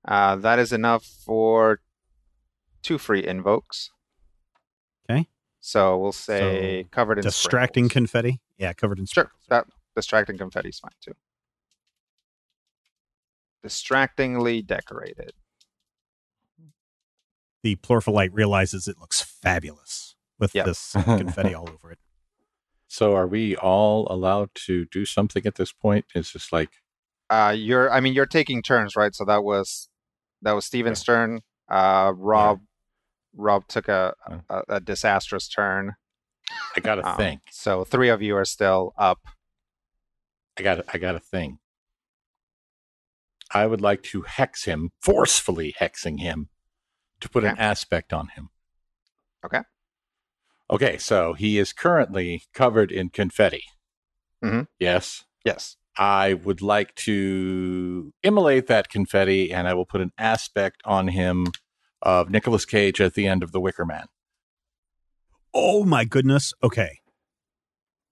Uh, 0.07 0.35
that 0.37 0.59
is 0.59 0.71
enough 0.71 1.03
for 1.03 1.81
two 2.81 2.97
free 2.97 3.25
invokes. 3.25 3.91
Okay. 5.09 5.27
So 5.59 5.97
we'll 5.97 6.11
say 6.11 6.83
So, 6.83 6.89
covered 6.91 7.17
in 7.17 7.23
Distracting 7.23 7.85
sprinkles. 7.89 8.11
confetti. 8.11 8.39
Yeah, 8.57 8.73
covered 8.73 8.99
in 8.99 9.05
Sure. 9.05 9.23
sprinkles. 9.25 9.41
That 9.49 9.65
distracting 9.95 10.37
confetti 10.37 10.69
is 10.69 10.79
fine 10.79 10.91
too. 11.01 11.13
Distractingly 13.63 14.61
decorated. 14.61 15.33
The 17.63 17.75
plorpholite 17.77 18.29
realizes 18.31 18.87
it 18.87 18.97
looks 18.99 19.21
fabulous 19.21 20.15
with 20.39 20.53
Yep. 20.55 20.65
this 20.65 20.91
confetti 21.03 21.53
all 21.53 21.69
over 21.69 21.91
it. 21.91 21.99
So 22.87 23.15
are 23.15 23.27
we 23.27 23.55
all 23.55 24.07
allowed 24.09 24.49
to 24.65 24.85
do 24.85 25.05
something 25.05 25.45
at 25.45 25.55
this 25.55 25.71
point? 25.71 26.05
It's 26.15 26.31
just 26.31 26.51
like 26.53 26.69
Uh, 27.29 27.53
you're. 27.57 27.91
I 27.91 27.99
mean, 27.99 28.13
you're 28.13 28.25
taking 28.25 28.61
turns, 28.63 28.95
right? 28.95 29.13
So 29.13 29.25
that 29.25 29.43
was 29.43 29.89
that 30.41 30.53
was 30.53 30.65
Steven's 30.65 31.03
turn. 31.03 31.41
Uh, 31.69 32.13
Rob. 32.15 32.61
Rob 33.35 33.67
took 33.67 33.87
a, 33.87 34.15
a 34.49 34.61
a 34.69 34.79
disastrous 34.79 35.47
turn. 35.47 35.95
I 36.75 36.79
got 36.79 36.97
a 36.99 37.07
Um, 37.09 37.17
thing. 37.17 37.41
So 37.51 37.83
three 37.83 38.09
of 38.09 38.21
you 38.21 38.35
are 38.37 38.45
still 38.45 38.93
up. 38.97 39.19
I 40.57 40.63
got 40.63 40.79
a, 40.79 40.85
I 40.93 40.97
got 40.97 41.15
a 41.15 41.19
thing. 41.19 41.59
I 43.53 43.67
would 43.67 43.81
like 43.81 44.01
to 44.03 44.23
hex 44.23 44.63
him, 44.65 44.91
forcefully 45.01 45.75
hexing 45.79 46.19
him, 46.19 46.49
to 47.19 47.29
put 47.29 47.43
an 47.43 47.57
aspect 47.57 48.11
on 48.11 48.29
him. 48.29 48.49
Okay. 49.45 49.61
Okay, 50.69 50.97
so 50.97 51.33
he 51.33 51.57
is 51.57 51.71
currently 51.73 52.43
covered 52.53 52.91
in 52.91 53.09
confetti. 53.09 53.63
Mhm. 54.43 54.67
Yes. 54.79 55.23
Yes. 55.45 55.77
I 55.97 56.33
would 56.33 56.61
like 56.61 56.93
to 56.95 58.13
immolate 58.21 58.67
that 58.67 58.89
confetti, 58.89 59.51
and 59.51 59.67
I 59.67 59.73
will 59.73 59.85
put 59.85 60.01
an 60.01 60.11
aspect 60.17 60.81
on 60.85 61.07
him 61.07 61.47
of 62.01 62.29
Nicolas 62.29 62.65
Cage 62.65 63.01
at 63.01 63.13
the 63.15 63.25
end 63.25 63.41
of 63.43 63.51
The 63.51 63.59
Wicker 63.61 63.85
Man. 63.85 64.05
Oh 65.53 65.83
my 65.85 66.05
goodness. 66.05 66.53
Okay. 66.61 66.99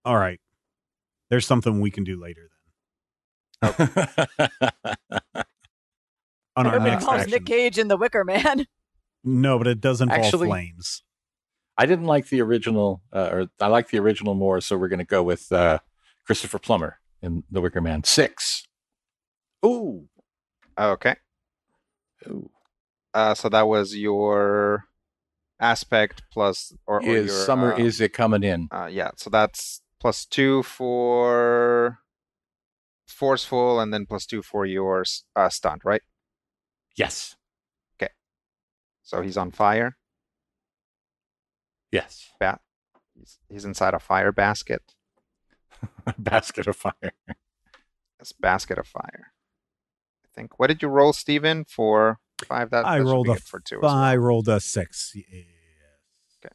All 0.04 0.18
right. 0.18 0.40
There's 1.30 1.46
something 1.46 1.80
we 1.82 1.92
can 1.92 2.04
do 2.04 2.20
later 2.20 2.50
then. 3.62 3.72
On 6.58 6.66
our 6.68 6.76
Everybody 6.76 6.92
next 6.92 7.06
calls 7.06 7.18
action. 7.22 7.32
Nick 7.32 7.46
Cage 7.46 7.78
in 7.78 7.88
The 7.90 7.98
Wicker 7.98 8.24
Man. 8.24 8.66
No, 9.24 9.58
but 9.58 9.68
it 9.68 9.82
does 9.82 10.02
involve 10.02 10.24
Actually- 10.26 10.48
flames. 10.48 11.04
I 11.78 11.86
didn't 11.86 12.06
like 12.06 12.30
the 12.30 12.42
original, 12.42 13.02
uh, 13.12 13.30
or 13.32 13.48
I 13.60 13.68
like 13.68 13.90
the 13.90 14.00
original 14.00 14.34
more, 14.34 14.62
so 14.62 14.78
we're 14.78 14.88
going 14.88 15.00
to 15.00 15.06
go 15.06 15.24
with 15.24 15.52
uh, 15.52 15.80
Christopher 16.26 16.60
Plummer 16.60 17.00
in 17.22 17.44
The 17.52 17.62
Wicker 17.62 17.82
Man. 17.82 18.04
Six. 18.04 18.66
Ooh. 19.66 20.08
Okay. 20.80 21.16
Ooh. 22.28 22.50
Uh, 23.14 23.34
so 23.34 23.50
that 23.50 23.68
was 23.68 23.96
your 23.96 24.86
aspect 25.60 26.24
plus 26.32 26.74
or, 26.86 27.02
or 27.02 27.16
Is 27.16 27.28
your, 27.28 27.46
summer 27.46 27.74
uh, 27.74 27.78
is 27.78 28.02
it 28.02 28.14
coming 28.14 28.44
in? 28.44 28.68
uh, 28.72 28.90
yeah. 28.92 29.12
So 29.18 29.30
that's 29.30 29.82
plus 30.00 30.26
two 30.26 30.64
for 30.64 32.00
forceful, 33.08 33.80
and 33.80 33.94
then 33.94 34.06
plus 34.06 34.26
two 34.26 34.42
for 34.42 34.66
your 34.66 35.06
uh, 35.36 35.50
stunt, 35.50 35.84
right? 35.86 36.02
Yes. 36.98 37.36
Okay. 37.98 38.12
So 39.04 39.22
he's 39.22 39.38
on 39.38 39.52
fire. 39.52 39.98
Yes. 41.96 42.32
He's, 43.18 43.40
he's 43.50 43.66
inside 43.66 43.94
a 43.94 44.00
fire 44.00 44.32
basket. 44.32 44.94
Basket 46.18 46.68
of 46.68 46.76
fire. 46.76 47.14
This 48.20 48.32
basket 48.32 48.78
of 48.78 48.88
fire. 48.88 49.34
I 50.24 50.28
think. 50.36 50.60
What 50.60 50.68
did 50.68 50.82
you 50.82 50.88
roll, 50.88 51.14
Steven, 51.14 51.66
for 51.66 52.20
five? 52.46 52.70
That, 52.72 52.86
I 52.86 52.98
that 52.98 53.06
should 53.06 53.12
rolled 53.12 53.28
a 53.30 53.34
good 53.34 53.44
for 53.44 53.60
two. 53.60 53.78
as 53.78 53.82
well. 53.82 53.92
I 53.94 54.16
rolled 54.16 54.48
a 54.48 54.60
six. 54.60 55.14
Yes. 55.16 55.26
Okay. 56.44 56.54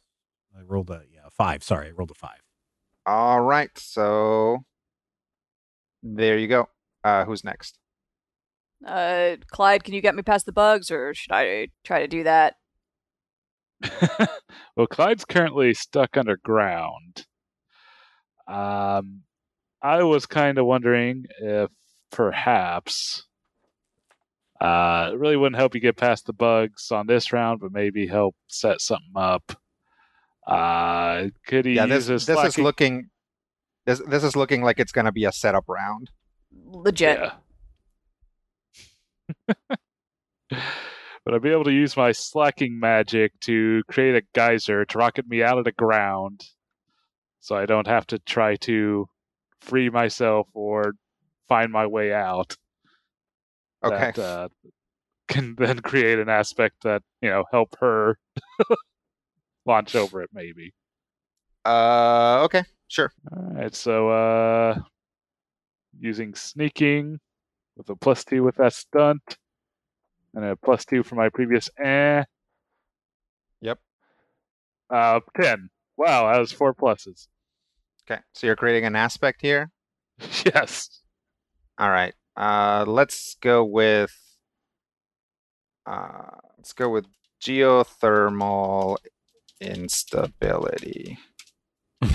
I 0.57 0.61
rolled 0.65 0.89
a 0.89 1.03
yeah 1.13 1.29
five. 1.31 1.63
Sorry, 1.63 1.87
I 1.87 1.91
rolled 1.91 2.11
a 2.11 2.15
five. 2.15 2.41
All 3.05 3.41
right. 3.41 3.71
So 3.77 4.59
there 6.03 6.37
you 6.37 6.47
go. 6.47 6.67
Uh, 7.03 7.25
who's 7.25 7.43
next? 7.43 7.77
Uh, 8.85 9.35
Clyde, 9.51 9.83
can 9.83 9.93
you 9.93 10.01
get 10.01 10.15
me 10.15 10.23
past 10.23 10.45
the 10.45 10.51
bugs, 10.51 10.89
or 10.91 11.13
should 11.13 11.31
I 11.31 11.67
try 11.83 11.99
to 11.99 12.07
do 12.07 12.23
that? 12.23 12.55
well, 14.75 14.87
Clyde's 14.87 15.25
currently 15.25 15.73
stuck 15.73 16.17
underground. 16.17 17.25
Um, 18.47 19.21
I 19.81 20.03
was 20.03 20.25
kind 20.25 20.57
of 20.57 20.65
wondering 20.65 21.25
if 21.39 21.69
perhaps 22.11 23.25
uh, 24.59 25.09
it 25.11 25.17
really 25.17 25.37
wouldn't 25.37 25.59
help 25.59 25.73
you 25.73 25.81
get 25.81 25.97
past 25.97 26.27
the 26.27 26.33
bugs 26.33 26.91
on 26.91 27.07
this 27.07 27.33
round, 27.33 27.59
but 27.61 27.71
maybe 27.71 28.05
help 28.07 28.35
set 28.47 28.79
something 28.81 29.13
up. 29.15 29.53
Uh, 30.45 31.27
could 31.47 31.65
he 31.65 31.73
yeah, 31.73 31.85
this 31.85 32.07
his 32.07 32.25
this 32.25 32.43
is 32.43 32.57
looking 32.57 33.09
this 33.85 34.01
this 34.07 34.23
is 34.23 34.35
looking 34.35 34.61
like 34.61 34.79
it's 34.79 34.91
gonna 34.91 35.11
be 35.11 35.25
a 35.25 35.31
setup 35.31 35.67
round. 35.67 36.11
Legit. 36.65 37.19
Yeah. 39.49 39.77
but 41.23 41.33
I'll 41.33 41.39
be 41.39 41.51
able 41.51 41.65
to 41.65 41.73
use 41.73 41.95
my 41.95 42.11
slacking 42.11 42.79
magic 42.79 43.39
to 43.41 43.83
create 43.87 44.15
a 44.15 44.25
geyser 44.33 44.85
to 44.85 44.97
rocket 44.97 45.27
me 45.27 45.43
out 45.43 45.57
of 45.57 45.65
the 45.65 45.71
ground 45.71 46.45
so 47.41 47.55
I 47.55 47.65
don't 47.65 47.87
have 47.87 48.05
to 48.07 48.19
try 48.19 48.55
to 48.57 49.09
free 49.59 49.89
myself 49.89 50.47
or 50.53 50.93
find 51.47 51.71
my 51.71 51.87
way 51.87 52.13
out. 52.13 52.55
Okay. 53.83 54.11
That 54.15 54.19
uh, 54.19 54.47
can 55.27 55.55
then 55.57 55.79
create 55.79 56.19
an 56.19 56.29
aspect 56.29 56.83
that, 56.83 57.01
you 57.21 57.29
know, 57.29 57.43
help 57.51 57.75
her 57.79 58.17
launch 59.65 59.95
over 59.95 60.21
it 60.21 60.29
maybe. 60.33 60.73
Uh, 61.65 62.41
okay, 62.43 62.63
sure. 62.87 63.11
All 63.31 63.53
right, 63.53 63.73
so 63.73 64.09
uh, 64.09 64.79
using 65.99 66.33
sneaking 66.35 67.19
with 67.75 67.89
a 67.89 67.95
plus 67.95 68.23
two 68.23 68.43
with 68.43 68.55
that 68.55 68.73
stunt. 68.73 69.37
And 70.33 70.45
a 70.45 70.55
plus 70.55 70.85
two 70.85 71.03
for 71.03 71.15
my 71.15 71.29
previous 71.29 71.69
eh. 71.83 72.23
Yep. 73.61 73.79
Uh, 74.89 75.19
ten. 75.39 75.69
Wow, 75.97 76.31
that 76.31 76.39
was 76.39 76.51
four 76.51 76.73
pluses. 76.73 77.27
Okay, 78.09 78.21
so 78.33 78.47
you're 78.47 78.55
creating 78.55 78.85
an 78.85 78.95
aspect 78.95 79.41
here. 79.41 79.71
yes. 80.45 81.01
All 81.77 81.89
right. 81.89 82.13
Uh, 82.35 82.85
let's 82.87 83.35
go 83.41 83.63
with. 83.63 84.13
Uh, 85.85 86.37
let's 86.57 86.73
go 86.73 86.89
with 86.89 87.05
geothermal 87.41 88.97
instability. 89.59 91.17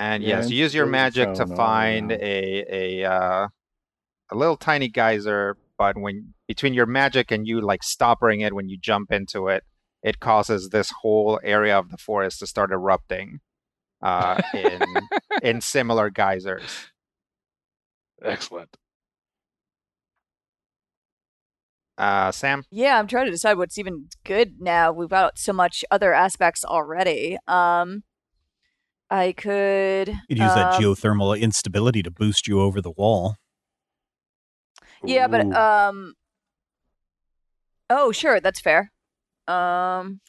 And 0.00 0.22
Yeah, 0.22 0.38
yes, 0.40 0.50
use 0.50 0.74
your 0.74 0.86
magic 0.86 1.34
to 1.34 1.46
find 1.46 2.10
a 2.10 2.64
a 2.70 3.04
uh, 3.04 3.48
a 4.30 4.34
little 4.34 4.56
tiny 4.56 4.88
geyser. 4.88 5.58
But 5.80 5.98
when 5.98 6.34
between 6.46 6.74
your 6.74 6.84
magic 6.84 7.30
and 7.30 7.46
you 7.46 7.62
like 7.62 7.82
stopping 7.82 8.42
it 8.42 8.54
when 8.54 8.68
you 8.68 8.76
jump 8.78 9.10
into 9.10 9.48
it, 9.48 9.64
it 10.02 10.20
causes 10.20 10.68
this 10.68 10.92
whole 11.00 11.40
area 11.42 11.78
of 11.78 11.88
the 11.88 11.96
forest 11.96 12.40
to 12.40 12.46
start 12.46 12.70
erupting 12.70 13.40
uh, 14.02 14.42
in 14.52 14.82
in 15.42 15.62
similar 15.62 16.10
geysers. 16.10 16.90
Excellent. 18.22 18.76
Uh, 21.96 22.30
Sam, 22.30 22.64
Yeah, 22.70 22.98
I'm 22.98 23.06
trying 23.06 23.24
to 23.24 23.30
decide 23.30 23.56
what's 23.56 23.78
even 23.78 24.08
good 24.22 24.60
now. 24.60 24.92
We've 24.92 25.08
got 25.08 25.38
so 25.38 25.54
much 25.54 25.82
other 25.90 26.12
aspects 26.12 26.62
already. 26.62 27.38
Um, 27.48 28.02
I 29.08 29.32
could 29.32 30.08
You'd 30.28 30.40
use 30.40 30.54
that 30.54 30.74
um, 30.74 30.82
geothermal 30.82 31.40
instability 31.40 32.02
to 32.02 32.10
boost 32.10 32.46
you 32.46 32.60
over 32.60 32.82
the 32.82 32.90
wall. 32.90 33.36
Yeah, 35.04 35.26
but 35.28 35.46
Ooh. 35.46 35.52
um. 35.52 36.14
Oh, 37.88 38.12
sure, 38.12 38.40
that's 38.40 38.60
fair. 38.60 38.92
Um. 39.48 40.20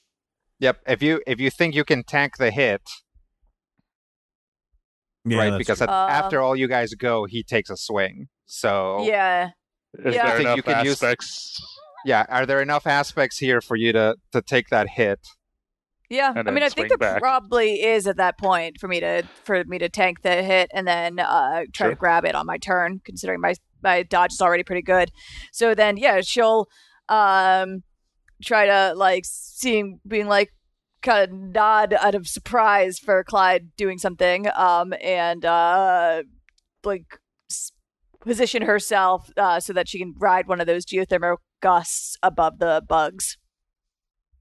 yep. 0.60 0.80
If 0.88 1.02
you 1.04 1.22
if 1.28 1.40
you 1.40 1.50
think 1.52 1.76
you 1.76 1.84
can 1.84 2.04
tank 2.04 2.38
the 2.38 2.50
hit, 2.52 2.82
Yeah, 5.26 5.38
right? 5.38 5.58
Because 5.58 5.82
at, 5.82 5.90
Um, 5.90 6.10
after 6.10 6.42
all 6.42 6.56
you 6.56 6.68
guys 6.68 6.94
go, 6.96 7.26
he 7.26 7.44
takes 7.44 7.70
a 7.70 7.78
swing. 7.78 8.28
So 8.46 9.04
Yeah. 9.04 9.50
Is 10.06 10.16
Yeah. 10.16 10.26
there 10.28 10.38
Think 10.38 10.42
enough 10.48 10.58
you 10.58 10.64
can 10.64 10.86
use- 10.86 11.62
yeah, 12.06 12.26
are 12.30 12.46
there 12.46 12.62
enough 12.62 12.88
aspects 12.88 13.38
here 13.38 13.62
for 13.62 13.76
you 13.76 13.92
to 13.94 14.16
to 14.32 14.42
take 14.42 14.70
that 14.70 14.90
hit? 14.90 15.20
Yeah, 16.10 16.34
I 16.36 16.42
mean, 16.44 16.58
I 16.58 16.68
think 16.68 16.74
swing 16.74 16.90
there 16.90 16.98
back. 16.98 17.22
probably 17.22 17.84
is 17.84 18.06
at 18.06 18.18
that 18.18 18.38
point 18.38 18.78
for 18.80 18.88
me 18.90 19.00
to 19.00 19.24
for 19.46 19.64
me 19.66 19.78
to 19.80 19.88
tank 19.88 20.24
the 20.24 20.44
hit 20.44 20.70
and 20.74 20.86
then 20.88 21.20
uh, 21.20 21.64
try 21.74 21.90
to 21.90 21.96
grab 21.96 22.26
it 22.26 22.36
on 22.36 22.46
my 22.46 22.58
turn, 22.58 23.00
considering 23.06 23.40
my 23.40 23.54
my 23.84 24.04
dodge 24.04 24.34
is 24.34 24.42
already 24.42 24.64
pretty 24.64 24.82
good. 24.82 25.12
So 25.52 25.74
then, 25.76 25.98
yeah, 25.98 26.22
she'll 26.22 26.68
um 27.10 27.84
try 28.44 28.66
to 28.66 28.94
like 28.96 29.24
seeing 29.26 30.00
being 30.08 30.28
like 30.28 30.50
kind 31.04 31.24
of 31.32 31.38
nod 31.38 31.94
out 31.94 32.16
of 32.16 32.28
surprise 32.28 33.00
for 33.00 33.24
Clyde 33.24 33.76
doing 33.76 33.98
something, 33.98 34.48
um, 34.56 34.94
and 35.02 35.44
uh 35.46 36.24
like 36.84 37.20
s- 37.50 37.72
position 38.20 38.64
herself 38.64 39.30
uh, 39.38 39.60
so 39.60 39.74
that 39.74 39.88
she 39.88 40.00
can 40.00 40.14
ride 40.20 40.48
one 40.48 40.60
of 40.62 40.68
those 40.68 40.86
geothermal 40.86 41.38
gusts 41.62 42.18
above 42.24 42.60
the 42.60 42.82
bugs. 42.88 43.38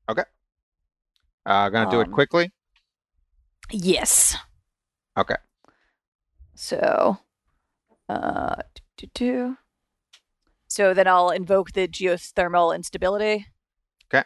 Okay. 0.09 0.24
Uh, 1.47 1.68
gonna 1.70 1.91
do 1.91 2.01
it 2.01 2.07
Um, 2.09 2.12
quickly. 2.12 2.51
Yes. 3.70 4.36
Okay. 5.16 5.36
So, 6.55 7.18
uh, 8.09 8.57
do, 9.01 9.07
do, 9.14 9.32
do. 9.32 9.57
so 10.68 10.94
then 10.94 11.07
I'll 11.07 11.30
invoke 11.30 11.72
the 11.72 11.88
geothermal 11.88 12.74
instability. 12.74 13.46
Okay. 14.12 14.24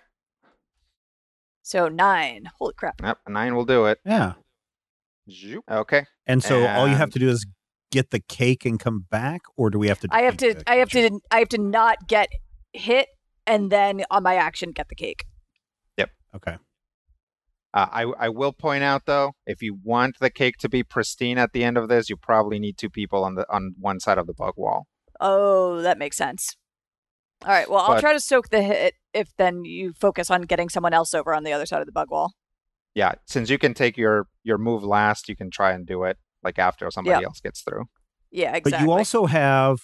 So 1.62 1.89
nine. 1.89 2.51
Holy 2.59 2.75
crap! 2.75 3.01
Yep, 3.03 3.18
nine 3.29 3.55
will 3.55 3.64
do 3.64 3.87
it. 3.87 3.99
yeah. 4.05 4.35
Zoop. 5.31 5.64
Okay. 5.70 6.05
And 6.27 6.43
so 6.43 6.66
all 6.66 6.89
you 6.89 6.97
have 6.97 7.11
to 7.11 7.18
do 7.18 7.29
is 7.29 7.47
get 7.91 8.11
the 8.11 8.20
cake 8.20 8.66
and 8.66 8.79
come 8.79 9.07
back, 9.11 9.43
or 9.57 9.70
do 9.70 9.79
we 9.79 9.89
have 9.89 10.01
to? 10.01 10.09
I 10.11 10.22
have 10.22 10.37
to. 10.39 10.61
I 10.66 10.77
have 10.77 10.91
to. 10.91 11.20
I 11.31 11.39
have 11.39 11.49
to 11.51 11.59
not 11.59 12.09
get 12.09 12.29
hit, 12.72 13.09
and 13.47 13.70
then 13.70 14.05
on 14.11 14.22
my 14.22 14.37
action 14.37 14.72
get 14.72 14.89
the 14.89 14.95
cake. 14.95 15.25
Yep. 15.97 16.11
Okay. 16.37 16.57
Uh, 17.75 17.87
I 17.91 18.03
I 18.27 18.29
will 18.29 18.53
point 18.53 18.85
out 18.85 19.03
though, 19.05 19.33
if 19.47 19.61
you 19.61 19.77
want 19.83 20.16
the 20.20 20.31
cake 20.31 20.59
to 20.59 20.68
be 20.68 20.83
pristine 20.85 21.39
at 21.39 21.53
the 21.53 21.64
end 21.64 21.77
of 21.77 21.89
this, 21.89 22.09
you 22.09 22.16
probably 22.16 22.59
need 22.61 22.79
two 22.79 22.89
people 22.89 23.25
on 23.25 23.35
the 23.35 23.45
on 23.53 23.75
one 23.81 23.99
side 24.01 24.16
of 24.16 24.27
the 24.29 24.33
bug 24.33 24.55
wall. 24.57 24.87
Oh, 25.20 25.83
that 25.83 25.99
makes 25.99 26.16
sense. 26.16 26.57
All 27.45 27.51
right. 27.51 27.68
Well, 27.68 27.81
I'll 27.81 27.95
But- 27.95 28.01
try 28.01 28.12
to 28.12 28.20
soak 28.20 28.51
the 28.51 28.62
hit 28.62 28.95
if 29.12 29.35
then 29.37 29.64
you 29.64 29.93
focus 29.93 30.31
on 30.31 30.43
getting 30.43 30.68
someone 30.68 30.95
else 30.95 31.14
over 31.14 31.35
on 31.35 31.43
the 31.43 31.53
other 31.53 31.66
side 31.66 31.81
of 31.81 31.87
the 31.87 31.93
bug 31.93 32.11
wall. 32.11 32.33
Yeah, 32.95 33.14
since 33.27 33.51
you 33.51 33.59
can 33.59 33.75
take 33.75 33.97
your 33.97 34.29
your 34.45 34.57
move 34.57 34.85
last, 34.85 35.29
you 35.29 35.35
can 35.35 35.51
try 35.51 35.72
and 35.72 35.85
do 35.85 36.05
it 36.05 36.16
like 36.45 36.61
after 36.61 36.89
somebody 36.93 37.14
Yep. 37.20 37.25
else 37.25 37.41
gets 37.41 37.62
through. 37.62 37.87
Yeah, 38.31 38.51
exactly. 38.55 38.70
But 38.72 38.81
you 38.83 38.93
also 38.93 39.27
have. 39.27 39.79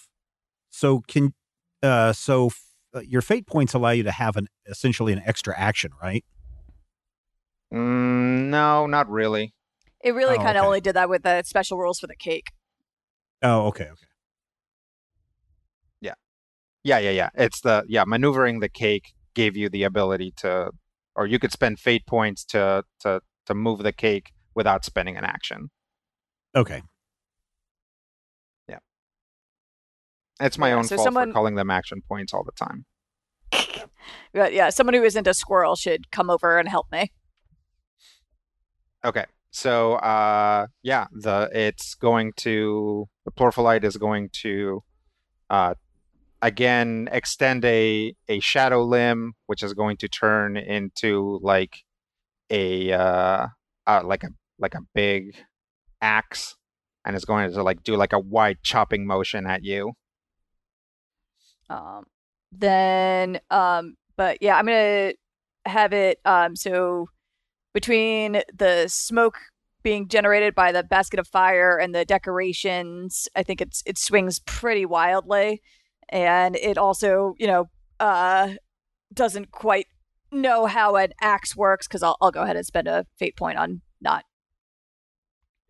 So 0.71 1.01
can. 1.09 1.35
Uh. 1.83 2.13
So 2.13 2.47
f- 2.47 2.63
uh, 2.95 3.01
your 3.01 3.21
fate 3.23 3.49
points 3.49 3.75
allow 3.75 3.91
you 3.91 4.05
to 4.05 4.13
have 4.13 4.37
an 4.37 4.47
essentially 4.67 5.13
an 5.13 5.23
extra 5.25 5.59
action, 5.59 5.91
right? 6.01 6.25
Mm, 7.73 8.49
no, 8.49 8.87
not 8.87 9.09
really. 9.09 9.55
it 10.03 10.13
really 10.15 10.35
Oh, 10.37 10.43
kind 10.43 10.57
of 10.57 10.63
okay. 10.63 10.67
only 10.67 10.81
did 10.81 10.95
that 10.97 11.09
with 11.09 11.23
the 11.23 11.43
special 11.45 11.79
rules 11.79 11.99
for 12.01 12.07
the 12.07 12.17
cake. 12.17 12.49
Oh. 13.43 13.67
Okay. 13.69 13.85
Okay. 13.85 14.07
Yeah, 16.03 16.15
yeah, 16.83 16.99
yeah. 16.99 17.11
Yeah. 17.11 17.45
It's 17.45 17.61
the 17.61 17.85
yeah 17.89 18.05
maneuvering 18.07 18.61
the 18.61 18.69
cake 18.71 19.13
gave 19.35 19.55
you 19.55 19.69
the 19.69 19.83
ability 19.83 20.33
to, 20.39 20.71
or 21.15 21.27
you 21.27 21.39
could 21.39 21.53
spend 21.53 21.79
fate 21.79 22.07
points 22.07 22.43
to 22.47 22.85
to 23.01 23.21
to 23.47 23.55
move 23.55 23.83
the 23.83 23.93
cake 23.93 24.33
without 24.55 24.83
spending 24.87 25.19
an 25.19 25.25
action. 25.25 25.69
Okay. 26.57 26.83
Yeah. 28.67 28.79
It's 30.41 30.57
my 30.57 30.69
Yeah, 30.71 30.77
own 30.77 30.85
so 30.85 30.97
fault 30.97 31.05
someone- 31.05 31.29
for 31.29 31.35
calling 31.35 31.55
them 31.57 31.69
action 31.71 32.01
points 32.09 32.33
all 32.33 32.45
the 32.45 32.53
time. 32.53 32.87
But 34.33 34.53
yeah, 34.55 34.71
someone 34.71 34.95
who 34.95 35.03
isn't 35.03 35.27
a 35.27 35.35
squirrel 35.35 35.77
should 35.77 36.11
come 36.11 36.31
over 36.31 36.59
and 36.59 36.69
help 36.69 36.91
me. 36.91 37.11
Okay. 39.05 39.25
So 39.51 39.95
uh 39.95 40.67
yeah, 40.83 41.07
the 41.13 41.51
it's 41.53 41.95
going 41.95 42.33
to 42.39 43.09
the 43.25 43.31
plorpholite 43.31 43.85
is 43.85 43.97
going 43.97 44.31
to 44.43 44.83
uh 45.49 45.75
again 46.43 47.09
extend 47.11 47.65
a 47.65 48.15
a 48.29 48.41
shadow 48.41 48.85
limb 48.85 49.35
which 49.47 49.63
is 49.63 49.75
going 49.75 49.97
to 49.99 50.09
turn 50.09 50.57
into 50.57 51.39
like 51.43 51.79
a 52.51 52.93
uh, 52.93 53.47
uh 53.87 54.03
like 54.05 54.25
a 54.25 54.29
like 54.59 54.75
a 54.75 54.81
big 54.95 55.35
axe 56.01 56.57
and 57.05 57.17
it's 57.17 57.25
going 57.25 57.51
to 57.51 57.63
like 57.63 57.83
do 57.83 57.97
like 57.97 58.13
a 58.13 58.19
wide 58.19 58.59
chopping 58.63 59.07
motion 59.07 59.47
at 59.47 59.65
you. 59.65 59.93
Um, 61.69 62.05
then, 62.53 63.41
um, 63.51 63.97
but 64.17 64.39
yeah, 64.41 64.57
I'm 64.57 64.67
gonna 64.67 65.13
have 65.67 65.93
it. 65.93 66.19
Um, 66.25 66.57
so 66.57 67.09
between 67.73 68.43
the 68.55 68.87
smoke 68.89 69.39
being 69.83 70.09
generated 70.09 70.55
by 70.55 70.73
the 70.73 70.83
basket 70.83 71.19
of 71.19 71.27
fire 71.27 71.79
and 71.79 71.95
the 71.95 72.05
decorations, 72.05 73.29
I 73.35 73.43
think 73.43 73.61
it's 73.61 73.83
it 73.87 73.97
swings 73.99 74.39
pretty 74.41 74.85
wildly, 74.85 75.63
and 76.09 76.57
it 76.57 76.77
also, 76.79 77.35
you 77.39 77.47
know, 77.47 77.71
uh, 77.99 78.55
doesn't 79.15 79.51
quite 79.53 79.87
know 80.33 80.67
how 80.67 80.97
an 80.97 81.13
axe 81.21 81.57
works 81.57 81.87
because 81.89 82.03
I'll 82.03 82.17
I'll 82.21 82.31
go 82.31 82.43
ahead 82.43 82.57
and 82.57 82.67
spend 82.67 82.89
a 82.89 83.07
fate 83.19 83.37
point 83.37 83.59
on 83.59 83.81
not. 84.01 84.25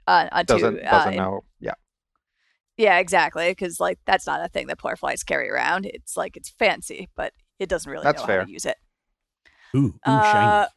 Uh, 0.07 0.29
on 0.33 0.47
to, 0.47 0.55
Doesn't 0.55 0.85
uh, 0.85 0.91
doesn't 0.91 1.13
in- 1.13 1.19
know. 1.19 1.41
Yeah. 1.61 1.75
Yeah, 2.77 2.99
exactly. 2.99 3.51
Because 3.51 3.79
like 3.79 3.99
that's 4.07 4.27
not 4.27 4.45
a 4.45 4.49
thing 4.49 4.67
that 4.69 4.79
plorpholites 4.79 5.25
carry 5.25 5.49
around. 5.51 5.87
It's 5.87 6.17
like 6.17 6.37
it's 6.37 6.51
fancy, 6.59 7.09
but 7.15 7.33
it 7.59 7.69
doesn't 7.69 7.91
really 7.91 8.03
That's 8.03 8.17
know 8.17 8.23
how 8.23 8.27
fair. 8.27 8.45
to 8.45 8.51
use 8.51 8.65
it. 8.67 8.77
Ooh. 9.77 9.79
Ooh. 9.79 9.95
Uh, 10.05 10.33
shiny. 10.33 10.69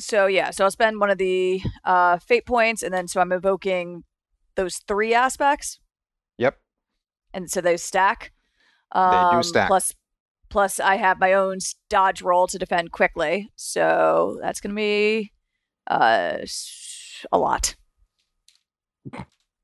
So 0.00 0.26
yeah, 0.26 0.50
so 0.50 0.64
I'll 0.64 0.70
spend 0.70 1.00
one 1.00 1.10
of 1.10 1.18
the 1.18 1.60
uh, 1.84 2.18
fate 2.18 2.46
points, 2.46 2.82
and 2.82 2.94
then 2.94 3.08
so 3.08 3.20
I'm 3.20 3.32
evoking 3.32 4.04
those 4.54 4.76
three 4.86 5.12
aspects, 5.14 5.80
Yep. 6.38 6.56
and 7.34 7.50
so 7.50 7.60
they 7.60 7.76
stack. 7.76 8.32
They 8.94 9.00
do 9.30 9.36
Um, 9.38 9.42
stack. 9.42 9.68
Plus, 9.68 9.92
plus 10.50 10.78
I 10.80 10.96
have 10.96 11.18
my 11.20 11.32
own 11.32 11.58
dodge 11.90 12.22
roll 12.22 12.46
to 12.46 12.58
defend 12.58 12.92
quickly, 12.92 13.50
so 13.56 14.38
that's 14.40 14.60
gonna 14.60 14.74
be 14.74 15.32
uh, 15.90 16.38
s- 16.42 17.26
a 17.32 17.38
lot. 17.38 17.74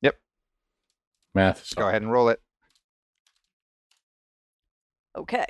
Yep. 0.02 0.16
Math. 1.34 1.62
is 1.62 1.74
Go 1.74 1.88
ahead 1.88 2.02
and 2.02 2.10
roll 2.12 2.28
it. 2.28 2.40
Okay. 5.16 5.46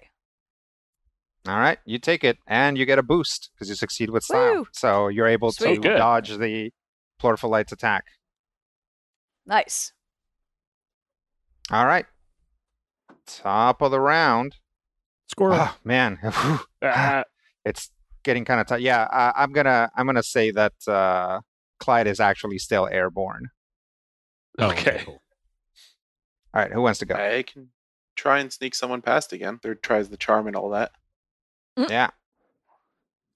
All 1.47 1.59
right, 1.59 1.79
you 1.85 1.99
take 1.99 2.25
it, 2.25 2.39
and 2.47 2.79
you 2.79 2.87
get 2.87 2.99
a 2.99 3.03
boost 3.03 3.51
because 3.55 3.69
you 3.69 3.75
succeed 3.75 4.09
with 4.11 4.23
style. 4.25 4.55
Woo! 4.61 4.67
So 4.73 5.09
you're 5.09 5.27
able 5.27 5.53
Sweet. 5.53 5.75
to 5.77 5.81
Good. 5.83 5.97
dodge 5.99 6.31
the 6.39 6.73
plorpholite's 7.21 7.73
attack. 7.73 8.05
Nice. 9.47 9.93
All 11.71 11.85
right. 11.87 12.07
Top 13.27 13.83
of 13.83 13.91
the 13.91 14.01
round. 14.01 14.57
Score. 15.29 15.53
Oh, 15.53 15.75
man, 15.85 16.19
Ah, 16.83 17.25
it's 17.65 17.91
getting 18.23 18.45
kind 18.45 18.61
of 18.61 18.67
tight. 18.67 18.81
Yeah, 18.83 19.03
uh, 19.03 19.33
I'm 19.37 19.53
gonna 19.53 19.91
I'm 19.97 20.07
gonna 20.07 20.23
say 20.23 20.51
that 20.53 20.73
uh, 20.87 21.41
Clyde 21.81 22.07
is 22.07 22.21
actually 22.21 22.59
still 22.59 22.87
airborne. 22.87 23.49
Oh, 24.59 24.71
okay. 24.71 25.03
cool. 25.05 25.23
All 26.55 26.63
right, 26.63 26.73
who 26.73 26.83
wants 26.83 27.01
to 27.01 27.07
go? 27.07 27.15
I 27.17 27.43
can 27.43 27.69
try 28.17 28.39
and 28.39 28.53
sneak 28.53 28.75
someone 28.75 29.03
past 29.03 29.33
again. 29.33 29.59
Third 29.59 29.83
tries 29.83 30.09
the 30.09 30.17
charm 30.17 30.47
and 30.47 30.55
all 30.57 30.71
that. 30.71 30.93
Yeah, 31.77 32.11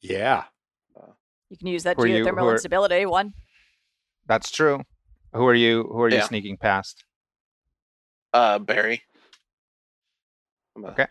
Yeah. 0.01 0.45
You 1.51 1.57
can 1.57 1.67
use 1.69 1.83
that 1.85 1.97
Who 1.97 2.03
are 2.03 2.07
you- 2.07 2.25
geothermal 2.25 2.43
are- 2.45 2.53
instability 2.53 3.07
one. 3.07 3.33
that's 4.27 4.51
true. 4.51 4.83
Who 5.33 5.47
are 5.47 5.55
you? 5.55 5.85
Who 5.85 6.03
are 6.03 6.09
you 6.11 6.21
sneaking 6.23 6.59
past? 6.59 7.05
Uh, 8.35 8.59
Barry. 8.59 9.03
I'm 10.77 10.85
a- 10.85 10.89
Okay. 10.91 11.07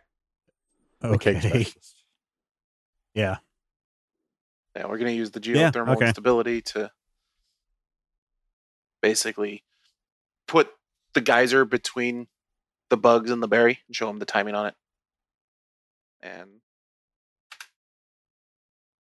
Okay. 1.03 1.67
Yeah. 3.13 3.37
Yeah, 4.75 4.85
we're 4.85 4.99
gonna 4.99 5.09
use 5.11 5.31
the 5.31 5.41
Yeah, 5.41 5.71
geothermal 5.71 5.95
okay. 5.95 6.07
instability 6.09 6.61
to 6.61 6.91
basically 9.01 9.63
put 10.47 10.69
the 11.13 11.21
geyser 11.21 11.65
between 11.65 12.27
the 12.89 12.97
bugs 12.97 13.31
and 13.31 13.41
the 13.41 13.47
berry 13.47 13.79
and 13.87 13.95
show 13.95 14.05
them 14.07 14.19
the 14.19 14.25
timing 14.25 14.53
on 14.53 14.67
it. 14.67 14.75
And 16.21 16.61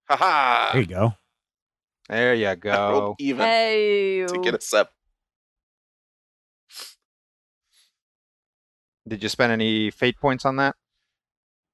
haha, 0.09 0.71
There 0.73 0.81
you 0.81 0.87
go. 0.87 1.13
There 2.09 2.35
you 2.35 2.55
go. 2.55 3.15
even 3.19 3.45
Hey, 3.45 4.25
to 4.27 4.39
get 4.39 4.55
us 4.55 4.73
up. 4.73 4.91
Did 9.07 9.23
you 9.23 9.29
spend 9.29 9.51
any 9.51 9.89
fate 9.91 10.17
points 10.19 10.45
on 10.45 10.57
that? 10.57 10.75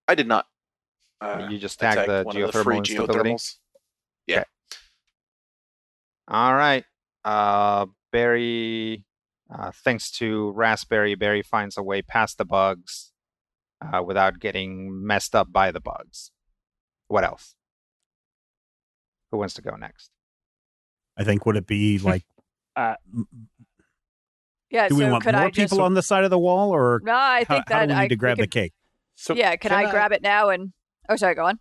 I 0.07 0.15
did 0.15 0.27
not. 0.27 0.45
Uh, 1.19 1.47
you 1.49 1.57
just 1.57 1.81
I 1.83 1.95
tagged 1.95 2.09
the 2.09 2.23
one 2.23 2.37
of 2.37 2.51
the 2.51 2.63
free 2.63 2.75
geothermal 2.77 2.79
instability. 2.79 3.29
geothermals. 3.31 3.57
All 6.27 6.53
right. 6.53 6.85
Uh, 7.25 7.87
Barry, 8.11 9.03
uh, 9.53 9.71
thanks 9.83 10.11
to 10.11 10.51
Raspberry, 10.51 11.15
Barry 11.15 11.41
finds 11.41 11.77
a 11.77 11.83
way 11.83 12.01
past 12.01 12.37
the 12.37 12.45
bugs 12.45 13.11
uh, 13.81 14.01
without 14.01 14.39
getting 14.39 15.05
messed 15.05 15.35
up 15.35 15.51
by 15.51 15.71
the 15.71 15.79
bugs. 15.81 16.31
What 17.07 17.23
else? 17.23 17.55
Who 19.33 19.39
wants 19.39 19.55
to 19.55 19.63
go 19.63 19.75
next? 19.75 20.11
I 21.17 21.23
think 21.23 21.43
would 21.47 21.57
it 21.57 21.65
be 21.65 21.97
like? 21.97 22.23
Uh, 22.75 22.95
yeah. 24.71 24.87
do 24.87 24.95
we 24.95 25.03
so 25.03 25.11
want 25.11 25.23
could 25.23 25.35
more 25.35 25.43
I 25.43 25.51
just? 25.51 25.71
people 25.71 25.83
on 25.83 25.93
the 25.93 26.01
side 26.01 26.23
of 26.23 26.31
the 26.31 26.39
wall, 26.39 26.71
or 26.73 27.01
no, 27.03 27.13
I 27.15 27.43
think 27.43 27.69
how 27.69 27.79
that 27.81 27.85
do 27.85 27.93
we 27.93 27.99
need 27.99 28.05
I 28.05 28.07
to 28.07 28.15
grab 28.15 28.37
we 28.39 28.45
the 28.45 28.47
cake? 28.47 28.73
So 29.13 29.35
yeah, 29.35 29.55
can, 29.57 29.71
I, 29.71 29.91
grab 29.91 30.11
it 30.11 30.23
now 30.23 30.49
and? 30.49 30.73
Oh, 31.07 31.15
sorry. 31.15 31.35
Go 31.35 31.45
on. 31.45 31.59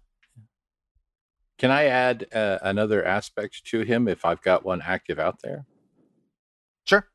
Can 1.59 1.71
I 1.71 1.85
add 1.85 2.27
uh, 2.35 2.61
another 2.63 3.05
aspect 3.05 3.67
to 3.67 3.81
him 3.83 4.09
if 4.09 4.25
I've 4.25 4.41
got 4.41 4.65
one 4.65 4.81
active 4.81 5.19
out 5.19 5.43
there? 5.43 5.67
Sure. 6.85 7.07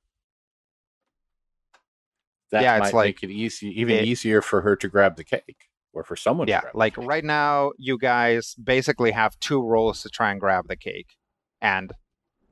That 2.52 2.62
Yeah, 2.62 2.76
it's 2.78 2.94
might 2.94 2.94
like- 2.94 3.08
make 3.08 3.24
it 3.24 3.34
easy, 3.34 3.80
even 3.82 3.96
it- 3.96 4.06
easier 4.06 4.44
for 4.44 4.62
her 4.62 4.76
to 4.76 4.88
grab 4.88 5.16
the 5.16 5.24
cake, 5.24 5.67
or 5.98 6.04
for 6.04 6.16
someone. 6.16 6.48
to 6.48 6.52
Yeah, 6.52 6.62
like 6.74 6.96
right 6.98 7.24
now, 7.24 7.72
you 7.78 7.98
guys 7.98 8.54
basically 8.64 9.12
have 9.12 9.40
two 9.40 9.62
rolls 9.62 10.04
to 10.04 10.10
try 10.10 10.32
and 10.32 10.40
grab 10.40 10.68
the 10.68 10.76
cake, 10.76 11.16
and 11.62 11.92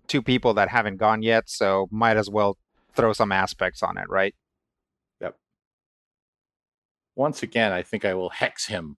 two 0.07 0.21
people 0.21 0.53
that 0.55 0.69
haven't 0.69 0.97
gone 0.97 1.21
yet, 1.21 1.49
so 1.49 1.87
might 1.91 2.17
as 2.17 2.29
well 2.29 2.57
throw 2.95 3.13
some 3.13 3.31
aspects 3.31 3.83
on 3.83 3.97
it, 3.97 4.09
right? 4.09 4.33
Yep. 5.21 5.35
Once 7.15 7.43
again, 7.43 7.71
I 7.71 7.83
think 7.83 8.03
I 8.05 8.13
will 8.15 8.29
hex 8.29 8.65
him, 8.67 8.97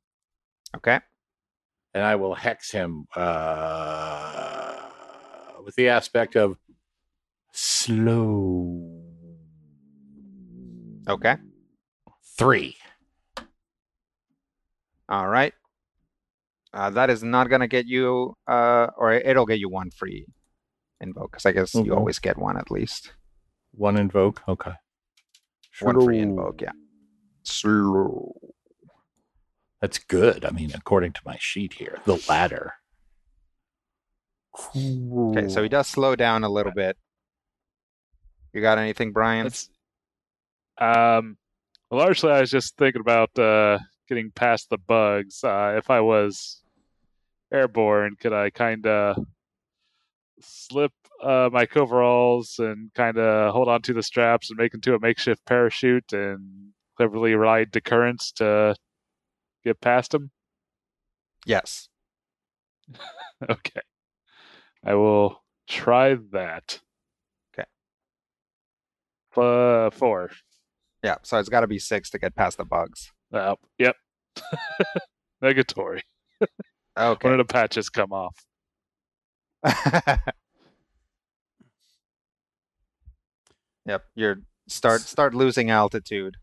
Okay. 0.75 0.99
and 1.93 2.03
I 2.03 2.15
will 2.15 2.35
hex 2.35 2.71
him 2.71 3.05
uh, 3.15 4.81
with 5.65 5.75
the 5.75 5.89
aspect 5.89 6.35
of 6.35 6.57
slow. 7.51 9.03
Okay. 11.09 11.35
Three. 12.37 12.75
All 15.09 15.27
right. 15.27 15.53
Uh, 16.73 16.89
that 16.91 17.09
is 17.09 17.23
not 17.23 17.49
gonna 17.49 17.67
get 17.67 17.85
you, 17.85 18.35
uh, 18.47 18.87
or 18.97 19.13
it'll 19.13 19.45
get 19.45 19.59
you 19.59 19.69
one 19.69 19.89
free 19.91 20.25
invoke, 20.99 21.31
because 21.31 21.45
I 21.45 21.51
guess 21.51 21.73
you 21.73 21.83
Mhm. 21.85 21.97
always 21.97 22.19
get 22.19 22.37
one 22.37 22.57
at 22.57 22.69
least. 22.69 23.13
One 23.71 23.97
invoke. 23.97 24.41
Okay. 24.47 24.73
One 25.81 26.01
free 26.03 26.19
invoke, 26.19 26.61
yeah. 26.61 26.71
Slow. 27.43 28.35
That's 29.79 29.99
good. 29.99 30.43
I 30.43 30.49
mean, 30.51 30.71
according 30.73 31.13
to 31.13 31.21
my 31.23 31.37
sheet 31.39 31.73
here, 31.73 31.99
the 32.05 32.23
ladder. 32.27 32.73
Okay, 34.75 35.49
so 35.49 35.61
he 35.61 35.69
does 35.69 35.87
slow 35.87 36.15
down 36.15 36.43
a 36.43 36.49
little 36.49 36.71
bit. 36.71 36.97
You 38.53 38.61
got 38.61 38.79
anything, 38.79 39.11
Brian? 39.13 39.43
That's 39.43 39.69
um 40.79 41.37
largely 41.91 42.31
I 42.31 42.41
was 42.41 42.49
just 42.51 42.75
thinking 42.77 43.01
about 43.01 43.37
uh 43.37 43.77
getting 44.07 44.31
past 44.31 44.69
the 44.69 44.77
bugs. 44.77 45.43
Uh 45.43 45.75
if 45.77 45.89
I 45.89 45.99
was 46.01 46.63
airborne, 47.51 48.15
could 48.19 48.33
I 48.33 48.49
kinda 48.51 49.15
slip 50.39 50.91
uh 51.23 51.49
my 51.51 51.65
coveralls 51.65 52.59
and 52.59 52.93
kinda 52.93 53.51
hold 53.51 53.67
on 53.67 53.81
to 53.81 53.93
the 53.93 54.03
straps 54.03 54.49
and 54.49 54.57
make 54.57 54.73
into 54.73 54.93
a 54.93 54.99
makeshift 54.99 55.43
parachute 55.45 56.13
and 56.13 56.73
cleverly 56.95 57.33
ride 57.33 57.71
the 57.71 57.81
currents 57.81 58.31
to 58.33 58.75
get 59.65 59.81
past 59.81 60.11
them? 60.11 60.31
Yes. 61.45 61.89
Okay. 63.49 63.81
I 64.83 64.95
will 64.95 65.43
try 65.67 66.15
that. 66.31 66.81
Okay. 67.53 67.67
Uh, 69.35 69.89
four. 69.91 70.31
Yeah. 71.03 71.17
So 71.23 71.39
it's 71.39 71.49
got 71.49 71.61
to 71.61 71.67
be 71.67 71.79
six 71.79 72.09
to 72.11 72.19
get 72.19 72.35
past 72.35 72.57
the 72.57 72.65
bugs. 72.65 73.11
Uh, 73.33 73.55
yep. 73.77 73.95
Negatory. 75.43 76.01
One 76.45 76.57
Okay. 76.97 77.29
of 77.29 77.37
the 77.37 77.45
patches 77.45 77.89
come 77.89 78.11
off. 78.11 78.35
yep. 83.85 84.03
You're 84.15 84.37
start 84.67 85.01
start 85.01 85.33
losing 85.35 85.69
altitude. 85.69 86.37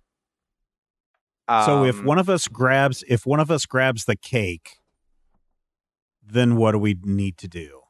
so 1.64 1.84
if 1.84 1.98
Um, 2.00 2.06
one 2.06 2.18
of 2.18 2.28
us 2.30 2.48
grabs, 2.48 3.04
if 3.08 3.26
one 3.26 3.40
of 3.40 3.50
us 3.50 3.66
grabs 3.66 4.04
the 4.04 4.16
cake, 4.16 4.78
then 6.22 6.56
what 6.56 6.72
do 6.72 6.78
we 6.78 6.96
need 7.02 7.36
to 7.38 7.48
do? 7.48 7.80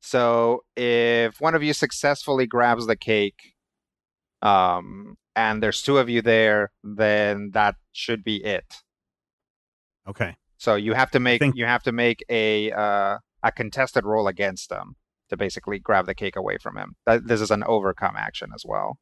So 0.00 0.64
if 0.76 1.40
one 1.40 1.54
of 1.54 1.62
you 1.62 1.72
successfully 1.72 2.46
grabs 2.46 2.86
the 2.86 2.96
cake, 2.96 3.54
um, 4.42 5.16
and 5.36 5.62
there's 5.62 5.82
two 5.82 5.98
of 5.98 6.08
you 6.08 6.22
there, 6.22 6.72
then 6.82 7.50
that 7.52 7.76
should 7.92 8.24
be 8.24 8.42
it. 8.42 8.64
Okay. 10.08 10.34
So 10.56 10.74
you 10.74 10.94
have 10.94 11.10
to 11.10 11.20
make 11.20 11.40
think- 11.40 11.56
you 11.56 11.66
have 11.66 11.82
to 11.84 11.92
make 11.92 12.24
a 12.28 12.72
uh, 12.72 13.18
a 13.42 13.52
contested 13.52 14.04
roll 14.04 14.26
against 14.26 14.72
him 14.72 14.96
to 15.28 15.36
basically 15.36 15.78
grab 15.78 16.06
the 16.06 16.14
cake 16.14 16.36
away 16.36 16.56
from 16.56 16.76
him. 16.76 16.96
That, 17.04 17.26
this 17.26 17.40
is 17.40 17.50
an 17.50 17.62
overcome 17.64 18.14
action 18.16 18.50
as 18.54 18.64
well. 18.64 18.98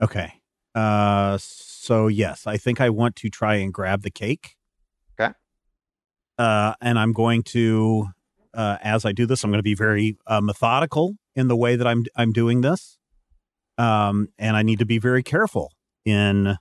Okay. 0.00 0.34
Uh, 0.74 1.38
so 1.40 2.06
yes, 2.06 2.46
I 2.46 2.56
think 2.56 2.80
I 2.80 2.90
want 2.90 3.16
to 3.16 3.28
try 3.28 3.56
and 3.56 3.72
grab 3.74 4.02
the 4.02 4.10
cake. 4.10 4.56
Okay. 5.18 5.32
Uh, 6.38 6.74
and 6.80 6.98
I'm 6.98 7.12
going 7.12 7.42
to, 7.44 8.08
uh, 8.54 8.76
as 8.82 9.04
I 9.04 9.12
do 9.12 9.26
this, 9.26 9.42
I'm 9.42 9.50
going 9.50 9.58
to 9.58 9.62
be 9.62 9.74
very 9.74 10.16
uh, 10.26 10.40
methodical 10.40 11.16
in 11.34 11.48
the 11.48 11.56
way 11.56 11.74
that 11.74 11.86
I'm 11.86 12.04
I'm 12.14 12.32
doing 12.32 12.60
this. 12.60 12.98
Um, 13.80 14.28
and 14.38 14.56
I 14.56 14.62
need 14.62 14.78
to 14.80 14.84
be 14.86 14.98
very 14.98 15.22
careful 15.22 15.72
in 16.04 16.56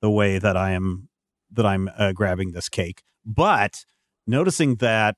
the 0.00 0.10
way 0.10 0.38
that 0.38 0.56
I 0.56 0.70
am 0.72 1.08
that 1.52 1.66
I'm 1.66 1.90
uh, 1.96 2.12
grabbing 2.12 2.52
this 2.52 2.68
cake. 2.68 3.02
But 3.24 3.84
noticing 4.26 4.76
that 4.76 5.16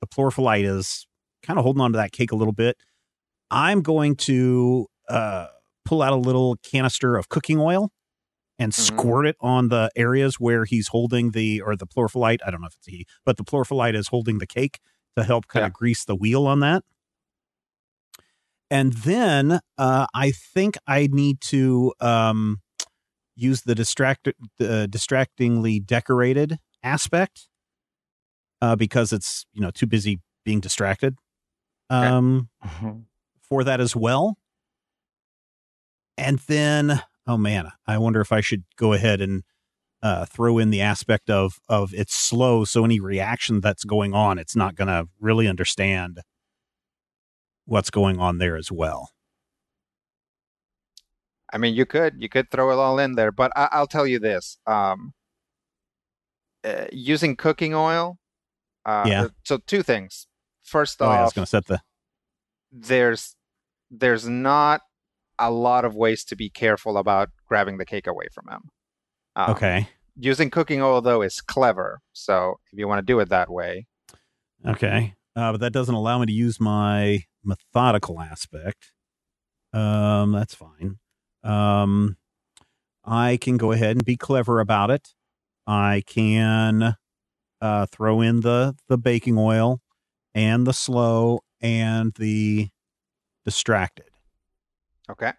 the 0.00 0.06
plorpholite 0.06 0.64
is 0.64 1.06
kind 1.42 1.58
of 1.58 1.64
holding 1.64 1.80
on 1.80 1.92
to 1.92 1.96
that 1.98 2.12
cake 2.12 2.32
a 2.32 2.36
little 2.36 2.52
bit, 2.52 2.76
I'm 3.50 3.82
going 3.82 4.16
to 4.16 4.86
uh, 5.08 5.46
pull 5.84 6.02
out 6.02 6.12
a 6.12 6.16
little 6.16 6.56
canister 6.62 7.16
of 7.16 7.28
cooking 7.28 7.58
oil 7.58 7.90
and 8.58 8.72
Mhm. 8.72 8.76
squirt 8.76 9.26
it 9.26 9.36
on 9.40 9.68
the 9.68 9.90
areas 9.96 10.36
where 10.40 10.64
he's 10.64 10.88
holding 10.88 11.30
the 11.32 11.60
or 11.60 11.74
the 11.76 11.86
plorpholite. 11.86 12.38
I 12.46 12.50
don't 12.50 12.60
know 12.60 12.66
if 12.68 12.74
it's 12.74 12.86
he, 12.86 13.06
but 13.24 13.36
the 13.36 13.44
plorpholite 13.44 13.94
is 13.94 14.08
holding 14.08 14.38
the 14.38 14.46
cake 14.46 14.78
to 15.16 15.24
help 15.24 15.46
kind 15.48 15.62
Yeah. 15.62 15.66
of 15.68 15.72
grease 15.72 16.04
the 16.04 16.16
wheel 16.16 16.46
on 16.46 16.60
that. 16.60 16.84
And 18.72 18.94
then 18.94 19.60
uh, 19.76 20.06
I 20.14 20.30
think 20.30 20.78
I 20.86 21.06
need 21.12 21.42
to 21.42 21.92
um, 22.00 22.62
use 23.36 23.60
the 23.60 23.74
distract 23.74 24.30
the 24.58 24.88
distractingly 24.88 25.78
decorated 25.78 26.56
aspect 26.82 27.48
uh, 28.62 28.74
because 28.74 29.12
it's 29.12 29.44
you 29.52 29.60
know 29.60 29.70
too 29.70 29.86
busy 29.86 30.20
being 30.46 30.58
distracted 30.58 31.16
um, 31.90 32.48
for 33.42 33.62
that 33.62 33.78
as 33.78 33.94
well. 33.94 34.38
And 36.16 36.38
then 36.38 37.02
oh 37.26 37.36
man, 37.36 37.72
I 37.86 37.98
wonder 37.98 38.22
if 38.22 38.32
I 38.32 38.40
should 38.40 38.64
go 38.76 38.94
ahead 38.94 39.20
and 39.20 39.42
uh, 40.02 40.24
throw 40.24 40.56
in 40.56 40.70
the 40.70 40.80
aspect 40.80 41.28
of 41.28 41.58
of 41.68 41.92
it's 41.92 42.14
slow, 42.14 42.64
so 42.64 42.86
any 42.86 43.00
reaction 43.00 43.60
that's 43.60 43.84
going 43.84 44.14
on, 44.14 44.38
it's 44.38 44.56
not 44.56 44.76
going 44.76 44.88
to 44.88 45.08
really 45.20 45.46
understand 45.46 46.22
what's 47.64 47.90
going 47.90 48.18
on 48.18 48.38
there 48.38 48.56
as 48.56 48.70
well. 48.70 49.10
I 51.52 51.58
mean, 51.58 51.74
you 51.74 51.84
could 51.84 52.14
you 52.18 52.28
could 52.28 52.50
throw 52.50 52.70
it 52.70 52.76
all 52.76 52.98
in 52.98 53.14
there, 53.14 53.30
but 53.30 53.52
I, 53.54 53.68
I'll 53.72 53.86
tell 53.86 54.06
you 54.06 54.18
this: 54.18 54.58
um, 54.66 55.12
uh, 56.64 56.86
using 56.90 57.36
cooking 57.36 57.74
oil. 57.74 58.18
Uh, 58.84 59.04
Yeah. 59.06 59.28
So 59.44 59.58
two 59.58 59.82
things. 59.82 60.26
First 60.62 61.00
Oh, 61.00 61.12
yeah, 61.12 61.20
I 61.20 61.22
was 61.24 61.32
going 61.32 61.44
to 61.44 61.50
set 61.50 61.66
the 61.66 61.82
there's 62.72 63.36
there's 63.90 64.26
not 64.26 64.80
a 65.38 65.50
lot 65.50 65.84
of 65.84 65.94
ways 65.94 66.24
to 66.24 66.36
be 66.36 66.48
careful 66.48 66.96
about 66.96 67.28
grabbing 67.46 67.78
the 67.78 67.84
cake 67.84 68.06
away 68.06 68.26
from 68.32 68.48
him. 68.48 68.70
Um, 69.36 69.50
okay, 69.50 69.88
Using 70.16 70.50
cooking 70.50 70.80
oil 70.80 71.00
though 71.00 71.22
is 71.22 71.40
clever. 71.40 72.00
So 72.12 72.58
if 72.72 72.78
you 72.78 72.88
want 72.88 73.00
to 73.00 73.12
do 73.12 73.20
it 73.20 73.28
that 73.28 73.50
way, 73.50 73.86
okay, 74.66 75.14
uh, 75.36 75.52
but 75.52 75.60
that 75.60 75.72
doesn't 75.72 75.94
allow 75.94 76.18
me 76.18 76.26
to 76.26 76.32
use 76.32 76.60
my 76.60 77.24
methodical 77.44 78.20
aspect. 78.20 78.92
Um, 79.72 80.32
that's 80.32 80.54
fine. 80.54 80.98
Um, 81.42 82.16
I 83.04 83.38
can 83.40 83.56
go 83.56 83.72
ahead 83.72 83.96
and 83.96 84.04
be 84.04 84.16
clever 84.16 84.60
about 84.60 84.90
it. 84.90 85.08
I 85.66 86.02
can 86.06 86.96
uh, 87.60 87.86
throw 87.86 88.20
in 88.20 88.40
the 88.40 88.74
the 88.88 88.98
baking 88.98 89.38
oil 89.38 89.80
and 90.34 90.66
the 90.66 90.72
slow 90.72 91.40
and 91.60 92.12
the 92.18 92.68
distracted 93.44 94.10
okay. 95.10 95.32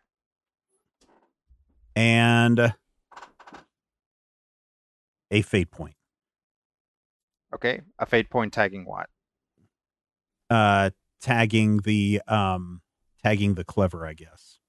and 1.96 2.74
a 5.32 5.42
fate 5.42 5.72
point. 5.72 5.96
Okay. 7.54 7.82
A 8.00 8.06
fate 8.06 8.30
point 8.30 8.54
tagging 8.54 8.86
what? 8.86 9.10
Uh, 10.54 10.90
tagging 11.22 11.78
the 11.80 12.22
um 12.28 12.82
tagging 13.24 13.56
the 13.56 13.64
clever, 13.64 14.06
I 14.06 14.14
guess. 14.14 14.60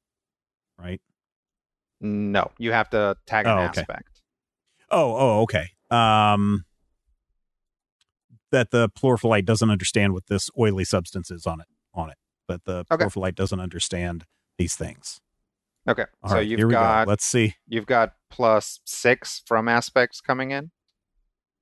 Right. 0.79 1.01
No, 2.01 2.51
you 2.59 2.73
have 2.73 2.89
to 2.91 3.17
tag 3.27 3.47
an 3.47 3.53
Oh, 3.59 3.65
okay. 3.65 3.81
aspect. 3.81 4.23
Oh, 4.91 5.17
oh, 5.17 5.41
okay. 5.43 5.71
Um, 5.91 6.65
that 8.51 8.71
the 8.71 8.89
plorpholite 8.89 9.45
doesn't 9.45 9.69
understand 9.71 10.13
what 10.13 10.27
this 10.29 10.49
oily 10.59 10.85
substance 10.85 11.31
is 11.31 11.47
on 11.47 11.61
it. 11.61 11.67
On 11.93 12.09
it, 12.11 12.17
But 12.49 12.65
the 12.65 12.85
Okay. 12.91 13.05
plorpholite 13.05 13.35
doesn't 13.35 13.61
understand 13.61 14.25
these 14.59 14.75
things. 14.77 15.21
Okay. 15.89 16.05
All 16.23 16.31
so 16.31 16.37
right, 16.37 16.47
you've 16.47 16.59
here 16.59 16.67
we 16.67 16.73
got 16.73 17.05
go. 17.05 17.11
Let's 17.11 17.25
see. 17.25 17.55
you've 17.69 17.87
got 17.87 18.15
plus 18.31 18.81
six 18.85 19.43
from 19.47 19.69
aspects 19.69 20.21
coming 20.21 20.51
in. 20.51 20.71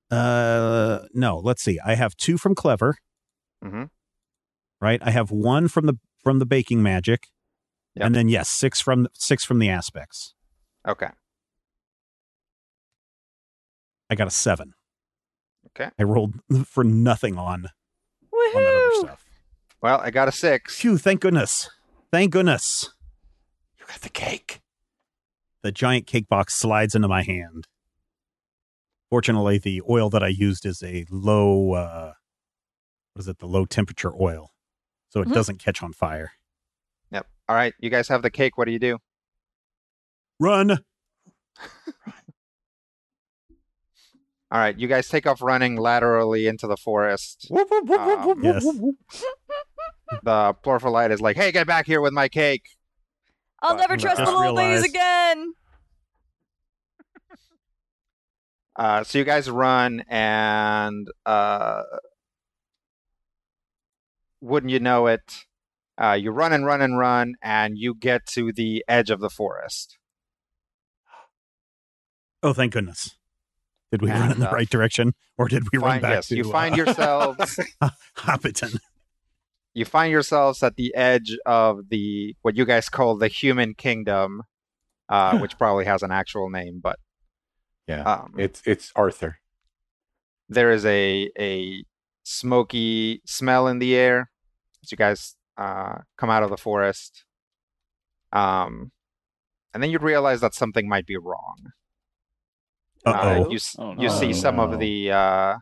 Uh, 0.09 1.07
no, 1.13 1.37
let's 1.39 1.61
see. 1.63 1.79
I 1.85 1.95
have 1.95 2.15
two 2.15 2.37
from 2.37 2.55
clever. 2.55 2.95
Mhm. 3.63 3.89
Right. 4.83 4.99
I 5.01 5.11
have 5.11 5.31
one 5.31 5.69
from 5.69 5.85
the 5.85 5.97
from 6.21 6.39
the 6.39 6.45
baking 6.45 6.83
magic, 6.83 7.27
Yep. 7.95 8.05
and 8.05 8.13
then 8.15 8.27
yes, 8.27 8.49
six 8.49 8.81
from 8.81 9.07
six 9.13 9.45
from 9.45 9.59
the 9.59 9.69
aspects. 9.69 10.33
Okay. 10.85 11.07
I 14.09 14.15
got 14.15 14.27
a 14.27 14.31
seven. 14.31 14.73
Okay. 15.67 15.89
I 15.97 16.03
rolled 16.03 16.33
for 16.67 16.83
nothing 16.83 17.37
on 17.37 17.67
on 18.33 18.53
that 18.63 18.73
other 18.97 19.07
stuff. 19.07 19.25
Well, 19.81 20.01
I 20.01 20.11
got 20.11 20.27
a 20.27 20.33
six. 20.33 20.75
Phew! 20.81 20.97
Thank 20.97 21.21
goodness. 21.21 21.69
Thank 22.11 22.31
goodness. 22.31 22.89
You 23.79 23.85
got 23.87 24.01
the 24.01 24.09
cake. 24.09 24.59
The 25.61 25.71
giant 25.71 26.07
cake 26.07 26.27
box 26.27 26.55
slides 26.55 26.93
into 26.93 27.07
my 27.07 27.23
hand. 27.23 27.67
Fortunately, 29.09 29.57
the 29.59 29.81
oil 29.89 30.09
that 30.09 30.23
I 30.23 30.27
used 30.27 30.65
is 30.65 30.83
a 30.83 31.05
low, 31.09 31.71
uh, 31.73 32.13
what 33.13 33.21
is 33.21 33.27
it? 33.29 33.39
The 33.39 33.47
low 33.47 33.63
temperature 33.65 34.11
oil, 34.19 34.51
so 35.13 35.21
it 35.21 35.27
Mhm. 35.27 35.33
doesn't 35.35 35.59
catch 35.59 35.83
on 35.83 35.93
fire. 35.93 36.31
Yep. 37.11 37.27
All 37.47 37.55
right. 37.55 37.75
You 37.77 37.91
guys 37.91 38.07
have 38.07 38.23
the 38.23 38.31
cake. 38.31 38.57
What 38.57 38.65
do 38.65 38.71
you 38.71 38.79
do? 38.79 38.97
Run! 40.39 40.71
All 44.51 44.59
right. 44.59 44.75
You 44.77 44.87
guys 44.87 45.07
take 45.07 45.27
off 45.27 45.39
running 45.43 45.75
laterally 45.75 46.47
into 46.47 46.65
the 46.65 46.77
forest. 46.77 47.47
Um, 47.51 48.43
Yes. 48.43 48.63
the 50.23 50.55
plorpholite 50.63 51.11
is 51.11 51.21
like, 51.21 51.35
"Hey, 51.35 51.51
get 51.51 51.67
back 51.67 51.85
here 51.85 52.01
with 52.01 52.13
my 52.13 52.27
cake." 52.27 52.63
I'll 53.61 53.75
But 53.75 53.81
never 53.81 53.97
trust 53.97 54.17
the 54.17 54.23
just 54.25 54.35
little 54.35 54.53
ladies 54.55 54.83
again. 54.83 55.53
Uh, 58.75 59.03
so 59.03 59.19
you 59.19 59.23
guys 59.23 59.47
run, 59.51 60.03
and 60.07 61.07
uh, 61.27 61.83
wouldn't 64.43 64.71
you 64.71 64.79
know 64.79 65.07
it, 65.07 65.45
uh, 66.01 66.11
you 66.13 66.31
run 66.31 66.51
and 66.53 66.65
run 66.65 66.81
and 66.81 66.97
run, 66.97 67.35
and 67.41 67.77
you 67.77 67.95
get 67.95 68.25
to 68.33 68.51
the 68.51 68.83
edge 68.87 69.09
of 69.09 69.19
the 69.19 69.29
forest. 69.29 69.97
Oh, 72.41 72.53
thank 72.53 72.73
goodness. 72.73 73.15
Did 73.91 74.01
we 74.01 74.09
run 74.09 74.31
in 74.31 74.39
the 74.39 74.49
uh, 74.49 74.53
right 74.53 74.69
direction, 74.69 75.13
or 75.37 75.47
did 75.47 75.63
we 75.71 75.77
run 75.79 76.01
back 76.01 76.11
yes, 76.15 76.27
to 76.27 76.35
you 76.35 76.43
find 76.51 76.73
uh, 76.73 76.77
yourselves. 76.77 77.59
Hobbiton? 78.17 78.79
you 79.75 79.85
find 79.85 80.11
yourselves 80.11 80.61
at 80.61 80.75
the 80.75 80.93
edge 80.95 81.37
of 81.45 81.89
the 81.89 82.35
what 82.41 82.55
you 82.55 82.65
guys 82.65 82.89
call 82.89 83.17
the 83.17 83.27
human 83.27 83.73
kingdom, 83.75 84.41
uh, 85.09 85.37
which 85.37 85.57
probably 85.59 85.85
has 85.85 86.03
an 86.03 86.11
actual 86.11 86.49
name, 86.49 86.79
but 86.83 86.97
Yeah. 87.87 88.01
um, 88.03 88.33
It's 88.37 88.61
it's 88.65 88.91
Arthur. 88.95 89.37
there 90.49 90.71
is 90.71 90.85
a 90.85 91.29
a 91.39 91.83
smoky 92.23 93.21
smell 93.25 93.67
in 93.67 93.79
the 93.79 93.95
air 93.95 94.31
as 94.83 94.91
you 94.91 94.97
guys 94.97 95.35
uh, 95.57 95.95
come 96.17 96.29
out 96.29 96.43
of 96.43 96.49
the 96.49 96.57
forest. 96.57 97.25
Um, 98.31 98.91
and 99.73 99.81
then 99.81 99.89
you 99.91 99.99
realize 99.99 100.41
that 100.41 100.53
something 100.53 100.87
might 100.87 101.05
be 101.05 101.17
wrong. 101.17 101.71
Uh 103.05 103.43
oh. 103.45 103.49
you 103.49 103.59
Oh, 103.79 103.95
you 103.97 104.09
see 104.09 104.33
some 104.33 104.59
of 104.59 104.79
the 104.79 105.11
uh, 105.11 105.55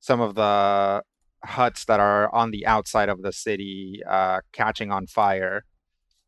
some 0.00 0.20
of 0.20 0.34
the 0.34 1.02
huts 1.44 1.84
that 1.86 1.98
are 2.00 2.32
on 2.34 2.50
the 2.50 2.66
outside 2.66 3.08
of 3.08 3.22
the 3.22 3.32
city 3.32 4.00
uh, 4.08 4.40
catching 4.52 4.92
on 4.92 5.06
fire, 5.06 5.64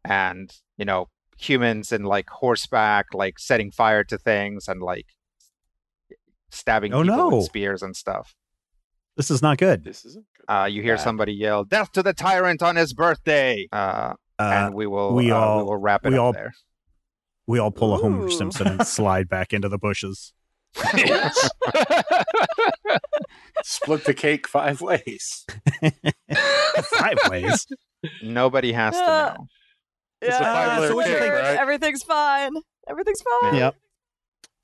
and 0.04 0.50
you 0.76 0.84
know 0.84 1.08
humans 1.38 1.92
in 1.92 2.02
like 2.02 2.28
horseback, 2.30 3.06
like 3.14 3.38
setting 3.38 3.70
fire 3.70 4.02
to 4.04 4.18
things 4.18 4.66
and 4.66 4.82
like 4.82 5.06
stabbing 6.50 6.92
Oh, 6.92 7.02
people 7.02 7.16
no. 7.30 7.36
with 7.36 7.44
spears 7.44 7.82
and 7.82 7.94
stuff. 7.94 8.34
This 9.18 9.30
is 9.30 9.42
not 9.42 9.58
good. 9.58 9.84
This 9.84 10.04
isn't 10.06 10.24
good. 10.36 10.44
Uh, 10.54 10.64
you 10.64 10.80
hear 10.80 10.96
Bad. 10.96 11.02
somebody 11.04 11.32
yell, 11.34 11.64
"Death 11.64 11.92
to 11.92 12.02
the 12.02 12.14
tyrant 12.14 12.62
on 12.62 12.76
his 12.76 12.94
birthday!" 12.94 13.68
Uh, 13.70 14.14
Uh, 14.38 14.42
and 14.42 14.74
we 14.74 14.86
will 14.86 15.12
we 15.14 15.30
uh, 15.30 15.36
all- 15.36 15.58
we 15.58 15.64
will 15.64 15.76
wrap 15.76 16.06
it 16.06 16.10
we 16.12 16.16
up 16.16 16.22
all- 16.22 16.32
there. 16.32 16.54
we 17.46 17.58
all 17.58 17.70
pull 17.72 17.92
a 17.94 17.98
Homer 17.98 18.30
Simpson 18.30 18.66
and 18.68 18.86
slide 18.86 19.28
back 19.28 19.52
into 19.52 19.68
the 19.68 19.76
bushes. 19.78 20.32
Split 23.64 24.04
the 24.04 24.14
cake 24.14 24.46
five 24.46 24.80
ways. 24.80 25.44
Five 26.84 27.16
ways. 27.28 27.66
Nobody 28.22 28.72
has 28.72 28.94
to 28.94 29.00
Yeah. 29.00 29.34
know. 29.36 29.46
It's 30.20 30.36
a 30.36 30.40
Yeah, 30.40 30.88
so 30.88 30.94
what'd 30.94 31.12
you 31.12 31.18
think? 31.18 31.32
right? 31.32 31.56
Everything's 31.58 32.02
fine. 32.04 32.52
Everything's 32.88 33.22
fine. 33.40 33.54
Yep. 33.56 33.74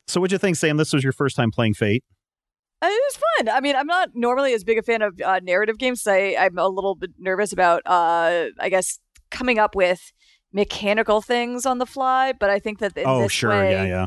So, 0.07 0.21
what'd 0.21 0.33
you 0.33 0.39
think, 0.39 0.57
Sam? 0.57 0.77
This 0.77 0.93
was 0.93 1.03
your 1.03 1.13
first 1.13 1.35
time 1.37 1.51
playing 1.51 1.75
Fate. 1.75 2.05
It 2.87 3.03
was 3.13 3.21
fun. 3.39 3.49
I 3.49 3.61
mean, 3.61 3.77
I'm 3.77 3.87
not 3.87 4.11
normally 4.15 4.53
as 4.55 4.65
big 4.65 4.79
a 4.79 4.83
fan 4.83 5.03
of 5.03 5.21
uh, 5.21 5.41
narrative 5.43 5.79
games. 5.79 6.03
So 6.03 6.13
I, 6.13 6.37
I'm 6.39 6.59
a 6.59 6.69
little 6.69 6.95
bit 6.95 7.11
nervous 7.19 7.53
about, 7.53 7.83
uh, 7.87 8.47
I 8.61 8.69
guess, 8.69 8.99
coming 9.31 9.59
up 9.59 9.75
with 9.75 10.13
mechanical 10.53 11.21
things 11.21 11.67
on 11.67 11.79
the 11.79 11.87
fly. 11.87 12.33
But 12.33 12.51
I 12.51 12.59
think 12.59 12.79
that 12.81 12.97
in 12.97 13.05
oh, 13.07 13.23
this 13.23 13.33
sure. 13.33 13.51
way, 13.51 13.73
Yeah, 13.73 13.85
yeah. 13.85 14.07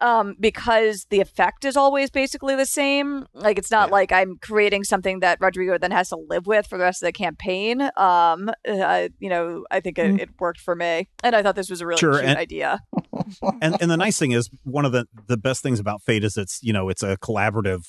um, 0.00 0.34
because 0.40 1.06
the 1.10 1.20
effect 1.20 1.64
is 1.64 1.76
always 1.76 2.10
basically 2.10 2.56
the 2.56 2.66
same. 2.66 3.26
Like 3.34 3.58
it's 3.58 3.70
not 3.70 3.88
Yeah. 3.88 3.92
like 3.92 4.12
I'm 4.12 4.36
creating 4.40 4.84
something 4.84 5.20
that 5.20 5.38
Rodrigo 5.40 5.76
then 5.78 5.90
has 5.90 6.08
to 6.08 6.16
live 6.16 6.46
with 6.46 6.66
for 6.66 6.78
the 6.78 6.84
rest 6.84 7.02
of 7.02 7.06
the 7.06 7.12
campaign. 7.12 7.82
Um, 7.96 8.50
uh, 8.66 9.08
you 9.18 9.28
know, 9.28 9.64
I 9.70 9.80
think 9.80 9.98
it, 9.98 10.06
Mm. 10.14 10.20
it 10.20 10.30
worked 10.40 10.60
for 10.60 10.74
me, 10.74 11.08
and 11.22 11.36
I 11.36 11.42
thought 11.42 11.56
this 11.56 11.70
was 11.70 11.80
a 11.80 11.86
really 11.86 11.98
Sure, 12.00 12.14
cute 12.14 12.24
and- 12.24 12.38
idea. 12.38 12.80
and 13.62 13.76
and 13.80 13.90
the 13.90 13.96
nice 13.96 14.18
thing 14.18 14.32
is 14.32 14.48
one 14.64 14.84
of 14.84 14.92
the 14.92 15.06
the 15.28 15.36
best 15.36 15.62
things 15.62 15.78
about 15.80 16.02
fate 16.02 16.24
is 16.24 16.36
it's 16.36 16.58
you 16.62 16.72
know 16.72 16.88
it's 16.88 17.02
a 17.02 17.16
collaborative 17.18 17.84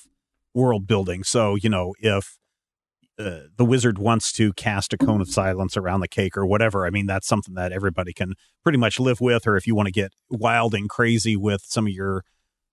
world 0.56 0.86
building 0.86 1.22
so 1.22 1.54
you 1.54 1.68
know 1.68 1.92
if 2.00 2.38
uh, 3.18 3.40
the 3.56 3.64
wizard 3.64 3.98
wants 3.98 4.32
to 4.32 4.52
cast 4.54 4.92
a 4.92 4.98
cone 4.98 5.20
of 5.20 5.28
silence 5.28 5.76
around 5.76 6.00
the 6.00 6.08
cake 6.08 6.36
or 6.36 6.44
whatever 6.46 6.86
i 6.86 6.90
mean 6.90 7.06
that's 7.06 7.26
something 7.28 7.54
that 7.54 7.70
everybody 7.72 8.12
can 8.12 8.32
pretty 8.64 8.78
much 8.78 8.98
live 8.98 9.20
with 9.20 9.46
or 9.46 9.56
if 9.56 9.66
you 9.66 9.74
want 9.74 9.86
to 9.86 9.92
get 9.92 10.12
wild 10.30 10.74
and 10.74 10.88
crazy 10.88 11.36
with 11.36 11.62
some 11.64 11.86
of 11.86 11.92
your 11.92 12.22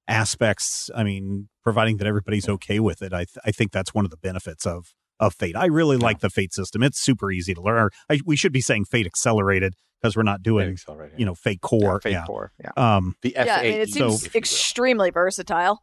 aspects 0.08 0.90
i 0.96 1.04
mean 1.04 1.48
providing 1.64 1.98
that 1.98 2.08
everybody's 2.08 2.50
okay 2.50 2.80
with 2.80 3.02
it 3.02 3.14
i 3.14 3.20
th- 3.20 3.38
i 3.46 3.52
think 3.52 3.72
that's 3.72 3.94
one 3.94 4.04
of 4.06 4.12
the 4.12 4.18
benefits 4.18 4.66
of 4.66 4.94
of 5.20 5.34
fate 5.34 5.56
i 5.56 5.66
really 5.66 5.96
like 5.96 6.20
the 6.20 6.30
fate 6.30 6.54
system 6.54 6.84
it's 6.84 7.00
super 7.00 7.32
easy 7.32 7.54
to 7.54 7.62
learn 7.62 7.90
I, 8.10 8.20
we 8.26 8.36
should 8.36 8.52
be 8.52 8.60
saying 8.62 8.86
fate 8.86 9.06
accelerated 9.06 9.76
because 10.02 10.18
we're 10.18 10.24
not 10.24 10.44
doing 10.44 10.72
Accelerated. 10.72 11.18
you 11.18 11.26
know 11.26 11.36
fake 11.36 11.60
Yeah, 11.64 11.70
core. 11.70 12.02
Fate 12.02 12.12
yeah. 12.12 12.26
Core. 12.26 12.52
Yeah. 12.62 12.72
Um, 12.76 13.16
the 13.22 13.30
yeah, 13.38 13.56
I 13.60 13.64
mean, 13.64 13.74
F8, 13.76 13.80
it 13.80 13.90
seems 13.90 14.26
if 14.26 14.34
you 14.34 14.38
will. 14.38 14.40
extremely 14.40 15.10
versatile. 15.12 15.82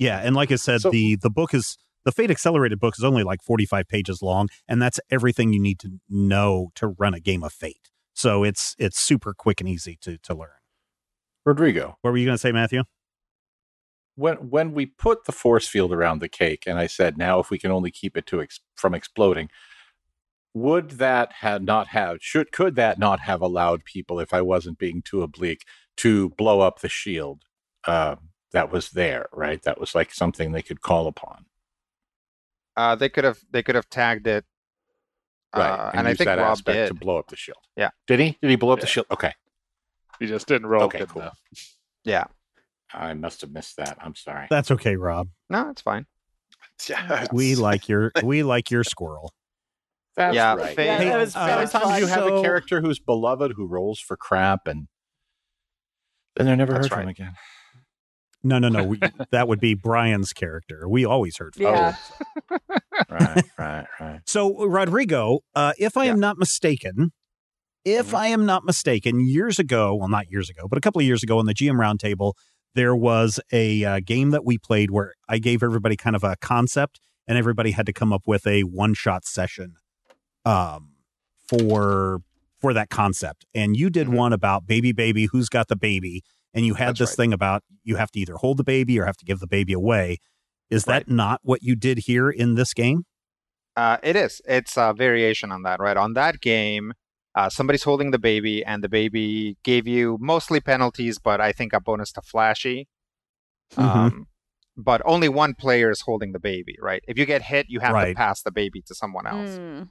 Yeah, 0.00 0.18
and 0.18 0.34
like 0.34 0.50
I 0.50 0.56
said, 0.56 0.80
So- 0.80 0.90
the 0.90 1.14
the 1.16 1.30
book 1.30 1.54
is 1.54 1.78
the 2.04 2.10
Fate 2.12 2.30
Accelerated 2.30 2.80
book 2.80 2.94
is 2.98 3.04
only 3.04 3.22
like 3.22 3.42
forty 3.42 3.66
five 3.66 3.86
pages 3.86 4.20
long, 4.22 4.48
and 4.66 4.80
that's 4.82 4.98
everything 5.10 5.52
you 5.52 5.60
need 5.60 5.78
to 5.80 6.00
know 6.08 6.70
to 6.74 6.88
run 6.88 7.14
a 7.14 7.20
game 7.20 7.44
of 7.44 7.52
Fate. 7.52 7.90
So 8.14 8.42
it's 8.42 8.74
it's 8.78 8.98
super 8.98 9.32
quick 9.34 9.60
and 9.60 9.68
easy 9.68 9.96
to 10.02 10.18
to 10.18 10.34
learn. 10.34 10.48
Rodrigo, 11.46 11.96
What 12.02 12.10
were 12.10 12.16
you 12.18 12.24
going 12.26 12.34
to 12.34 12.38
say, 12.38 12.52
Matthew? 12.52 12.82
when 14.16 14.36
when 14.50 14.72
we 14.72 14.86
put 14.86 15.24
the 15.24 15.32
force 15.32 15.66
field 15.66 15.92
around 15.92 16.18
the 16.20 16.28
cake, 16.28 16.64
and 16.66 16.78
I 16.78 16.86
said, 16.86 17.16
now 17.16 17.38
if 17.40 17.48
we 17.50 17.58
can 17.58 17.70
only 17.70 17.90
keep 17.90 18.16
it 18.16 18.26
to 18.26 18.42
ex- 18.42 18.60
from 18.74 18.92
exploding, 18.94 19.48
would 20.52 20.92
that 20.92 21.32
had 21.40 21.62
not 21.64 21.86
have 21.88 22.18
should 22.20 22.52
could 22.52 22.74
that 22.76 22.98
not 22.98 23.20
have 23.20 23.40
allowed 23.40 23.84
people, 23.84 24.20
if 24.20 24.34
I 24.34 24.42
wasn't 24.42 24.78
being 24.78 25.00
too 25.02 25.22
oblique, 25.22 25.64
to 25.98 26.30
blow 26.30 26.60
up 26.60 26.80
the 26.80 26.88
shield 26.88 27.44
uh, 27.86 28.16
that 28.52 28.70
was 28.72 28.90
there? 28.90 29.28
Right, 29.32 29.62
that 29.62 29.78
was 29.80 29.94
like 29.94 30.12
something 30.12 30.52
they 30.52 30.62
could 30.62 30.80
call 30.80 31.06
upon. 31.06 31.46
Uh, 32.76 32.94
they 32.94 33.08
could 33.08 33.24
have 33.24 33.38
they 33.50 33.62
could 33.62 33.74
have 33.74 33.88
tagged 33.90 34.26
it. 34.26 34.44
Right, 35.54 35.68
Uh, 35.68 35.90
and, 35.90 35.98
and 36.00 36.08
I 36.08 36.14
think 36.14 36.26
that 36.26 36.38
Rob 36.38 36.52
aspect 36.52 36.74
did. 36.76 36.88
to 36.88 36.94
blow 36.94 37.18
up 37.18 37.28
the 37.28 37.36
shield. 37.36 37.58
Yeah. 37.76 37.90
did 38.06 38.20
he? 38.20 38.38
Did 38.40 38.50
he 38.50 38.56
blow 38.56 38.72
up 38.72 38.80
the 38.80 38.86
shield? 38.86 39.06
Okay, 39.10 39.32
He 40.20 40.26
just 40.26 40.46
didn't 40.46 40.68
roll 40.68 40.84
Okay, 40.84 41.04
cool. 41.08 41.22
enough. 41.22 41.38
Yeah. 42.04 42.24
I 42.94 43.14
must 43.14 43.40
have 43.42 43.50
missed 43.50 43.76
that. 43.76 43.98
I'm 44.00 44.14
sorry. 44.14 44.46
That's 44.50 44.70
okay, 44.72 44.96
Rob. 44.96 45.28
No, 45.48 45.70
it's 45.70 45.82
fine. 45.82 46.06
Yeah. 46.88 47.26
We 47.32 47.54
like 47.56 47.88
your 47.88 48.10
we 48.24 48.42
like 48.42 48.70
your 48.70 48.84
squirrel. 48.84 49.32
That's 50.16 50.34
Yeah, 50.34 50.54
right. 50.54 50.74
Fate- 50.76 50.86
Yeah, 50.86 50.98
that 51.04 51.18
was, 51.18 51.36
uh, 51.36 51.46
that 51.46 51.70
Sometimes 51.70 52.00
you 52.00 52.06
have 52.06 52.24
So- 52.24 52.38
a 52.38 52.42
character 52.42 52.80
who's 52.80 52.98
beloved 52.98 53.52
who 53.56 53.66
rolls 53.66 53.98
for 54.00 54.16
crap 54.16 54.66
and 54.66 54.86
then 56.36 56.46
they're 56.46 56.56
never 56.56 56.72
That's 56.74 56.88
heard 56.88 57.00
from 57.00 57.08
again. 57.08 57.34
No, 58.42 58.58
no, 58.58 58.68
no. 58.68 58.84
We, 58.84 58.98
that 59.32 59.48
would 59.48 59.60
be 59.60 59.74
Brian's 59.74 60.32
character. 60.32 60.88
We 60.88 61.04
always 61.04 61.36
heard 61.38 61.54
from. 61.54 61.64
Yeah. 61.66 61.92
him. 61.92 62.58
right, 63.10 63.44
right, 63.58 63.86
right. 64.00 64.20
So, 64.26 64.64
Rodrigo, 64.66 65.40
uh, 65.54 65.72
if 65.78 65.96
I 65.96 66.06
am 66.06 66.20
not 66.20 66.38
mistaken, 66.38 67.12
if 67.84 68.10
Mhm. 68.10 68.14
I 68.18 68.26
am 68.28 68.46
not 68.46 68.64
mistaken, 68.64 69.20
years 69.26 69.58
ago, 69.58 69.94
well, 69.94 70.08
not 70.08 70.30
years 70.30 70.50
ago, 70.50 70.66
but 70.68 70.76
a 70.78 70.80
couple 70.80 71.00
of 71.00 71.06
years 71.06 71.22
ago 71.22 71.38
on 71.38 71.46
the 71.46 71.54
GM 71.54 71.76
Roundtable, 71.78 72.32
there 72.74 72.94
was 72.94 73.40
a 73.52 73.84
uh, 73.84 74.00
game 74.04 74.30
that 74.30 74.44
we 74.44 74.58
played 74.58 74.90
where 74.90 75.14
I 75.28 75.38
gave 75.38 75.62
everybody 75.62 75.96
kind 75.96 76.14
of 76.14 76.22
a 76.22 76.36
concept 76.40 77.00
and 77.26 77.36
everybody 77.38 77.72
had 77.72 77.86
to 77.86 77.92
come 77.92 78.12
up 78.12 78.22
with 78.26 78.46
a 78.46 78.62
one 78.62 78.94
shot 78.94 79.24
session 79.24 79.74
um, 80.44 80.90
for 81.48 82.20
for 82.60 82.74
that 82.74 82.90
concept. 82.90 83.46
And 83.54 83.74
you 83.76 83.88
did 83.88 84.06
Mhm. 84.08 84.14
one 84.16 84.32
about 84.34 84.66
baby, 84.66 84.92
baby, 84.92 85.26
who's 85.32 85.48
got 85.48 85.68
the 85.68 85.76
baby. 85.76 86.22
And 86.52 86.66
you 86.66 86.74
had 86.74 86.88
That's 86.90 86.98
this 86.98 87.10
right. 87.10 87.16
thing 87.16 87.32
about 87.32 87.62
you 87.84 87.96
have 87.96 88.10
to 88.12 88.20
either 88.20 88.34
hold 88.34 88.56
the 88.56 88.64
baby 88.64 88.98
or 88.98 89.04
have 89.04 89.16
to 89.18 89.24
give 89.24 89.38
the 89.38 89.46
baby 89.46 89.72
away. 89.72 90.18
Is 90.68 90.84
that 90.84 90.92
Right. 91.06 91.08
not 91.08 91.40
what 91.42 91.62
you 91.62 91.76
did 91.76 91.98
here 92.06 92.30
in 92.30 92.54
this 92.54 92.72
game? 92.74 93.04
Uh, 93.76 93.98
it 94.02 94.16
is. 94.16 94.40
It's 94.46 94.76
a 94.76 94.92
variation 94.96 95.52
on 95.52 95.62
that, 95.62 95.80
right? 95.80 95.96
On 95.96 96.14
that 96.14 96.40
game, 96.40 96.92
uh, 97.36 97.48
somebody's 97.48 97.84
holding 97.84 98.10
the 98.10 98.18
baby, 98.18 98.64
and 98.64 98.82
the 98.82 98.88
baby 98.88 99.56
gave 99.62 99.86
you 99.86 100.18
mostly 100.20 100.60
penalties, 100.60 101.18
but 101.18 101.40
I 101.40 101.52
think 101.52 101.72
a 101.72 101.80
bonus 101.80 102.10
to 102.12 102.22
flashy. 102.22 102.88
Mhm. 103.76 103.82
Um, 103.82 104.26
but 104.76 105.00
only 105.04 105.28
one 105.28 105.54
player 105.54 105.90
is 105.90 106.00
holding 106.02 106.32
the 106.32 106.40
baby, 106.40 106.76
right? 106.80 107.02
If 107.06 107.16
you 107.18 107.26
get 107.26 107.42
hit, 107.42 107.66
you 107.68 107.78
have 107.80 107.94
Right. 107.94 108.08
to 108.08 108.14
pass 108.14 108.42
the 108.42 108.50
baby 108.50 108.82
to 108.82 108.94
someone 108.94 109.26
else. 109.26 109.50
Mm. 109.50 109.88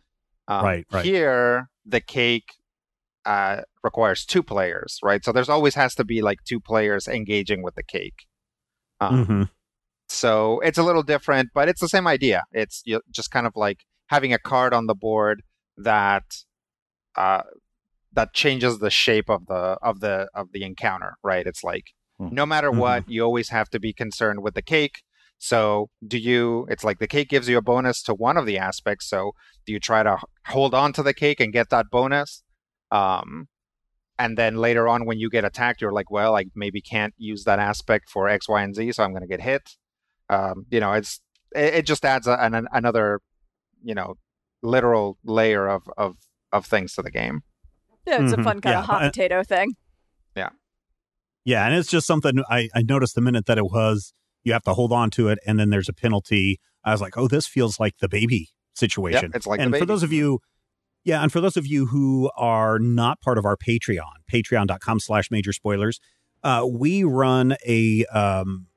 Um, 0.50 0.66
Right, 0.66 0.86
right. 0.92 1.06
Here, 1.06 1.70
the 1.86 2.02
cake 2.02 2.56
uh, 3.34 3.62
requires 3.84 4.26
two 4.26 4.44
players, 4.54 4.98
right? 5.10 5.24
So 5.24 5.32
there's 5.32 5.50
always 5.56 5.76
has 5.76 5.94
to 5.96 6.04
be 6.04 6.20
like 6.30 6.40
two 6.50 6.60
players 6.72 7.08
engaging 7.08 7.62
with 7.66 7.76
the 7.76 7.84
cake. 7.84 8.20
Um, 9.00 9.12
Mhm. 9.18 9.50
So 10.12 10.60
it's 10.68 10.80
a 10.80 10.84
little 10.90 11.04
different, 11.04 11.50
but 11.54 11.70
it's 11.70 11.82
the 11.86 11.88
same 11.96 12.08
idea. 12.08 12.40
It's 12.52 12.82
you 12.90 13.02
just 13.20 13.30
kind 13.30 13.46
of 13.46 13.54
like 13.56 13.80
having 14.08 14.34
a 14.34 14.40
card 14.52 14.74
on 14.74 14.88
the 14.88 14.96
board 15.08 15.38
that 15.78 16.24
uh, 17.16 17.44
that 18.18 18.34
changes 18.34 18.80
the 18.80 18.90
shape 18.90 19.30
of 19.30 19.42
the 19.46 19.64
of 19.90 20.00
the 20.06 20.16
of 20.34 20.48
the 20.54 20.64
encounter, 20.64 21.12
right? 21.32 21.46
It's 21.52 21.64
like 21.72 21.86
Hmm. 22.18 22.30
no 22.42 22.46
matter 22.54 22.72
Mhm. 22.72 22.80
what, 22.84 23.02
you 23.14 23.22
always 23.24 23.50
have 23.58 23.70
to 23.70 23.80
be 23.80 23.94
concerned 24.04 24.40
with 24.46 24.56
the 24.56 24.68
cake. 24.76 24.98
So 25.38 25.90
do 26.14 26.18
you? 26.18 26.66
It's 26.72 26.84
like 26.84 27.00
the 27.00 27.08
cake 27.16 27.30
gives 27.30 27.48
you 27.50 27.58
a 27.58 27.62
bonus 27.72 28.02
to 28.08 28.14
one 28.28 28.38
of 28.42 28.46
the 28.50 28.58
aspects. 28.70 29.06
So 29.14 29.20
do 29.66 29.72
you 29.74 29.80
try 29.80 30.02
to 30.10 30.16
hold 30.48 30.74
on 30.74 30.90
to 30.94 31.04
the 31.04 31.14
cake 31.24 31.40
and 31.44 31.54
get 31.54 31.70
that 31.70 31.86
bonus? 31.92 32.44
Um, 32.92 33.48
and 34.18 34.38
then 34.38 34.58
later 34.58 34.88
on, 34.88 35.06
when 35.06 35.18
you 35.20 35.30
get 35.30 35.46
attacked, 35.46 35.82
you're 35.82 35.94
like, 35.94 36.12
well, 36.12 36.36
I 36.36 36.46
maybe 36.56 36.82
can't 36.82 37.14
use 37.18 37.44
that 37.46 37.60
aspect 37.60 38.10
for 38.10 38.28
X, 38.28 38.50
Y, 38.50 38.62
and 38.62 38.76
Z, 38.76 38.92
so 38.94 39.04
I'm 39.04 39.12
going 39.12 39.22
to 39.22 39.28
get 39.28 39.42
hit. 39.42 39.76
Um, 40.30 40.66
you 40.70 40.80
know, 40.80 40.94
it's 40.94 41.22
it, 41.56 41.74
it 41.76 41.86
just 41.86 42.04
adds 42.06 42.28
a, 42.28 42.34
an, 42.44 42.68
another, 42.72 43.22
you 43.84 43.96
know, 43.96 44.16
literal 44.62 45.18
layer 45.24 45.68
of 45.68 45.84
of 45.98 46.18
of 46.52 46.66
things 46.66 46.94
to 46.96 47.02
the 47.02 47.12
game. 47.12 47.42
Yeah, 48.06 48.22
it's 48.24 48.34
Mhm. 48.34 48.40
a 48.40 48.44
fun 48.44 48.62
kind 48.62 48.74
Yeah, 48.74 48.80
of 48.80 48.86
hot 48.86 49.00
but- 49.02 49.14
potato 49.14 49.44
thing. 49.44 49.74
Yeah, 50.36 50.50
Yeah, 51.46 51.66
and 51.66 51.76
it's 51.76 51.90
just 51.90 52.06
something 52.08 52.44
I, 52.50 52.70
I 52.76 52.82
noticed 52.82 53.16
the 53.16 53.22
minute 53.22 53.46
that 53.48 53.58
it 53.58 53.66
was 53.66 54.14
you 54.44 54.54
have 54.54 54.64
to 54.64 54.74
hold 54.74 54.92
on 54.92 55.10
to 55.12 55.30
it, 55.30 55.40
and 55.46 55.60
then 55.60 55.70
there's 55.70 55.90
a 55.90 55.94
penalty. 55.94 56.60
I 56.84 56.92
was 56.92 57.02
like, 57.02 57.18
oh, 57.18 57.28
this 57.28 57.46
feels 57.48 57.80
like 57.80 57.98
the 58.00 58.08
baby 58.10 58.50
situation. 58.76 59.24
Yep, 59.30 59.36
it's 59.36 59.48
like 59.48 59.60
the 59.60 59.66
and 59.66 59.76
for 59.78 59.86
those 59.86 60.04
of 60.04 60.12
you, 60.14 60.40
yeah, 61.04 61.22
and 61.22 61.32
for 61.32 61.42
those 61.42 61.58
of 61.58 61.66
you 61.66 61.88
who 61.88 62.30
are 62.38 62.80
not 62.80 63.22
part 63.22 63.38
of 63.38 63.46
our 63.46 63.56
Patreon, 63.56 64.04
patreon.com 64.32 65.00
slash 65.00 65.32
major 65.32 65.54
spoilers, 65.54 66.00
uh, 66.44 66.68
we 66.70 67.04
run 67.04 67.56
a 67.68 68.06
um, 68.06 68.68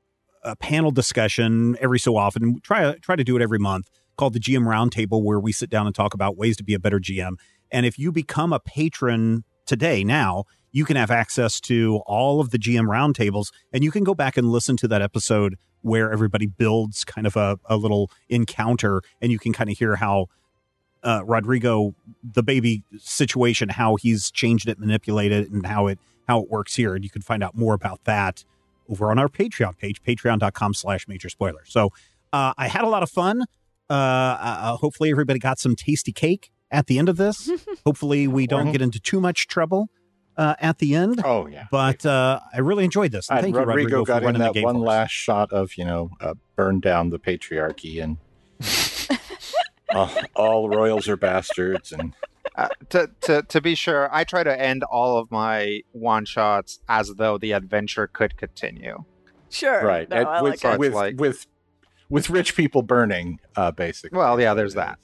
a 0.45 0.57
panel 0.57 0.91
discussion 0.91 1.77
every 1.81 1.99
so 1.99 2.16
often. 2.16 2.61
Try 2.62 2.95
try 3.03 3.16
to 3.16 3.25
do 3.25 3.37
it 3.37 3.43
every 3.43 3.59
month 3.59 3.89
called 4.16 4.35
the 4.35 4.41
GM 4.41 4.64
Roundtable, 4.64 5.23
where 5.23 5.41
we 5.41 5.53
sit 5.53 5.70
down 5.70 5.87
and 5.87 5.95
talk 5.95 6.14
about 6.14 6.37
ways 6.37 6.57
to 6.59 6.64
be 6.64 6.75
a 6.75 6.79
better 6.79 6.99
GM. 6.99 7.33
And 7.70 7.87
if 7.87 7.99
you 7.99 8.12
become 8.12 8.53
a 8.53 8.61
patron 8.61 9.45
today, 9.66 10.05
now 10.05 10.45
you 10.70 10.85
can 10.85 10.97
have 10.97 11.11
access 11.11 11.61
to 11.61 12.01
all 12.07 12.41
of 12.41 12.51
the 12.51 12.59
GM 12.59 12.87
roundtables, 12.87 13.49
and 13.73 13.83
you 13.83 13.91
can 13.91 14.05
go 14.05 14.14
back 14.14 14.37
and 14.37 14.51
listen 14.51 14.77
to 14.79 14.89
that 14.89 15.03
episode 15.03 15.57
where 15.81 16.12
everybody 16.12 16.47
builds 16.47 17.05
kind 17.05 17.27
of 17.27 17.37
a, 17.37 17.59
a 17.66 17.77
little 17.77 18.11
encounter, 18.29 19.03
and 19.20 19.33
you 19.33 19.39
can 19.39 19.53
kind 19.53 19.70
of 19.70 19.77
hear 19.77 19.97
how 19.97 20.27
uh, 21.05 21.22
Rodrigo, 21.24 21.94
the 22.22 22.42
baby 22.42 22.82
situation, 22.98 23.68
how 23.68 23.96
he's 23.96 24.30
changed 24.30 24.68
it, 24.68 24.78
manipulated, 24.78 25.46
it, 25.46 25.50
and 25.50 25.66
how 25.66 25.86
it 25.88 25.98
how 26.28 26.40
it 26.40 26.48
works 26.50 26.76
here. 26.76 26.94
And 26.94 27.03
you 27.05 27.11
can 27.11 27.22
find 27.22 27.42
out 27.42 27.57
more 27.57 27.74
about 27.74 28.05
that 28.05 28.44
over 28.88 29.11
on 29.11 29.18
our 29.18 29.28
Patreon 29.28 29.76
page, 29.78 30.03
patreon.com 30.03 30.74
slash 30.74 31.09
major 31.09 31.28
spoiler. 31.28 31.62
So 31.64 31.90
uh, 32.32 32.53
I 32.57 32.68
had 32.68 32.84
a 32.84 32.88
lot 32.88 33.03
of 33.03 33.11
fun. 33.11 33.42
Uh, 33.90 33.92
uh, 33.92 34.76
hopefully 34.76 35.11
everybody 35.11 35.38
got 35.38 35.59
some 35.59 35.74
tasty 35.76 36.12
cake 36.12 36.50
at 36.70 36.86
the 36.86 36.98
end 36.98 37.09
of 37.09 37.16
this. 37.16 37.50
hopefully 37.84 38.26
we 38.28 38.46
don't 38.46 38.68
Mhm. 38.68 38.72
get 38.72 38.82
into 38.82 39.00
too 39.00 39.20
much 39.20 39.46
trouble 39.48 39.88
uh, 40.36 40.55
at 40.61 40.78
the 40.78 40.94
end. 40.94 41.20
Oh 41.24 41.46
yeah. 41.46 41.66
But 41.70 42.07
uh, 42.07 42.40
I 42.55 42.61
really 42.61 42.84
enjoyed 42.84 43.11
this. 43.12 43.28
And 43.28 43.38
And 43.38 43.44
thank 43.46 43.55
you, 43.55 43.61
Rodrigo 43.61 43.98
Rodrigo, 43.98 44.05
for 44.05 44.07
got 44.07 44.22
in 44.22 44.26
running 44.26 44.40
the 44.40 44.46
that 44.46 44.55
game 44.55 44.64
one 44.64 44.78
last 44.78 45.11
shot 45.11 45.53
of 45.53 45.76
you 45.76 45.84
know 45.84 46.11
uh, 46.20 46.34
burn 46.57 46.80
down 46.80 47.11
the 47.11 47.18
patriarchy 47.18 48.03
and 48.03 48.16
all, 49.95 50.11
all 50.34 50.68
royals 50.68 51.09
are 51.09 51.16
bastards 51.16 51.93
and 51.93 52.14
Uh, 52.55 52.68
to, 52.90 53.09
to 53.22 53.43
to 53.45 53.61
be 53.62 53.74
sure, 53.74 54.09
I 54.14 54.24
try 54.24 54.43
to 54.45 54.61
end 54.61 54.82
all 54.84 55.16
of 55.16 55.30
my 55.30 55.80
one 55.93 56.26
shots 56.26 56.80
as 56.88 57.09
though 57.16 57.38
the 57.38 57.53
adventure 57.53 58.07
could 58.07 58.36
continue. 58.36 59.05
Sure. 59.49 59.82
right 59.82 60.09
No, 60.11 60.16
and 60.16 60.28
I 60.28 60.43
with 60.43 60.62
like 60.64 60.78
with, 60.78 60.93
like- 60.95 61.18
with 61.20 61.47
with 62.11 62.28
rich 62.28 62.55
people 62.55 62.82
burning 62.82 63.38
uh 63.57 63.70
basically 63.70 64.18
Well, 64.18 64.38
yeah, 64.40 64.53
there's 64.55 64.74
that 64.74 64.99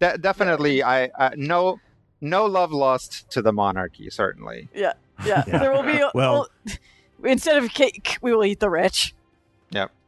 De- 0.00 0.18
definitely, 0.18 0.82
I 0.82 1.06
uh, 1.18 1.30
no 1.36 1.78
no 2.20 2.44
love 2.44 2.72
lost 2.72 3.30
to 3.30 3.40
the 3.42 3.52
monarchy. 3.52 4.10
Certainly, 4.10 4.68
Yeah, 4.74 4.92
Yeah. 5.24 5.42
there 5.46 5.72
will 5.72 5.82
be. 5.84 5.98
Well- 5.98 6.12
Well, 6.14 6.48
instead 7.24 7.56
of 7.62 7.70
cake, 7.72 8.18
we 8.20 8.34
will 8.34 8.44
eat 8.44 8.60
the 8.60 8.68
rich. 8.70 9.14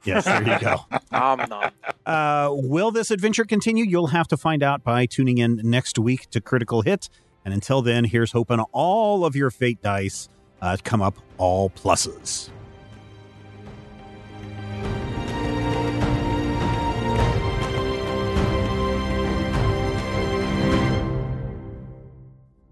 Yes, 0.05 0.25
there 0.27 0.43
you 0.43 0.59
go. 0.61 0.77
Nom 1.12 1.39
nom. 1.49 1.71
Uh, 2.05 2.51
will 2.53 2.91
this 2.91 3.11
adventure 3.11 3.45
continue? 3.45 3.85
You'll 3.85 4.09
have 4.09 4.29
to 4.29 4.37
find 4.37 4.62
out 4.62 4.85
by 4.85 5.07
tuning 5.07 5.39
in 5.39 5.61
next 5.65 5.99
week 5.99 6.29
to 6.31 6.41
Critical 6.41 6.83
Hit. 6.83 7.09
And 7.45 7.53
until 7.55 7.83
then, 7.83 8.05
here's 8.05 8.33
hoping 8.33 8.61
all 8.73 9.25
of 9.25 9.35
your 9.37 9.51
fate 9.51 9.83
dice 9.83 10.29
uh, 10.61 10.77
come 10.83 11.03
up 11.03 11.17
all 11.39 11.71
pluses. 11.71 12.51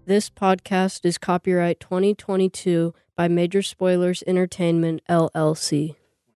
This 0.05 0.29
podcast 0.29 1.05
is 1.05 1.17
copyright 1.17 1.79
2022 1.79 2.93
by 3.15 3.29
Major 3.29 3.61
Spoilers 3.61 4.21
Entertainment, 4.27 5.01
LLC. 5.09 5.95